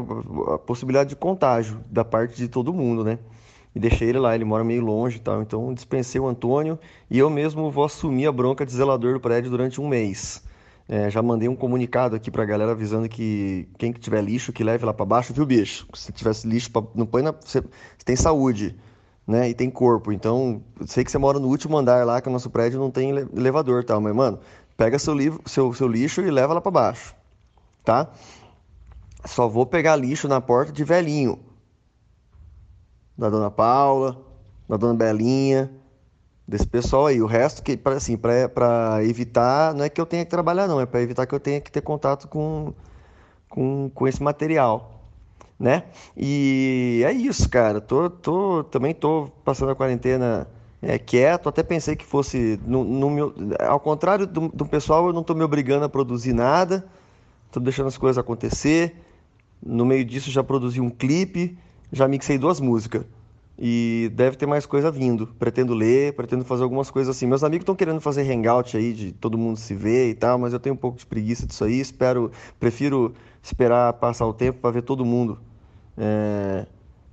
a 0.53 0.57
possibilidade 0.57 1.11
de 1.11 1.15
contágio 1.15 1.80
da 1.89 2.03
parte 2.03 2.36
de 2.36 2.49
todo 2.49 2.73
mundo, 2.73 3.05
né? 3.05 3.19
E 3.76 3.80
deixei 3.80 4.07
ele 4.07 4.19
lá, 4.19 4.34
ele 4.34 4.45
mora 4.45 4.63
meio 4.63 4.82
longe 4.82 5.17
e 5.17 5.19
tal. 5.19 5.41
Então 5.41 5.73
dispensei 5.73 6.19
o 6.19 6.28
Antônio 6.28 6.80
e 7.11 7.19
eu 7.19 7.30
mesmo 7.30 7.69
vou 7.69 7.84
assumir 7.84 8.26
a 8.26 8.32
bronca 8.32 8.65
de 8.65 8.71
zelador 8.71 9.13
do 9.13 9.19
prédio 9.19 9.51
durante 9.51 9.82
um 9.82 9.88
mês. 9.88 10.41
É, 10.88 11.09
já 11.09 11.21
mandei 11.21 11.49
um 11.49 11.55
comunicado 11.55 12.15
aqui 12.15 12.32
pra 12.32 12.45
galera 12.45 12.71
avisando 12.71 13.09
que 13.09 13.67
quem 13.78 13.91
que 13.91 13.99
tiver 13.99 14.23
lixo 14.23 14.53
que 14.53 14.63
leve 14.63 14.86
lá 14.86 14.93
para 14.93 15.05
baixo, 15.05 15.34
viu, 15.34 15.45
bicho? 15.45 15.86
Se 15.93 16.13
tivesse 16.13 16.47
lixo, 16.47 16.71
pra, 16.71 16.84
não 16.93 17.05
põe 17.05 17.21
na. 17.21 17.32
Você, 17.32 17.61
tem 18.05 18.15
saúde, 18.15 18.76
né? 19.28 19.49
E 19.49 19.53
tem 19.53 19.69
corpo. 19.69 20.11
Então, 20.11 20.61
sei 20.86 21.03
que 21.03 21.11
você 21.11 21.17
mora 21.17 21.39
no 21.39 21.47
último 21.47 21.76
andar 21.76 22.05
lá, 22.05 22.21
que 22.21 22.30
o 22.30 22.32
nosso 22.32 22.51
prédio 22.51 22.80
não 22.80 22.91
tem 22.91 23.09
elevador 23.36 23.84
tal. 23.84 23.99
Mas, 23.99 24.15
mano, 24.15 24.39
pega 24.78 24.99
seu, 24.99 25.15
livro, 25.15 25.41
seu, 25.45 25.73
seu 25.73 25.88
lixo 25.88 26.21
e 26.21 26.30
leva 26.30 26.53
lá 26.53 26.61
para 26.61 26.71
baixo, 26.71 27.15
tá? 27.84 28.11
Só 29.26 29.47
vou 29.47 29.65
pegar 29.65 29.95
lixo 29.95 30.28
na 30.28 30.39
porta 30.39 30.71
de 30.71 30.84
velhinho 30.84 31.39
da 33.18 33.30
dona 33.30 33.49
Paula, 33.49 34.18
da 34.68 34.78
Dona 34.78 34.95
Belinha, 34.95 35.72
desse 36.47 36.68
pessoal 36.68 37.07
aí. 37.07 37.22
O 37.22 37.26
resto, 37.26 37.63
que 37.63 37.78
para 37.78 37.95
assim, 37.95 38.18
evitar, 39.07 39.74
não 39.74 39.84
é 39.84 39.89
que 39.89 39.99
eu 39.99 40.05
tenha 40.05 40.26
que 40.26 40.32
trabalhar, 40.32 40.68
não, 40.68 40.80
é 40.80 40.86
para 40.86 41.01
evitar 41.01 41.26
que 41.26 41.34
eu 41.34 41.39
tenha 41.39 41.61
que 41.61 41.72
ter 41.72 41.82
contato 41.82 42.28
com, 42.28 42.74
com, 43.49 43.89
com 43.93 44.07
esse 44.07 44.22
material, 44.22 45.01
né? 45.59 45.84
E 46.16 47.01
é 47.05 47.11
isso, 47.11 47.49
cara. 47.49 47.82
Tô, 47.82 48.09
tô, 48.09 48.63
também 48.66 48.93
tô 48.93 49.30
passando 49.43 49.72
a 49.72 49.76
quarentena 49.76 50.47
é, 50.82 50.99
quieto, 50.99 51.49
até 51.49 51.63
pensei 51.63 51.95
que 51.95 52.05
fosse. 52.05 52.59
No, 52.66 52.84
no 52.84 53.09
meu, 53.09 53.34
ao 53.59 53.80
contrário 53.80 54.28
do, 54.28 54.49
do 54.49 54.66
pessoal, 54.66 55.07
eu 55.07 55.13
não 55.13 55.24
tô 55.24 55.34
me 55.34 55.43
obrigando 55.43 55.86
a 55.86 55.89
produzir 55.89 56.34
nada, 56.34 56.86
tô 57.51 57.59
deixando 57.59 57.88
as 57.88 57.97
coisas 57.97 58.18
acontecer. 58.18 58.95
No 59.66 59.86
meio 59.86 60.05
disso, 60.05 60.30
já 60.30 60.43
produzi 60.43 60.80
um 60.80 60.89
clipe, 60.91 61.57
já 61.91 62.07
mixei 62.07 62.38
duas 62.38 62.59
músicas. 62.59 63.05
E 63.57 64.11
deve 64.13 64.36
ter 64.36 64.45
mais 64.45 64.65
coisa 64.65 64.91
vindo. 64.91 65.27
Pretendo 65.39 65.73
ler, 65.73 66.13
pretendo 66.13 66.43
fazer 66.43 66.63
algumas 66.63 66.91
coisas 66.91 67.15
assim. 67.15 67.25
Meus 67.25 67.43
amigos 67.43 67.63
estão 67.63 67.75
querendo 67.75 68.01
fazer 68.01 68.29
hangout 68.29 68.75
aí, 68.75 68.93
de 68.93 69.11
todo 69.13 69.38
mundo 69.38 69.57
se 69.57 69.73
ver 69.73 70.09
e 70.09 70.13
tal, 70.13 70.38
mas 70.38 70.51
eu 70.51 70.59
tenho 70.59 70.75
um 70.75 70.77
pouco 70.77 70.97
de 70.97 71.05
preguiça 71.05 71.47
disso 71.47 71.63
aí. 71.63 71.79
Espero, 71.79 72.31
prefiro 72.59 73.13
esperar 73.41 73.93
passar 73.93 74.25
o 74.27 74.33
tempo 74.33 74.59
para 74.59 74.71
ver 74.71 74.81
todo 74.81 75.05
mundo. 75.05 75.39
É, 75.97 76.65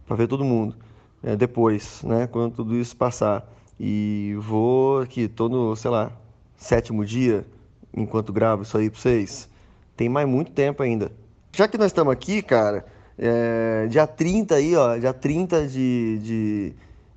para 0.07 0.16
ver 0.16 0.27
todo 0.27 0.45
mundo. 0.45 0.75
É, 1.23 1.37
depois, 1.37 2.03
né? 2.03 2.27
Quando 2.27 2.55
tudo 2.57 2.77
isso 2.77 2.97
passar. 2.97 3.49
E 3.79 4.35
vou 4.41 5.01
aqui, 5.01 5.29
tô 5.29 5.49
no, 5.49 5.75
sei 5.77 5.91
lá, 5.91 6.12
sétimo 6.57 7.05
dia, 7.05 7.47
enquanto 7.95 8.33
gravo 8.33 8.62
isso 8.62 8.77
aí 8.77 8.91
pra 8.91 9.01
vocês. 9.01 9.49
Tem 9.97 10.09
mais 10.09 10.29
muito 10.29 10.53
tempo 10.53 10.83
ainda. 10.83 11.12
Já 11.53 11.68
que 11.68 11.79
nós 11.79 11.89
estamos 11.89 12.12
aqui, 12.12 12.43
cara, 12.43 12.85
é, 13.19 13.87
dia 13.89 14.07
30 14.07 14.55
aí, 14.55 14.75
ó, 14.77 14.97
dia 14.97 15.13
30 15.13 15.67
de, 15.67 16.19
de, 16.19 16.73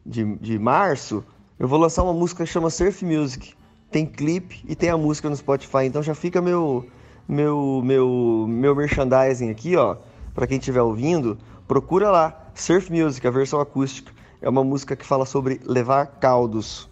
de, 0.06 0.36
de 0.36 0.60
março, 0.60 1.24
eu 1.58 1.68
vou 1.68 1.80
lançar 1.80 2.04
uma 2.04 2.14
música 2.14 2.43
que 2.43 2.52
chama 2.52 2.70
Surf 2.70 3.06
Music. 3.06 3.54
Tem 3.89 4.06
clipe 4.06 4.64
e 4.68 4.76
tem 4.76 4.89
a 4.89 4.98
música 4.98 5.30
no 5.30 5.36
Spotify, 5.36 5.86
então 5.86 6.04
já 6.04 6.14
fica 6.14 6.41
meu 6.41 6.86
meu 7.28 7.82
meu 7.84 8.46
meu 8.48 8.76
merchandising 8.76 9.50
aqui, 9.50 9.76
ó, 9.78 9.98
para 10.34 10.46
quem 10.46 10.58
estiver 10.58 10.82
ouvindo, 10.82 11.38
procura 11.68 12.12
lá, 12.12 12.50
Surf 12.54 12.91
Music, 12.91 13.26
a 13.26 13.32
versão 13.32 13.60
acústica. 13.60 14.12
É 14.41 14.50
uma 14.50 14.64
música 14.64 14.96
que 14.96 15.06
fala 15.06 15.26
sobre 15.26 15.62
levar 15.64 16.06
caldos 16.20 16.89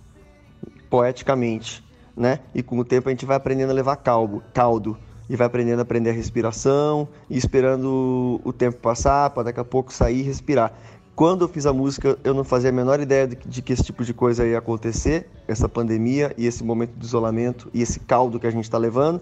poeticamente, 0.89 1.83
né? 2.15 2.39
E 2.55 2.63
com 2.63 2.77
o 2.79 2.85
tempo 2.85 3.09
a 3.09 3.11
gente 3.11 3.25
vai 3.25 3.35
aprendendo 3.35 3.71
a 3.71 3.73
levar 3.73 3.97
caldo, 3.97 4.41
caldo 4.53 4.97
e 5.29 5.35
vai 5.35 5.47
aprendendo 5.47 5.79
a 5.79 5.81
aprender 5.83 6.09
a 6.09 6.13
respiração 6.13 7.07
e 7.29 7.37
esperando 7.37 8.41
o 8.43 8.53
tempo 8.53 8.77
passar 8.77 9.29
para 9.29 9.43
daqui 9.43 9.59
a 9.59 9.63
pouco 9.63 9.93
sair 9.93 10.19
e 10.19 10.23
respirar. 10.23 10.73
Quando 11.15 11.43
eu 11.43 11.47
fiz 11.47 11.65
a 11.67 11.73
música, 11.73 12.17
eu 12.23 12.33
não 12.33 12.43
fazia 12.43 12.71
a 12.71 12.73
menor 12.73 12.99
ideia 12.99 13.27
de, 13.27 13.61
que 13.61 13.71
esse 13.71 13.83
tipo 13.83 14.03
de 14.03 14.13
coisa 14.13 14.47
ia 14.47 14.57
acontecer, 14.57 15.29
essa 15.47 15.69
pandemia 15.69 16.33
e 16.37 16.47
esse 16.47 16.63
momento 16.63 16.93
de 16.97 17.05
isolamento 17.05 17.69
e 17.71 17.83
esse 17.83 17.99
caldo 17.99 18.39
que 18.39 18.47
a 18.47 18.51
gente 18.51 18.63
está 18.63 18.79
levando. 18.79 19.21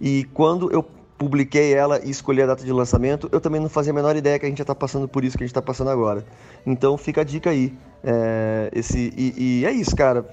E 0.00 0.24
quando 0.32 0.72
eu 0.72 0.82
publiquei 1.18 1.74
ela 1.74 2.00
e 2.02 2.10
escolhi 2.10 2.42
a 2.42 2.46
data 2.46 2.64
de 2.64 2.72
lançamento, 2.72 3.28
eu 3.30 3.40
também 3.40 3.60
não 3.60 3.68
fazia 3.68 3.92
a 3.92 3.94
menor 3.94 4.16
ideia 4.16 4.38
que 4.38 4.46
a 4.46 4.48
gente 4.48 4.58
já 4.58 4.62
está 4.62 4.74
passando 4.74 5.06
por 5.06 5.24
isso 5.24 5.36
que 5.36 5.44
a 5.44 5.46
gente 5.46 5.52
está 5.52 5.62
passando 5.62 5.90
agora. 5.90 6.24
Então 6.64 6.96
fica 6.96 7.20
a 7.20 7.24
dica 7.24 7.50
aí. 7.50 7.72
É, 8.02 8.70
esse, 8.74 9.12
e, 9.16 9.60
e 9.60 9.66
é 9.66 9.72
isso, 9.72 9.94
cara 9.94 10.24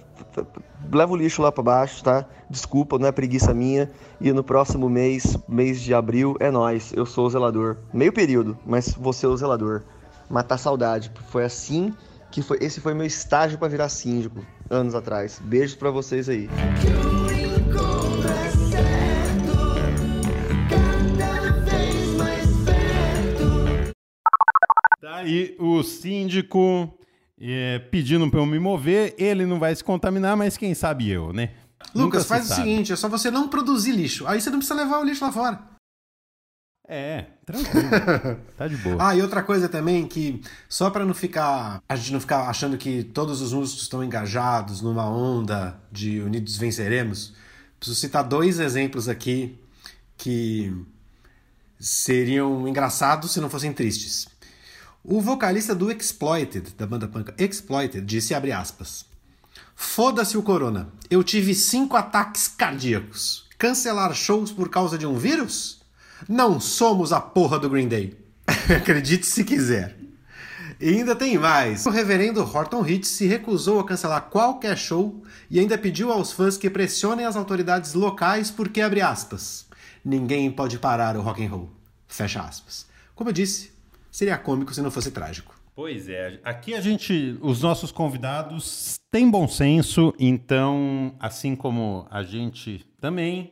leva 0.91 1.13
o 1.13 1.15
lixo 1.15 1.41
lá 1.41 1.51
para 1.51 1.63
baixo, 1.63 2.03
tá? 2.03 2.25
Desculpa, 2.49 2.97
não 2.97 3.07
é 3.07 3.11
preguiça 3.11 3.53
minha. 3.53 3.89
E 4.19 4.31
no 4.31 4.43
próximo 4.43 4.89
mês, 4.89 5.37
mês 5.47 5.81
de 5.81 5.93
abril, 5.93 6.35
é 6.39 6.49
nós. 6.49 6.93
Eu 6.95 7.05
sou 7.05 7.25
o 7.25 7.29
zelador. 7.29 7.77
Meio 7.93 8.13
período, 8.13 8.57
mas 8.65 8.93
vou 8.93 9.13
ser 9.13 9.27
o 9.27 9.37
zelador. 9.37 9.83
Matar 10.29 10.57
saudade. 10.57 11.11
Foi 11.29 11.43
assim 11.43 11.93
que 12.31 12.41
foi. 12.41 12.57
Esse 12.61 12.81
foi 12.81 12.93
meu 12.93 13.05
estágio 13.05 13.57
para 13.57 13.67
virar 13.67 13.89
síndico 13.89 14.45
anos 14.69 14.95
atrás. 14.95 15.39
Beijos 15.43 15.75
para 15.75 15.91
vocês 15.91 16.27
aí. 16.29 16.49
Tá 24.99 25.17
aí 25.17 25.55
o 25.59 25.83
síndico 25.83 26.97
é, 27.39 27.79
pedindo 27.79 28.29
para 28.29 28.39
eu 28.39 28.45
me 28.45 28.59
mover, 28.59 29.15
ele 29.17 29.45
não 29.45 29.59
vai 29.59 29.75
se 29.75 29.83
contaminar, 29.83 30.37
mas 30.37 30.57
quem 30.57 30.73
sabe 30.73 31.09
eu, 31.09 31.33
né? 31.33 31.51
Lucas, 31.93 32.25
faz 32.25 32.49
o 32.49 32.55
seguinte, 32.55 32.93
é 32.93 32.95
só 32.95 33.09
você 33.09 33.29
não 33.29 33.47
produzir 33.47 33.91
lixo. 33.91 34.25
Aí 34.27 34.39
você 34.39 34.49
não 34.49 34.57
precisa 34.57 34.79
levar 34.79 34.99
o 34.99 35.03
lixo 35.03 35.23
lá 35.23 35.31
fora. 35.31 35.73
É, 36.87 37.25
tranquilo. 37.45 37.89
tá 38.57 38.67
de 38.67 38.77
boa. 38.77 38.97
Ah, 38.99 39.15
e 39.15 39.21
outra 39.21 39.41
coisa 39.41 39.69
também 39.69 40.05
que 40.05 40.41
só 40.67 40.89
para 40.89 41.05
não 41.05 41.13
ficar, 41.13 41.81
a 41.87 41.95
gente 41.95 42.11
não 42.11 42.19
ficar 42.19 42.49
achando 42.49 42.77
que 42.77 43.03
todos 43.03 43.41
os 43.41 43.53
músicos 43.53 43.83
estão 43.83 44.03
engajados 44.03 44.81
numa 44.81 45.07
onda 45.09 45.79
de 45.91 46.19
unidos 46.21 46.57
venceremos, 46.57 47.33
preciso 47.79 47.99
citar 47.99 48.23
dois 48.23 48.59
exemplos 48.59 49.07
aqui 49.07 49.57
que 50.17 50.73
seriam 51.79 52.67
engraçados 52.67 53.31
se 53.31 53.41
não 53.41 53.49
fossem 53.49 53.73
tristes. 53.73 54.27
O 55.05 55.19
vocalista 55.19 55.75
do 55.75 55.91
Exploited, 55.91 56.75
da 56.77 56.87
banda 56.87 57.09
punk 57.09 57.33
Exploited, 57.37 58.05
disse, 58.05 58.33
abre 58.33 58.53
aspas, 58.53 59.05
Foda-se 59.75 60.37
o 60.37 60.41
corona, 60.41 60.87
eu 61.09 61.21
tive 61.21 61.53
cinco 61.53 61.97
ataques 61.97 62.47
cardíacos. 62.47 63.45
Cancelar 63.57 64.13
shows 64.13 64.49
por 64.49 64.69
causa 64.69 64.97
de 64.97 65.05
um 65.05 65.17
vírus? 65.17 65.81
Não 66.25 66.57
somos 66.57 67.11
a 67.11 67.19
porra 67.19 67.59
do 67.59 67.69
Green 67.69 67.89
Day. 67.89 68.17
Acredite 68.47 69.25
se 69.25 69.43
quiser. 69.43 69.97
E 70.79 70.87
ainda 70.87 71.17
tem 71.17 71.37
mais. 71.37 71.85
O 71.85 71.89
reverendo 71.89 72.41
Horton 72.41 72.87
Hitch 72.87 73.03
se 73.05 73.27
recusou 73.27 73.81
a 73.81 73.85
cancelar 73.85 74.29
qualquer 74.29 74.77
show 74.77 75.21
e 75.51 75.59
ainda 75.59 75.77
pediu 75.77 76.13
aos 76.13 76.31
fãs 76.31 76.55
que 76.55 76.69
pressionem 76.69 77.25
as 77.25 77.35
autoridades 77.35 77.93
locais 77.93 78.49
porque, 78.49 78.79
abre 78.79 79.01
aspas, 79.01 79.65
ninguém 80.03 80.49
pode 80.49 80.79
parar 80.79 81.17
o 81.17 81.21
rock 81.21 81.45
and 81.45 81.49
roll. 81.49 81.69
Fecha 82.07 82.41
aspas. 82.41 82.85
Como 83.13 83.29
eu 83.29 83.33
disse, 83.33 83.72
seria 84.13 84.37
cômico 84.37 84.73
se 84.73 84.81
não 84.81 84.91
fosse 84.91 85.09
trágico. 85.11 85.55
Pois 85.75 86.07
é, 86.07 86.39
aqui 86.43 86.75
a 86.75 86.79
gente, 86.79 87.35
os 87.41 87.63
nossos 87.63 87.91
convidados 87.91 88.99
têm 89.11 89.29
bom 89.29 89.47
senso, 89.47 90.13
então, 90.19 91.15
assim 91.19 91.55
como 91.55 92.05
a 92.11 92.21
gente 92.21 92.85
também, 93.01 93.51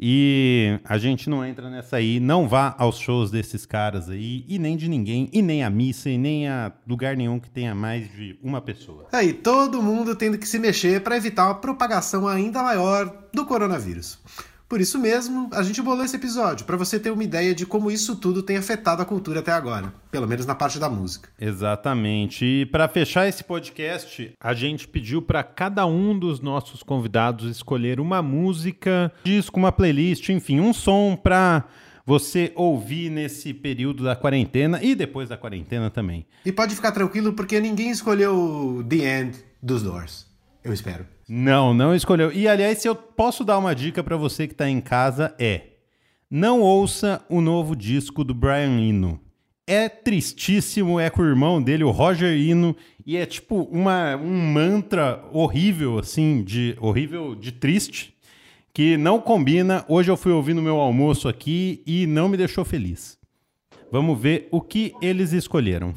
e 0.00 0.80
a 0.82 0.96
gente 0.96 1.28
não 1.28 1.44
entra 1.44 1.68
nessa 1.68 1.96
aí, 1.96 2.20
não 2.20 2.48
vá 2.48 2.74
aos 2.78 2.98
shows 2.98 3.30
desses 3.30 3.66
caras 3.66 4.08
aí, 4.08 4.46
e 4.48 4.58
nem 4.58 4.78
de 4.78 4.88
ninguém, 4.88 5.28
e 5.30 5.42
nem 5.42 5.62
a 5.62 5.68
missa, 5.68 6.08
e 6.08 6.16
nem 6.16 6.48
a 6.48 6.72
lugar 6.86 7.14
nenhum 7.14 7.38
que 7.38 7.50
tenha 7.50 7.74
mais 7.74 8.10
de 8.10 8.38
uma 8.42 8.62
pessoa. 8.62 9.06
Aí, 9.12 9.34
todo 9.34 9.82
mundo 9.82 10.16
tendo 10.16 10.38
que 10.38 10.48
se 10.48 10.58
mexer 10.58 11.02
para 11.02 11.18
evitar 11.18 11.48
uma 11.48 11.56
propagação 11.56 12.26
ainda 12.26 12.62
maior 12.62 13.28
do 13.34 13.44
coronavírus. 13.44 14.18
Por 14.68 14.82
isso 14.82 14.98
mesmo, 14.98 15.48
a 15.54 15.62
gente 15.62 15.80
bolou 15.80 16.04
esse 16.04 16.16
episódio, 16.16 16.66
para 16.66 16.76
você 16.76 17.00
ter 17.00 17.10
uma 17.10 17.24
ideia 17.24 17.54
de 17.54 17.64
como 17.64 17.90
isso 17.90 18.14
tudo 18.14 18.42
tem 18.42 18.58
afetado 18.58 19.00
a 19.00 19.04
cultura 19.04 19.40
até 19.40 19.50
agora, 19.50 19.94
pelo 20.10 20.28
menos 20.28 20.44
na 20.44 20.54
parte 20.54 20.78
da 20.78 20.90
música. 20.90 21.30
Exatamente. 21.40 22.44
E 22.44 22.66
para 22.66 22.86
fechar 22.86 23.26
esse 23.26 23.42
podcast, 23.42 24.34
a 24.38 24.52
gente 24.52 24.86
pediu 24.86 25.22
para 25.22 25.42
cada 25.42 25.86
um 25.86 26.18
dos 26.18 26.40
nossos 26.40 26.82
convidados 26.82 27.50
escolher 27.50 27.98
uma 27.98 28.20
música, 28.20 29.10
disco, 29.24 29.58
uma 29.58 29.72
playlist, 29.72 30.28
enfim, 30.28 30.60
um 30.60 30.74
som 30.74 31.16
para 31.16 31.64
você 32.04 32.52
ouvir 32.54 33.10
nesse 33.10 33.54
período 33.54 34.04
da 34.04 34.14
quarentena 34.14 34.82
e 34.82 34.94
depois 34.94 35.30
da 35.30 35.38
quarentena 35.38 35.88
também. 35.88 36.26
E 36.44 36.52
pode 36.52 36.74
ficar 36.74 36.92
tranquilo 36.92 37.32
porque 37.32 37.58
ninguém 37.58 37.90
escolheu 37.90 38.84
The 38.86 39.20
End 39.20 39.38
dos 39.62 39.82
Doors. 39.82 40.27
Eu 40.64 40.72
espero. 40.72 41.06
Não, 41.28 41.72
não 41.72 41.94
escolheu. 41.94 42.32
E 42.32 42.48
aliás, 42.48 42.78
se 42.78 42.88
eu 42.88 42.94
posso 42.94 43.44
dar 43.44 43.58
uma 43.58 43.74
dica 43.74 44.02
para 44.02 44.16
você 44.16 44.46
que 44.46 44.54
está 44.54 44.68
em 44.68 44.80
casa 44.80 45.34
é: 45.38 45.62
não 46.30 46.60
ouça 46.60 47.24
o 47.28 47.40
novo 47.40 47.74
disco 47.74 48.24
do 48.24 48.34
Brian 48.34 48.78
Eno. 48.80 49.20
É 49.66 49.88
tristíssimo, 49.88 50.98
é 50.98 51.10
com 51.10 51.20
o 51.20 51.26
irmão 51.26 51.62
dele, 51.62 51.84
o 51.84 51.90
Roger 51.90 52.32
Eno, 52.32 52.74
e 53.04 53.18
é 53.18 53.26
tipo 53.26 53.68
uma, 53.70 54.16
um 54.16 54.52
mantra 54.52 55.22
horrível, 55.30 55.98
assim, 55.98 56.42
de 56.42 56.74
horrível, 56.80 57.34
de 57.34 57.52
triste, 57.52 58.14
que 58.72 58.96
não 58.96 59.20
combina. 59.20 59.84
Hoje 59.86 60.10
eu 60.10 60.16
fui 60.16 60.32
ouvir 60.32 60.54
no 60.54 60.62
meu 60.62 60.76
almoço 60.76 61.28
aqui 61.28 61.82
e 61.86 62.06
não 62.06 62.28
me 62.30 62.36
deixou 62.38 62.64
feliz. 62.64 63.18
Vamos 63.92 64.18
ver 64.18 64.48
o 64.50 64.60
que 64.60 64.94
eles 65.02 65.32
escolheram. 65.32 65.94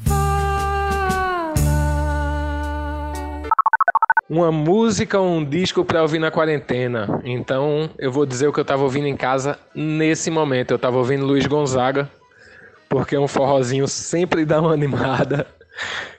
Uma 4.28 4.50
música 4.50 5.20
um 5.20 5.44
disco 5.44 5.84
para 5.84 6.02
ouvir 6.02 6.18
na 6.18 6.30
quarentena. 6.30 7.20
Então, 7.24 7.90
eu 7.98 8.10
vou 8.10 8.24
dizer 8.24 8.46
o 8.48 8.52
que 8.52 8.60
eu 8.60 8.62
estava 8.62 8.82
ouvindo 8.82 9.06
em 9.06 9.16
casa 9.16 9.58
nesse 9.74 10.30
momento. 10.30 10.70
Eu 10.70 10.76
estava 10.76 10.96
ouvindo 10.96 11.26
Luiz 11.26 11.46
Gonzaga, 11.46 12.10
porque 12.88 13.16
um 13.16 13.28
forrozinho 13.28 13.86
sempre 13.88 14.44
dá 14.44 14.60
uma 14.60 14.72
animada. 14.74 15.46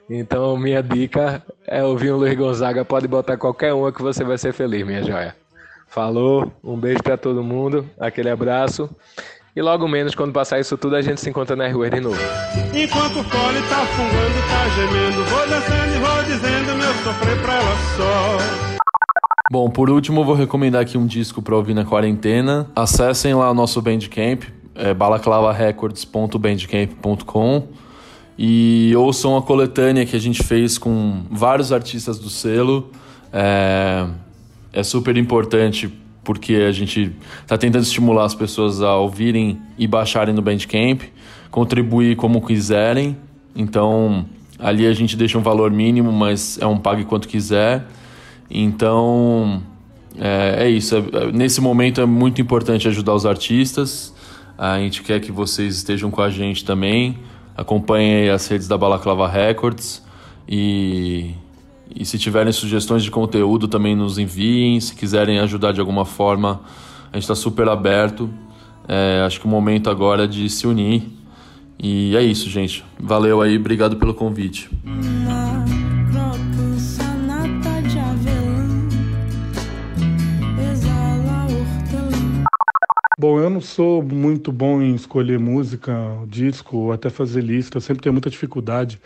Então, 0.09 0.57
minha 0.57 0.81
dica 0.81 1.41
é 1.65 1.83
ouvir 1.83 2.11
um 2.11 2.17
Luiz 2.17 2.35
Gonzaga. 2.35 2.83
Pode 2.83 3.07
botar 3.07 3.37
qualquer 3.37 3.73
uma 3.73 3.91
que 3.91 4.01
você 4.01 4.23
vai 4.23 4.37
ser 4.37 4.53
feliz, 4.53 4.85
minha 4.85 5.03
joia. 5.03 5.35
Falou, 5.87 6.51
um 6.63 6.75
beijo 6.75 7.03
para 7.03 7.17
todo 7.17 7.43
mundo, 7.43 7.87
aquele 7.99 8.29
abraço. 8.29 8.89
E 9.55 9.61
logo 9.61 9.87
menos, 9.87 10.15
quando 10.15 10.33
passar 10.33 10.59
isso 10.59 10.75
tudo, 10.75 10.95
a 10.95 11.01
gente 11.03 11.21
se 11.21 11.29
encontra 11.29 11.55
nas 11.55 11.71
ruas 11.71 11.91
de 11.91 11.99
novo. 11.99 12.17
Enquanto 12.73 13.19
o 13.19 13.23
fole 13.23 13.61
tá 13.69 13.85
fungando, 13.85 14.41
tá 14.49 14.67
gemendo, 14.69 15.23
vou 15.25 15.47
dançando 15.47 15.95
e 15.95 15.99
vou 15.99 16.23
dizendo 16.23 16.75
meu 16.75 16.91
sofrer 17.03 17.39
pra 17.39 17.53
ela 17.53 17.75
só. 17.95 18.39
Bom, 19.51 19.69
por 19.69 19.91
último, 19.91 20.21
eu 20.21 20.25
vou 20.25 20.33
recomendar 20.33 20.81
aqui 20.81 20.97
um 20.97 21.05
disco 21.05 21.39
para 21.39 21.55
ouvir 21.55 21.75
na 21.75 21.85
quarentena. 21.85 22.65
Acessem 22.75 23.35
lá 23.35 23.51
o 23.51 23.53
nosso 23.53 23.79
Bandcamp, 23.79 24.45
é 24.73 24.91
balaclavarecords.bandcamp.com 24.91 27.67
e 28.35 28.91
ouçam 28.97 29.37
a 29.37 29.41
coletânea 29.43 30.03
que 30.03 30.15
a 30.15 30.19
gente 30.19 30.41
fez 30.41 30.79
com 30.79 31.25
vários 31.29 31.71
artistas 31.71 32.17
do 32.17 32.27
selo. 32.27 32.89
É, 33.31 34.07
é 34.73 34.81
super 34.81 35.15
importante 35.15 35.93
porque 36.23 36.55
a 36.55 36.71
gente 36.71 37.11
está 37.41 37.57
tentando 37.57 37.83
estimular 37.83 38.25
as 38.25 38.35
pessoas 38.35 38.81
a 38.81 38.95
ouvirem 38.95 39.61
e 39.77 39.87
baixarem 39.87 40.33
no 40.33 40.41
Bandcamp, 40.41 41.01
contribuir 41.51 42.15
como 42.15 42.41
quiserem. 42.41 43.17
Então, 43.55 44.25
ali 44.57 44.87
a 44.87 44.93
gente 44.93 45.15
deixa 45.17 45.37
um 45.37 45.41
valor 45.41 45.69
mínimo, 45.69 46.11
mas 46.11 46.57
é 46.59 46.65
um 46.65 46.77
pague 46.77 47.03
quanto 47.03 47.27
quiser. 47.27 47.85
Então, 48.49 49.61
é, 50.17 50.65
é 50.65 50.69
isso. 50.69 50.95
É, 50.95 51.31
nesse 51.31 51.59
momento 51.59 51.99
é 52.01 52.05
muito 52.05 52.41
importante 52.41 52.87
ajudar 52.87 53.13
os 53.13 53.25
artistas. 53.25 54.13
A 54.57 54.77
gente 54.79 55.01
quer 55.03 55.19
que 55.19 55.31
vocês 55.31 55.75
estejam 55.75 56.09
com 56.09 56.21
a 56.21 56.29
gente 56.29 56.63
também. 56.63 57.19
Acompanhem 57.55 58.29
as 58.29 58.47
redes 58.47 58.67
da 58.67 58.77
Balaclava 58.77 59.27
Records 59.27 60.03
e 60.47 61.35
e 61.95 62.05
se 62.05 62.17
tiverem 62.17 62.51
sugestões 62.51 63.03
de 63.03 63.11
conteúdo, 63.11 63.67
também 63.67 63.95
nos 63.95 64.17
enviem. 64.17 64.79
Se 64.79 64.95
quiserem 64.95 65.39
ajudar 65.39 65.71
de 65.71 65.79
alguma 65.79 66.05
forma, 66.05 66.61
a 67.11 67.15
gente 67.15 67.23
está 67.23 67.35
super 67.35 67.67
aberto. 67.69 68.29
É, 68.87 69.23
acho 69.25 69.39
que 69.39 69.45
o 69.45 69.49
momento 69.49 69.89
agora 69.89 70.25
é 70.25 70.27
de 70.27 70.49
se 70.49 70.67
unir. 70.67 71.03
E 71.77 72.15
é 72.15 72.21
isso, 72.21 72.49
gente. 72.49 72.83
Valeu 72.99 73.41
aí, 73.41 73.57
obrigado 73.57 73.97
pelo 73.97 74.13
convite. 74.13 74.69
Bom, 83.19 83.39
eu 83.39 83.49
não 83.49 83.61
sou 83.61 84.03
muito 84.03 84.51
bom 84.51 84.81
em 84.81 84.95
escolher 84.95 85.39
música, 85.39 85.93
disco, 86.27 86.75
ou 86.75 86.91
até 86.91 87.09
fazer 87.09 87.41
lista. 87.41 87.77
Eu 87.77 87.81
sempre 87.81 88.03
tenho 88.03 88.11
muita 88.11 88.29
dificuldade. 88.29 88.99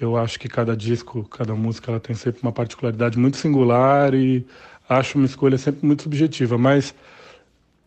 Eu 0.00 0.16
acho 0.16 0.38
que 0.38 0.48
cada 0.48 0.76
disco, 0.76 1.24
cada 1.24 1.54
música, 1.54 1.90
ela 1.90 2.00
tem 2.00 2.14
sempre 2.14 2.42
uma 2.42 2.52
particularidade 2.52 3.18
muito 3.18 3.36
singular 3.36 4.14
e 4.14 4.44
acho 4.88 5.18
uma 5.18 5.26
escolha 5.26 5.56
sempre 5.56 5.86
muito 5.86 6.02
subjetiva. 6.02 6.58
Mas 6.58 6.94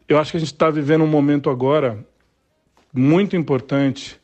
eu 0.08 0.18
acho 0.18 0.32
que 0.32 0.38
a 0.38 0.40
gente 0.40 0.54
está 0.54 0.70
vivendo 0.70 1.04
um 1.04 1.08
momento 1.08 1.50
agora 1.50 2.04
muito 2.94 3.36
importante, 3.36 4.20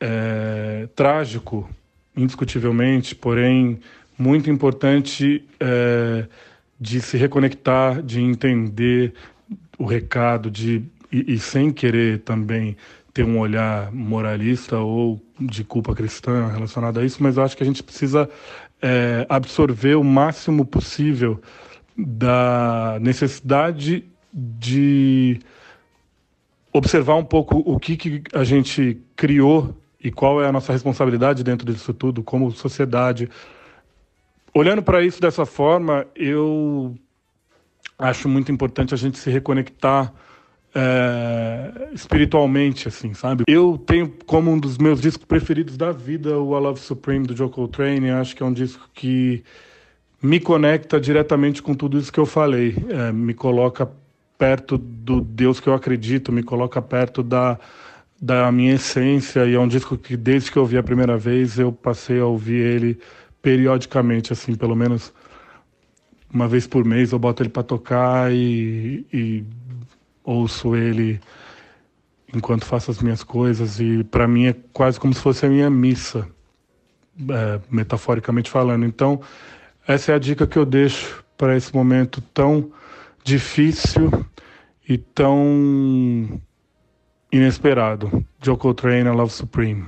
é, 0.00 0.88
trágico, 0.96 1.68
indiscutivelmente, 2.16 3.14
porém 3.14 3.80
muito 4.18 4.50
importante 4.50 5.44
é, 5.60 6.26
de 6.80 7.00
se 7.00 7.16
reconectar, 7.16 8.02
de 8.02 8.20
entender 8.20 9.14
o 9.78 9.84
recado, 9.84 10.50
de 10.50 10.82
e, 11.12 11.34
e 11.34 11.38
sem 11.38 11.72
querer 11.72 12.20
também 12.20 12.76
ter 13.12 13.24
um 13.24 13.38
olhar 13.38 13.92
moralista 13.92 14.78
ou 14.78 15.20
de 15.38 15.64
culpa 15.64 15.94
cristã 15.94 16.48
relacionado 16.48 17.00
a 17.00 17.04
isso, 17.04 17.22
mas 17.22 17.36
eu 17.36 17.42
acho 17.42 17.56
que 17.56 17.62
a 17.62 17.66
gente 17.66 17.82
precisa 17.82 18.28
é, 18.80 19.26
absorver 19.28 19.96
o 19.96 20.04
máximo 20.04 20.64
possível 20.64 21.40
da 21.96 22.98
necessidade 23.00 24.04
de 24.32 25.40
observar 26.72 27.16
um 27.16 27.24
pouco 27.24 27.58
o 27.58 27.78
que, 27.78 27.96
que 27.96 28.22
a 28.32 28.44
gente 28.44 29.00
criou 29.16 29.76
e 30.02 30.10
qual 30.10 30.42
é 30.42 30.46
a 30.46 30.52
nossa 30.52 30.72
responsabilidade 30.72 31.42
dentro 31.42 31.70
disso 31.70 31.92
tudo, 31.92 32.22
como 32.22 32.50
sociedade. 32.52 33.28
Olhando 34.54 34.82
para 34.82 35.02
isso 35.02 35.20
dessa 35.20 35.44
forma, 35.44 36.06
eu 36.14 36.94
acho 37.98 38.28
muito 38.28 38.50
importante 38.50 38.94
a 38.94 38.96
gente 38.96 39.18
se 39.18 39.30
reconectar 39.30 40.12
é, 40.74 41.88
espiritualmente, 41.92 42.88
assim, 42.88 43.14
sabe? 43.14 43.44
Eu 43.46 43.76
tenho 43.78 44.12
como 44.26 44.50
um 44.50 44.58
dos 44.58 44.78
meus 44.78 45.00
discos 45.00 45.24
preferidos 45.24 45.76
da 45.76 45.92
vida 45.92 46.38
o 46.38 46.56
I 46.56 46.60
Love 46.60 46.80
Supreme 46.80 47.26
do 47.26 47.36
Joe 47.36 47.48
Coltrane. 47.48 48.10
Acho 48.10 48.36
que 48.36 48.42
é 48.42 48.46
um 48.46 48.52
disco 48.52 48.88
que 48.94 49.42
me 50.22 50.38
conecta 50.38 51.00
diretamente 51.00 51.62
com 51.62 51.74
tudo 51.74 51.98
isso 51.98 52.12
que 52.12 52.20
eu 52.20 52.26
falei. 52.26 52.76
É, 52.88 53.12
me 53.12 53.34
coloca 53.34 53.90
perto 54.38 54.78
do 54.78 55.20
Deus 55.20 55.60
que 55.60 55.68
eu 55.68 55.74
acredito, 55.74 56.32
me 56.32 56.42
coloca 56.42 56.80
perto 56.80 57.22
da, 57.22 57.58
da 58.20 58.50
minha 58.52 58.74
essência. 58.74 59.44
E 59.46 59.54
é 59.54 59.60
um 59.60 59.68
disco 59.68 59.98
que, 59.98 60.16
desde 60.16 60.52
que 60.52 60.56
eu 60.56 60.62
ouvi 60.62 60.78
a 60.78 60.82
primeira 60.82 61.16
vez, 61.16 61.58
eu 61.58 61.72
passei 61.72 62.20
a 62.20 62.26
ouvir 62.26 62.64
ele 62.64 62.98
periodicamente, 63.42 64.32
assim, 64.32 64.54
pelo 64.54 64.76
menos 64.76 65.12
uma 66.32 66.46
vez 66.46 66.66
por 66.66 66.84
mês 66.84 67.10
eu 67.10 67.18
boto 67.18 67.42
ele 67.42 67.50
para 67.50 67.62
tocar 67.62 68.32
e, 68.32 69.04
e 69.12 69.44
ouço 70.30 70.76
ele 70.76 71.20
enquanto 72.32 72.64
faço 72.64 72.90
as 72.90 73.02
minhas 73.02 73.24
coisas 73.24 73.80
e 73.80 74.04
para 74.04 74.28
mim 74.28 74.46
é 74.46 74.54
quase 74.72 75.00
como 75.00 75.12
se 75.12 75.20
fosse 75.20 75.44
a 75.44 75.48
minha 75.48 75.68
missa, 75.68 76.28
é, 77.28 77.60
metaforicamente 77.68 78.48
falando. 78.48 78.84
Então, 78.84 79.20
essa 79.86 80.12
é 80.12 80.14
a 80.14 80.18
dica 80.18 80.46
que 80.46 80.56
eu 80.56 80.64
deixo 80.64 81.24
para 81.36 81.56
esse 81.56 81.74
momento 81.74 82.20
tão 82.20 82.70
difícil 83.24 84.10
e 84.88 84.96
tão 84.96 86.40
inesperado. 87.32 88.24
Joe 88.40 88.56
Coltrane, 88.56 89.08
Love 89.08 89.32
Supreme. 89.32 89.86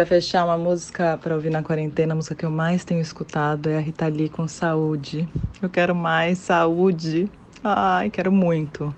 Para 0.00 0.06
fechar, 0.06 0.46
uma 0.46 0.56
música 0.56 1.18
para 1.22 1.34
ouvir 1.34 1.50
na 1.50 1.62
quarentena, 1.62 2.14
a 2.14 2.16
música 2.16 2.34
que 2.34 2.46
eu 2.46 2.50
mais 2.50 2.84
tenho 2.86 3.02
escutado 3.02 3.68
é 3.68 3.76
a 3.76 3.80
Rita 3.80 4.06
Lee 4.08 4.30
com 4.30 4.48
Saúde. 4.48 5.28
Eu 5.60 5.68
quero 5.68 5.94
mais 5.94 6.38
saúde. 6.38 7.30
Ai, 7.62 8.08
quero 8.08 8.32
muito. 8.32 8.94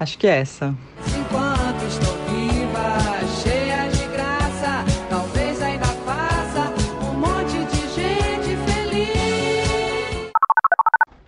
Acho 0.00 0.16
que 0.16 0.26
é 0.26 0.38
essa. 0.38 0.74
Enquanto 1.08 1.84
estou 1.86 2.14
viva, 2.30 2.96
cheia 3.42 3.86
de 3.90 4.06
graça, 4.06 4.82
talvez 5.10 5.60
ainda 5.60 5.84
faça 5.84 6.72
um 7.04 7.18
monte 7.18 7.58
de 7.66 7.80
gente 7.88 8.56
feliz. 8.64 10.32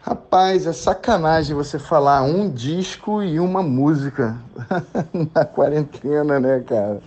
Rapaz, 0.00 0.66
é 0.66 0.72
sacanagem 0.72 1.54
você 1.54 1.78
falar 1.78 2.22
um 2.22 2.48
disco 2.50 3.22
e 3.22 3.38
uma 3.38 3.62
música 3.62 4.38
na 5.34 5.44
quarentena, 5.44 6.40
né, 6.40 6.64
cara? 6.66 7.02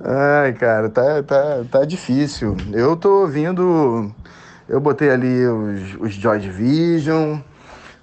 Ai, 0.00 0.52
cara, 0.54 0.88
tá, 0.88 1.22
tá, 1.22 1.64
tá 1.70 1.84
difícil. 1.84 2.56
Eu 2.72 2.96
tô 2.96 3.22
ouvindo. 3.22 4.12
Eu 4.68 4.80
botei 4.80 5.10
ali 5.10 5.46
os, 5.46 5.94
os 6.00 6.14
Joy 6.14 6.40
Division. 6.40 7.38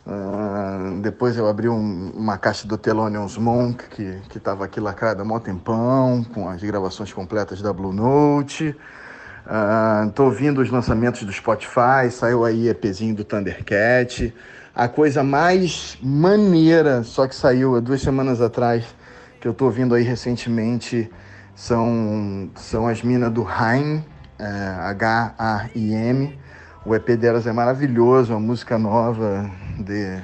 Uh, 0.06 1.00
depois 1.02 1.38
eu 1.38 1.48
abri 1.48 1.70
um, 1.70 2.12
uma 2.16 2.38
caixa 2.38 2.68
do 2.68 2.78
Thelonious 2.78 3.38
Monk, 3.38 3.88
que, 3.90 4.20
que 4.30 4.40
tava 4.40 4.66
aqui 4.66 4.80
lacrada 4.80 5.22
há 5.22 5.26
mó 5.26 5.40
tempão, 5.40 6.24
com 6.34 6.50
as 6.50 6.62
gravações 6.64 7.14
completas 7.14 7.62
da 7.62 7.72
Blue 7.72 7.94
Note. 7.94 8.76
Uh, 9.46 10.10
tô 10.12 10.26
ouvindo 10.26 10.62
os 10.62 10.72
lançamentos 10.72 11.24
do 11.24 11.32
Spotify, 11.32 12.10
saiu 12.10 12.46
aí 12.46 12.68
EPzinho 12.68 13.16
do 13.16 13.24
Thundercat. 13.24 14.34
A 14.74 14.88
coisa 14.88 15.24
mais 15.24 15.98
maneira, 16.02 17.04
só 17.04 17.28
que 17.28 17.36
saiu 17.36 17.76
há 17.76 17.80
duas 17.80 18.02
semanas 18.02 18.42
atrás, 18.42 18.86
que 19.40 19.48
eu 19.48 19.54
tô 19.54 19.66
ouvindo 19.66 19.94
aí 19.94 20.04
recentemente, 20.04 21.12
são, 21.62 22.50
são 22.56 22.88
as 22.88 23.04
minas 23.04 23.32
do 23.32 23.48
Haim, 23.48 24.04
é, 24.40 24.46
H-A-I-M. 24.80 26.40
O 26.84 26.96
EP 26.96 27.10
delas 27.10 27.46
é 27.46 27.54
maravilhoso, 27.54 28.34
uma 28.34 28.40
música 28.40 28.80
nova 28.80 29.48
de, 29.78 30.20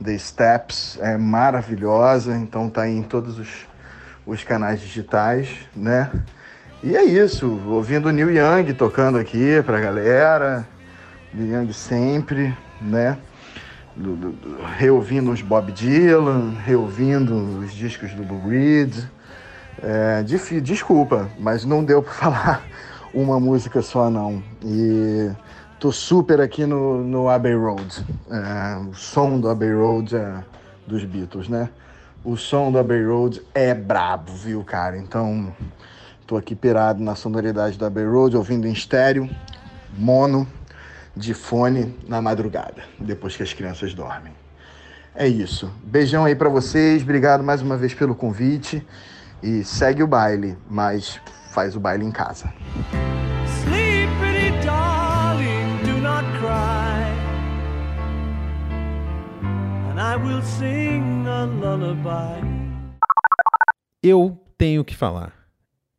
de 0.00 0.18
Steps, 0.18 0.98
é 1.02 1.18
maravilhosa, 1.18 2.34
então 2.34 2.70
tá 2.70 2.82
aí 2.82 2.96
em 2.96 3.02
todos 3.02 3.38
os, 3.38 3.68
os 4.24 4.42
canais 4.42 4.80
digitais, 4.80 5.50
né? 5.76 6.10
E 6.82 6.96
é 6.96 7.04
isso, 7.04 7.60
ouvindo 7.66 8.10
Neil 8.10 8.30
Young 8.30 8.72
tocando 8.72 9.18
aqui 9.18 9.62
pra 9.66 9.78
galera, 9.80 10.66
Neil 11.34 11.60
Young 11.60 11.72
sempre, 11.74 12.56
né? 12.80 13.18
Do, 13.94 14.16
do, 14.16 14.30
do, 14.30 14.64
reouvindo 14.78 15.30
os 15.30 15.42
Bob 15.42 15.72
Dylan, 15.72 16.54
reouvindo 16.64 17.34
os 17.58 17.74
discos 17.74 18.14
do 18.14 18.22
Blue 18.22 18.48
Reed, 18.48 18.94
é, 19.82 20.22
desculpa, 20.62 21.30
mas 21.38 21.64
não 21.64 21.84
deu 21.84 22.02
para 22.02 22.12
falar 22.14 22.62
uma 23.12 23.40
música 23.40 23.82
só 23.82 24.10
não. 24.10 24.42
E 24.64 25.30
tô 25.78 25.90
super 25.90 26.40
aqui 26.40 26.66
no, 26.66 27.02
no 27.02 27.28
Abbey 27.28 27.54
Road. 27.54 28.04
É, 28.30 28.76
o 28.88 28.94
som 28.94 29.40
do 29.40 29.48
Abbey 29.48 29.72
Road 29.72 30.16
é 30.16 30.44
dos 30.86 31.04
Beatles, 31.04 31.48
né? 31.48 31.70
O 32.22 32.36
som 32.36 32.70
do 32.70 32.78
Abbey 32.78 33.04
Road 33.04 33.42
é 33.54 33.72
brabo, 33.72 34.32
viu, 34.32 34.62
cara? 34.62 34.98
Então, 34.98 35.54
tô 36.26 36.36
aqui 36.36 36.54
pirado 36.54 37.02
na 37.02 37.14
sonoridade 37.14 37.78
do 37.78 37.86
Abbey 37.86 38.04
Road, 38.04 38.36
ouvindo 38.36 38.66
em 38.66 38.72
estéreo, 38.72 39.28
mono, 39.96 40.46
de 41.16 41.34
fone 41.34 41.96
na 42.06 42.20
madrugada, 42.22 42.82
depois 42.98 43.36
que 43.36 43.42
as 43.42 43.52
crianças 43.52 43.94
dormem. 43.94 44.32
É 45.14 45.26
isso. 45.26 45.70
Beijão 45.82 46.24
aí 46.24 46.34
para 46.34 46.48
vocês. 46.48 47.02
Obrigado 47.02 47.42
mais 47.42 47.60
uma 47.60 47.76
vez 47.76 47.92
pelo 47.92 48.14
convite. 48.14 48.86
E 49.42 49.64
segue 49.64 50.02
o 50.02 50.06
baile, 50.06 50.56
mas 50.68 51.20
faz 51.50 51.74
o 51.74 51.80
baile 51.80 52.04
em 52.04 52.10
casa. 52.12 52.52
Eu 64.02 64.38
tenho 64.58 64.84
que 64.84 64.96
falar. 64.96 65.32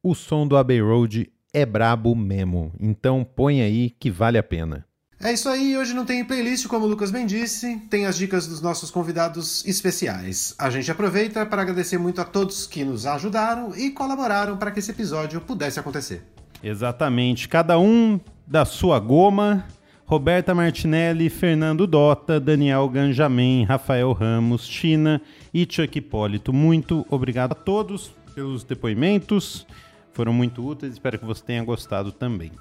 O 0.04 0.16
som 0.16 0.48
do 0.48 0.58
Abbey 0.58 0.82
Road 0.82 1.32
é 1.54 1.66
brabo 1.66 2.16
mesmo, 2.16 2.74
então 2.80 3.24
põe 3.24 3.62
aí 3.62 3.90
que 3.90 4.10
vale 4.10 4.38
a 4.38 4.44
pena. 4.44 4.86
É 5.24 5.32
isso 5.32 5.48
aí, 5.48 5.78
hoje 5.78 5.94
não 5.94 6.04
tem 6.04 6.26
playlist, 6.26 6.66
como 6.66 6.86
o 6.86 6.88
Lucas 6.88 7.12
bem 7.12 7.28
disse, 7.28 7.78
tem 7.92 8.08
as 8.08 8.18
dicas 8.18 8.48
dos 8.48 8.60
nossos 8.60 8.90
convidados 8.90 9.64
especiais. 9.68 10.56
A 10.58 10.68
gente 10.72 10.90
aproveita 10.90 11.46
para 11.46 11.62
agradecer 11.62 12.00
muito 12.00 12.20
a 12.20 12.26
todos 12.26 12.66
que 12.66 12.84
nos 12.84 13.06
ajudaram 13.06 13.72
e 13.78 13.92
colaboraram 13.92 14.58
para 14.58 14.72
que 14.72 14.80
esse 14.80 14.90
episódio 14.90 15.40
pudesse 15.40 15.80
acontecer. 15.80 16.24
Exatamente, 16.64 17.48
cada 17.48 17.78
um 17.78 18.20
da 18.48 18.66
sua 18.66 18.98
goma. 19.00 19.64
Roberta 20.06 20.56
Martinelli, 20.56 21.30
Fernando 21.30 21.86
Dota, 21.86 22.40
Daniel 22.40 22.90
Ganjamin, 22.90 23.64
Rafael 23.64 24.12
Ramos, 24.12 24.68
China 24.68 25.22
e 25.54 25.66
Chuck 25.70 26.00
Hipólito. 26.00 26.52
Muito 26.52 27.06
obrigado 27.10 27.52
a 27.52 27.56
todos 27.56 28.12
pelos 28.34 28.64
depoimentos. 28.64 29.66
Foram 30.14 30.34
muito 30.34 30.66
úteis, 30.68 30.94
espero 30.94 31.18
que 31.20 31.26
você 31.26 31.44
tenha 31.44 31.64
gostado 31.64 32.12
também. 32.12 32.52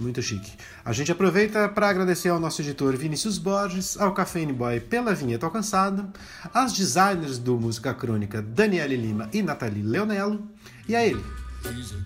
Muito 0.00 0.22
chique. 0.22 0.50
A 0.82 0.94
gente 0.94 1.12
aproveita 1.12 1.68
para 1.68 1.90
agradecer 1.90 2.30
ao 2.30 2.40
nosso 2.40 2.62
editor 2.62 2.96
Vinícius 2.96 3.36
Borges, 3.36 4.00
ao 4.00 4.14
Cafeine 4.14 4.50
Boy 4.50 4.80
pela 4.80 5.14
vinheta 5.14 5.44
alcançada, 5.44 6.08
às 6.54 6.72
designers 6.72 7.36
do 7.36 7.60
Música 7.60 7.92
Crônica 7.92 8.40
Daniele 8.40 8.96
Lima 8.96 9.28
e 9.30 9.42
Nathalie 9.42 9.82
Leonello, 9.82 10.48
e 10.88 10.96
a 10.96 11.06
ele, 11.06 11.22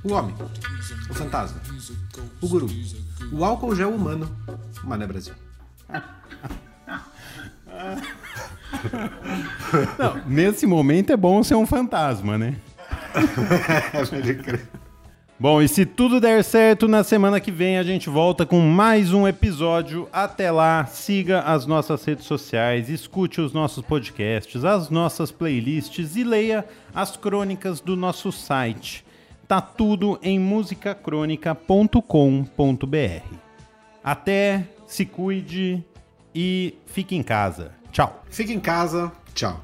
o 0.02 0.12
homem, 0.12 0.34
o 1.08 1.14
fantasma, 1.14 1.60
o 2.40 2.48
guru, 2.48 2.66
o 3.32 3.44
álcool 3.44 3.76
gel 3.76 3.94
humano, 3.94 4.28
o 4.82 4.86
Mané 4.88 5.06
Brasil. 5.06 5.34
Não, 9.96 10.26
nesse 10.26 10.66
momento 10.66 11.12
é 11.12 11.16
bom 11.16 11.44
ser 11.44 11.54
um 11.54 11.64
fantasma, 11.64 12.36
né? 12.36 12.56
Pode 14.10 14.34
crer. 14.34 14.68
Bom, 15.38 15.60
e 15.60 15.66
se 15.66 15.84
tudo 15.84 16.20
der 16.20 16.44
certo, 16.44 16.86
na 16.86 17.02
semana 17.02 17.40
que 17.40 17.50
vem 17.50 17.76
a 17.76 17.82
gente 17.82 18.08
volta 18.08 18.46
com 18.46 18.60
mais 18.60 19.12
um 19.12 19.26
episódio. 19.26 20.08
Até 20.12 20.48
lá, 20.50 20.86
siga 20.86 21.40
as 21.40 21.66
nossas 21.66 22.04
redes 22.04 22.24
sociais, 22.24 22.88
escute 22.88 23.40
os 23.40 23.52
nossos 23.52 23.84
podcasts, 23.84 24.64
as 24.64 24.90
nossas 24.90 25.32
playlists 25.32 26.14
e 26.14 26.22
leia 26.22 26.64
as 26.94 27.16
crônicas 27.16 27.80
do 27.80 27.96
nosso 27.96 28.30
site. 28.30 29.04
Tá 29.48 29.60
tudo 29.60 30.18
em 30.22 30.38
musicacronica.com.br. 30.38 33.34
Até, 34.04 34.68
se 34.86 35.04
cuide 35.04 35.82
e 36.32 36.74
fique 36.86 37.16
em 37.16 37.22
casa. 37.22 37.72
Tchau. 37.90 38.22
Fique 38.30 38.52
em 38.52 38.60
casa, 38.60 39.10
tchau. 39.34 39.60